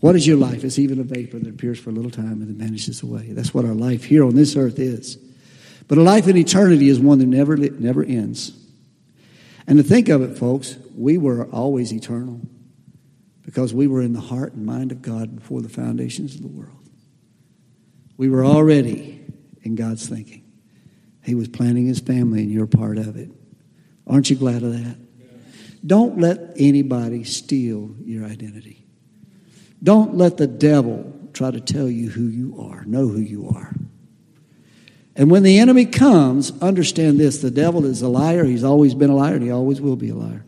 What 0.01 0.17
is 0.17 0.27
your 0.27 0.37
life? 0.37 0.65
It's 0.65 0.79
even 0.79 0.99
a 0.99 1.05
vapor 1.05 1.39
that 1.39 1.49
appears 1.49 1.79
for 1.79 1.91
a 1.91 1.93
little 1.93 2.11
time 2.11 2.41
and 2.41 2.49
then 2.49 2.55
vanishes 2.55 3.03
away. 3.03 3.33
That's 3.33 3.53
what 3.53 3.65
our 3.65 3.75
life 3.75 4.05
here 4.05 4.25
on 4.25 4.35
this 4.35 4.57
earth 4.57 4.79
is. 4.79 5.19
But 5.89 5.99
a 5.99 6.03
life 6.03 6.27
in 6.27 6.37
eternity 6.37 6.89
is 6.89 6.99
one 6.99 7.19
that 7.19 7.27
never, 7.27 7.57
never 7.57 8.03
ends. 8.03 8.53
And 9.67 9.77
to 9.79 9.83
think 9.83 10.09
of 10.09 10.23
it, 10.23 10.39
folks, 10.39 10.77
we 10.97 11.19
were 11.19 11.45
always 11.47 11.93
eternal 11.93 12.41
because 13.45 13.75
we 13.75 13.87
were 13.87 14.01
in 14.01 14.13
the 14.13 14.21
heart 14.21 14.55
and 14.55 14.65
mind 14.65 14.93
of 14.93 15.03
God 15.03 15.37
before 15.37 15.61
the 15.61 15.69
foundations 15.69 16.35
of 16.35 16.43
the 16.43 16.49
world. 16.49 16.80
We 18.21 18.29
were 18.29 18.45
already 18.45 19.19
in 19.63 19.77
God's 19.77 20.07
thinking. 20.07 20.45
He 21.25 21.35
was 21.35 21.49
planning 21.49 21.87
his 21.87 22.01
family, 22.01 22.43
and 22.43 22.51
you're 22.51 22.67
part 22.67 22.99
of 22.99 23.17
it. 23.17 23.31
Aren't 24.07 24.29
you 24.29 24.37
glad 24.37 24.63
of 24.63 24.75
that? 24.75 24.99
Don't 25.87 26.19
let 26.19 26.53
anybody 26.57 27.25
steal 27.25 27.95
your 28.05 28.27
identity. 28.27 28.85
Don't 29.83 30.17
let 30.17 30.37
the 30.37 30.47
devil 30.47 31.31
try 31.33 31.51
to 31.51 31.63
tell 31.63 31.89
you 31.89 32.11
who 32.11 32.25
you 32.25 32.61
are. 32.61 32.85
Know 32.85 33.09
who 33.09 33.21
you 33.21 33.49
are. 33.49 33.75
And 35.17 35.31
when 35.31 35.43
the 35.43 35.59
enemy 35.59 35.87
comes, 35.87 36.53
understand 36.61 37.19
this 37.19 37.39
the 37.39 37.51
devil 37.51 37.87
is 37.87 38.03
a 38.03 38.09
liar. 38.09 38.45
He's 38.45 38.65
always 38.65 38.95
been 38.95 39.09
a 39.09 39.17
liar, 39.17 39.37
and 39.37 39.43
he 39.43 39.51
always 39.51 39.81
will 39.81 39.97
be 39.97 40.11
a 40.11 40.15
liar. 40.15 40.45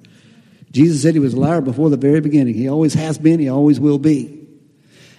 Jesus 0.73 1.01
said 1.01 1.14
he 1.14 1.20
was 1.20 1.33
a 1.33 1.41
liar 1.41 1.62
before 1.62 1.89
the 1.89 1.97
very 1.97 2.20
beginning. 2.20 2.53
He 2.53 2.68
always 2.68 2.93
has 2.93 3.16
been, 3.16 3.41
he 3.41 3.49
always 3.49 3.81
will 3.81 3.99
be. 3.99 4.41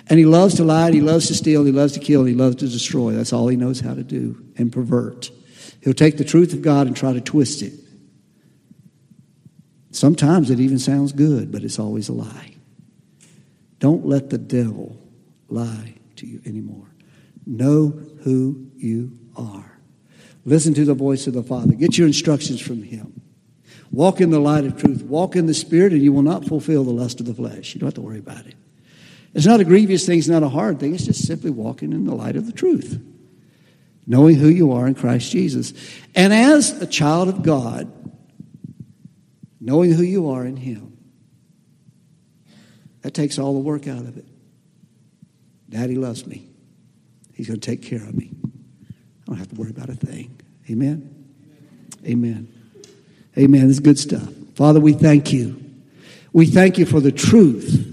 And 0.07 0.19
he 0.19 0.25
loves 0.25 0.55
to 0.55 0.63
lie, 0.63 0.87
and 0.87 0.95
he 0.95 1.01
loves 1.01 1.27
to 1.27 1.33
steal, 1.33 1.63
he 1.63 1.71
loves 1.71 1.93
to 1.93 1.99
kill, 1.99 2.21
and 2.21 2.29
he 2.29 2.35
loves 2.35 2.57
to 2.57 2.67
destroy. 2.67 3.13
That's 3.13 3.31
all 3.31 3.47
he 3.47 3.55
knows 3.55 3.79
how 3.79 3.93
to 3.93 4.03
do 4.03 4.43
and 4.57 4.71
pervert. 4.71 5.31
He'll 5.81 5.93
take 5.93 6.17
the 6.17 6.25
truth 6.25 6.53
of 6.53 6.61
God 6.61 6.87
and 6.87 6.95
try 6.95 7.13
to 7.13 7.21
twist 7.21 7.61
it. 7.61 7.73
Sometimes 9.91 10.49
it 10.49 10.59
even 10.59 10.79
sounds 10.79 11.11
good, 11.11 11.51
but 11.51 11.63
it's 11.63 11.79
always 11.79 12.09
a 12.09 12.13
lie. 12.13 12.55
Don't 13.79 14.05
let 14.05 14.29
the 14.29 14.37
devil 14.37 14.97
lie 15.49 15.95
to 16.15 16.25
you 16.25 16.41
anymore. 16.45 16.87
Know 17.45 17.89
who 18.23 18.71
you 18.77 19.11
are. 19.35 19.79
Listen 20.45 20.73
to 20.73 20.85
the 20.85 20.93
voice 20.93 21.27
of 21.27 21.33
the 21.33 21.43
Father. 21.43 21.73
Get 21.73 21.97
your 21.97 22.07
instructions 22.07 22.59
from 22.59 22.83
Him. 22.83 23.21
Walk 23.91 24.19
in 24.19 24.31
the 24.31 24.39
light 24.39 24.65
of 24.65 24.77
truth. 24.77 25.03
Walk 25.03 25.35
in 25.35 25.45
the 25.45 25.53
Spirit, 25.53 25.93
and 25.93 26.01
you 26.01 26.11
will 26.11 26.23
not 26.23 26.45
fulfill 26.45 26.83
the 26.83 26.91
lust 26.91 27.19
of 27.19 27.25
the 27.25 27.33
flesh. 27.33 27.73
You 27.73 27.79
don't 27.79 27.87
have 27.87 27.93
to 27.95 28.01
worry 28.01 28.19
about 28.19 28.45
it. 28.47 28.55
It's 29.33 29.45
not 29.45 29.59
a 29.59 29.63
grievous 29.63 30.05
thing, 30.05 30.19
it's 30.19 30.27
not 30.27 30.43
a 30.43 30.49
hard 30.49 30.79
thing. 30.79 30.93
It's 30.93 31.05
just 31.05 31.25
simply 31.25 31.49
walking 31.49 31.91
in 31.91 32.05
the 32.05 32.13
light 32.13 32.35
of 32.35 32.45
the 32.45 32.51
truth, 32.51 33.01
knowing 34.05 34.35
who 34.35 34.47
you 34.47 34.73
are 34.73 34.87
in 34.87 34.93
Christ 34.93 35.31
Jesus. 35.31 35.73
And 36.13 36.31
as 36.33 36.81
a 36.81 36.85
child 36.85 37.29
of 37.29 37.41
God, 37.41 37.91
knowing 39.59 39.91
who 39.91 40.03
you 40.03 40.29
are 40.29 40.45
in 40.45 40.55
Him, 40.55 40.97
that 43.01 43.13
takes 43.13 43.39
all 43.39 43.53
the 43.53 43.59
work 43.59 43.87
out 43.87 44.01
of 44.01 44.17
it. 44.17 44.25
Daddy 45.69 45.95
loves 45.95 46.27
me, 46.27 46.47
He's 47.33 47.47
going 47.47 47.59
to 47.59 47.65
take 47.65 47.81
care 47.81 48.03
of 48.03 48.13
me. 48.13 48.31
I 48.85 49.25
don't 49.27 49.37
have 49.37 49.49
to 49.49 49.55
worry 49.55 49.71
about 49.71 49.89
a 49.89 49.95
thing. 49.95 50.39
Amen? 50.69 51.09
Amen. 52.05 52.53
Amen. 53.37 53.67
This 53.67 53.77
is 53.77 53.79
good 53.79 53.97
stuff. 53.97 54.29
Father, 54.55 54.79
we 54.79 54.93
thank 54.93 55.33
you. 55.33 55.59
We 56.33 56.45
thank 56.45 56.77
you 56.77 56.85
for 56.85 56.99
the 56.99 57.11
truth 57.11 57.92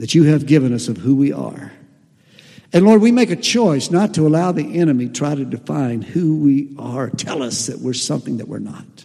that 0.00 0.14
you 0.14 0.24
have 0.24 0.46
given 0.46 0.72
us 0.72 0.88
of 0.88 0.96
who 0.96 1.14
we 1.14 1.30
are. 1.30 1.72
And 2.72 2.86
Lord, 2.86 3.02
we 3.02 3.12
make 3.12 3.30
a 3.30 3.36
choice 3.36 3.90
not 3.90 4.14
to 4.14 4.26
allow 4.26 4.50
the 4.50 4.78
enemy 4.78 5.10
try 5.10 5.34
to 5.34 5.44
define 5.44 6.00
who 6.00 6.38
we 6.38 6.74
are, 6.78 7.10
tell 7.10 7.42
us 7.42 7.66
that 7.66 7.80
we're 7.80 7.92
something 7.92 8.38
that 8.38 8.48
we're 8.48 8.60
not. 8.60 9.04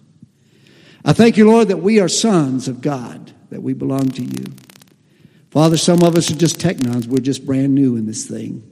I 1.03 1.11
thank 1.11 1.35
you, 1.35 1.51
Lord, 1.51 1.67
that 1.67 1.77
we 1.77 1.99
are 1.99 2.07
sons 2.07 2.69
of 2.69 2.79
God, 2.79 3.33
that 3.49 3.61
we 3.61 3.73
belong 3.73 4.09
to 4.11 4.23
you. 4.23 4.45
Father, 5.51 5.75
some 5.75 6.01
of 6.01 6.15
us 6.15 6.31
are 6.31 6.35
just 6.35 6.59
teknons. 6.59 7.07
We're 7.07 7.19
just 7.19 7.45
brand 7.45 7.75
new 7.75 7.97
in 7.97 8.05
this 8.05 8.25
thing. 8.25 8.63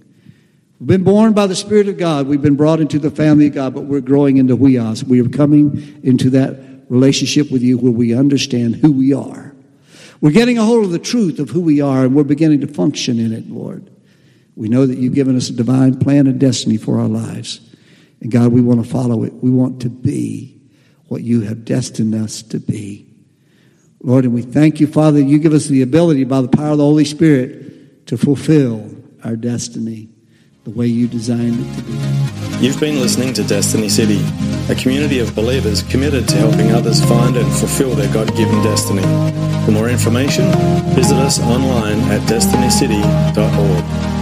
We've 0.80 0.88
been 0.88 1.04
born 1.04 1.34
by 1.34 1.48
the 1.48 1.56
Spirit 1.56 1.90
of 1.90 1.98
God. 1.98 2.28
We've 2.28 2.42
been 2.42 2.56
brought 2.56 2.80
into 2.80 3.00
the 3.00 3.12
family 3.12 3.48
of 3.48 3.54
God, 3.54 3.74
but 3.74 3.82
we're 3.82 4.00
growing 4.00 4.38
into 4.38 4.56
huios. 4.56 5.04
We 5.04 5.22
are 5.22 5.30
coming 5.30 6.00
into 6.04 6.30
that 6.32 6.86
relationship 6.88 7.52
with 7.52 7.62
you 7.62 7.78
where 7.78 7.92
we 7.92 8.16
understand 8.16 8.78
who 8.78 8.94
we 8.94 9.14
are. 9.14 9.53
We're 10.24 10.32
getting 10.32 10.58
a 10.58 10.64
hold 10.64 10.86
of 10.86 10.92
the 10.92 11.00
truth 11.00 11.40
of 11.40 11.50
who 11.50 11.60
we 11.60 11.82
are, 11.82 12.06
and 12.06 12.16
we're 12.16 12.24
beginning 12.24 12.62
to 12.62 12.68
function 12.68 13.20
in 13.20 13.34
it, 13.34 13.50
Lord. 13.50 13.92
We 14.56 14.70
know 14.70 14.86
that 14.86 14.98
you've 14.98 15.16
given 15.16 15.36
us 15.36 15.50
a 15.50 15.54
divine 15.54 16.00
plan 16.00 16.28
and 16.28 16.40
destiny 16.40 16.78
for 16.78 16.98
our 16.98 17.10
lives. 17.10 17.60
And 18.22 18.32
God, 18.32 18.54
we 18.54 18.62
want 18.62 18.82
to 18.82 18.90
follow 18.90 19.24
it. 19.26 19.34
We 19.34 19.50
want 19.50 19.82
to 19.82 19.90
be 19.90 20.62
what 21.10 21.24
you 21.24 21.42
have 21.42 21.66
destined 21.66 22.16
us 22.16 22.42
to 22.44 22.60
be. 22.62 23.06
Lord, 24.02 24.24
and 24.24 24.34
we 24.34 24.44
thank 24.44 24.80
you, 24.80 24.88
Father, 24.88 25.20
you 25.20 25.40
give 25.40 25.52
us 25.52 25.66
the 25.66 25.82
ability 25.82 26.24
by 26.24 26.40
the 26.40 26.48
power 26.48 26.72
of 26.72 26.78
the 26.78 26.86
Holy 26.86 27.04
Spirit 27.04 28.08
to 28.08 28.18
fulfill 28.18 28.96
our 29.26 29.36
destiny 29.36 30.08
the 30.64 30.70
way 30.70 30.88
you 30.88 31.10
designed 31.10 31.60
it 31.60 31.76
to 31.76 31.82
be. 31.82 32.66
You've 32.66 32.80
been 32.80 33.02
listening 33.02 33.34
to 33.34 33.44
Destiny 33.44 33.90
City, 33.90 34.24
a 34.70 34.76
community 34.76 35.20
of 35.20 35.36
believers 35.36 35.84
committed 35.84 36.30
to 36.30 36.38
helping 36.38 36.72
others 36.72 37.04
find 37.04 37.36
and 37.36 37.52
fulfill 37.58 37.94
their 37.94 38.12
God 38.14 38.34
given 38.38 38.64
destiny. 38.64 39.53
For 39.66 39.72
more 39.72 39.90
information, 39.90 40.46
visit 40.94 41.18
us 41.18 41.40
online 41.40 42.00
at 42.12 42.22
destinycity.org. 42.28 44.13